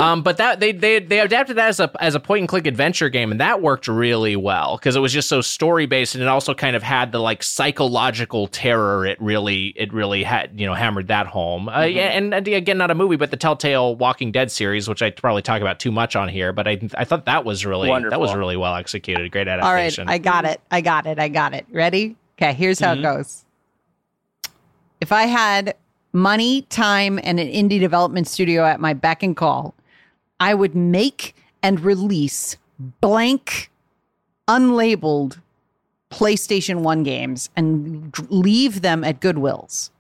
[0.02, 2.68] Um, but that they they they adapted that as a as a point and click
[2.68, 6.22] adventure game, and that worked really well because it was just so story based, and
[6.22, 9.06] it also kind of had the like psychological terror.
[9.06, 11.70] It really it really had you know hammered that home.
[11.70, 15.02] Uh, yeah, and, and again, not a movie, but the Telltale Walking Dead series, which
[15.02, 17.90] I probably talk about too much on here, but I I thought that was really
[18.10, 19.32] that was really well executed.
[19.32, 20.04] Great adaptation.
[20.04, 20.14] All right.
[20.14, 20.62] I got it.
[20.70, 21.18] I got it.
[21.18, 21.66] I got it.
[21.72, 22.16] Ready?
[22.38, 23.18] Okay, here's how it mm-hmm.
[23.18, 23.46] goes.
[25.02, 25.76] If I had
[26.14, 29.76] money, time, and an indie development studio at my beck and call,
[30.40, 32.58] I would make and release
[33.02, 33.72] blank,
[34.48, 35.40] unlabeled
[36.12, 39.92] PlayStation 1 games and leave them at Goodwill's.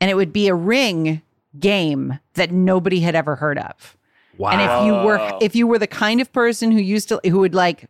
[0.00, 1.22] And it would be a ring
[1.58, 3.96] game that nobody had ever heard of.
[4.36, 4.50] wow.
[4.50, 7.38] And if you were if you were the kind of person who used to who
[7.38, 7.88] would like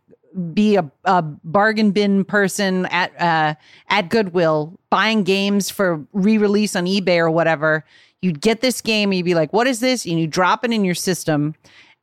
[0.53, 3.55] be a, a bargain bin person at uh,
[3.89, 7.85] at Goodwill buying games for re-release on eBay or whatever,
[8.21, 10.71] you'd get this game and you'd be like, "What is this?" and you drop it
[10.71, 11.55] in your system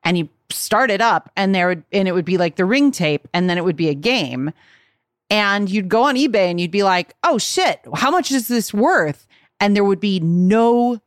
[0.04, 2.90] and you start it up and there would and it would be like the ring
[2.90, 4.52] tape and then it would be a game
[5.30, 8.72] and you'd go on eBay and you'd be like, "Oh shit, how much is this
[8.72, 9.26] worth?"
[9.62, 11.00] and there would be no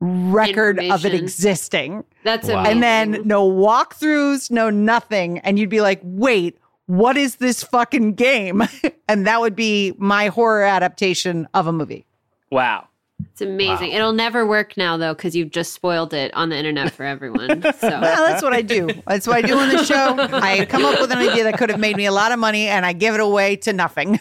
[0.00, 2.04] record of it existing.
[2.24, 2.60] that's Wow.
[2.60, 5.38] amazing And then no walkthroughs, no nothing.
[5.40, 8.62] And you'd be like, wait, what is this fucking game?
[9.08, 12.06] and that would be my horror adaptation of a movie.
[12.50, 12.88] Wow.
[13.32, 16.90] it's amazing it'll never work now though because you've just spoiled it on the internet
[16.90, 18.88] for everyone so Well, that's what I do.
[19.06, 20.16] That's what I do on the show.
[20.32, 22.66] I come up with an idea that could have made me a lot of money
[22.66, 24.18] and I give it away to nothing.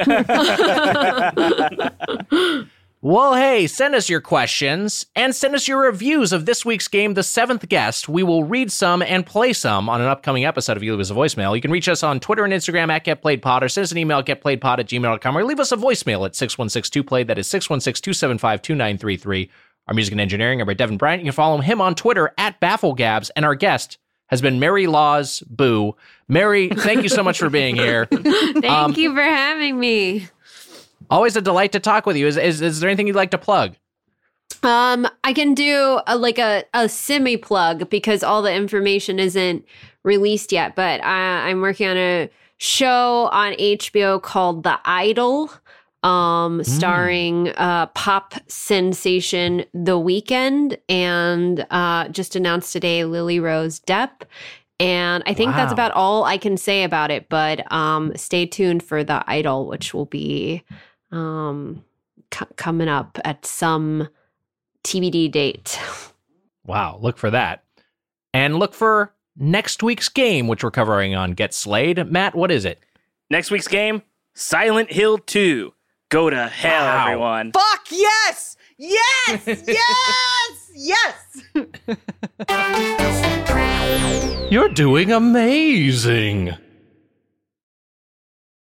[3.02, 7.14] Well, hey, send us your questions and send us your reviews of this week's game,
[7.14, 8.10] The Seventh Guest.
[8.10, 11.10] We will read some and play some on an upcoming episode of You Leave Us
[11.10, 11.56] a Voicemail.
[11.56, 14.18] You can reach us on Twitter and Instagram at GetPlayedPod or send us an email
[14.20, 17.26] at GetPlayedPod at gmail.com or leave us a voicemail at 616-2play.
[17.26, 19.50] That is 616-275-2933.
[19.88, 21.22] Our music and engineering are by Devin Bryant.
[21.22, 23.32] You can follow him on Twitter at BaffleGabs.
[23.34, 23.98] And our guest
[24.28, 25.96] has been Mary Laws Boo.
[26.28, 28.06] Mary, thank you so much for being here.
[28.12, 30.28] thank Um, you for having me
[31.10, 32.28] Always a delight to talk with you.
[32.28, 33.76] Is, is, is there anything you'd like to plug?
[34.64, 39.66] Um, I can do a, like a, a semi plug because all the information isn't
[40.04, 40.76] released yet.
[40.76, 45.52] But I, I'm working on a show on HBO called The Idol,
[46.04, 54.24] um, starring uh, pop sensation The Weeknd, and uh, just announced today Lily Rose Depp.
[54.82, 57.28] And I think that's about all I can say about it.
[57.28, 60.64] But um, stay tuned for The Idol, which will be
[61.12, 61.84] um
[62.34, 64.08] c- coming up at some
[64.84, 65.80] TBD date.
[66.66, 67.64] Wow, look for that.
[68.32, 72.12] And look for next week's game, which we're covering on Get Slayed.
[72.12, 72.80] Matt, what is it?
[73.32, 74.04] Next week's game,
[74.36, 75.74] Silent Hill 2.
[76.10, 77.06] Go to hell, Wow.
[77.08, 77.52] everyone.
[77.54, 78.56] Fuck yes!
[78.78, 79.48] Yes!
[80.76, 81.46] Yes!
[81.56, 81.98] yes!
[84.52, 86.54] You're doing amazing.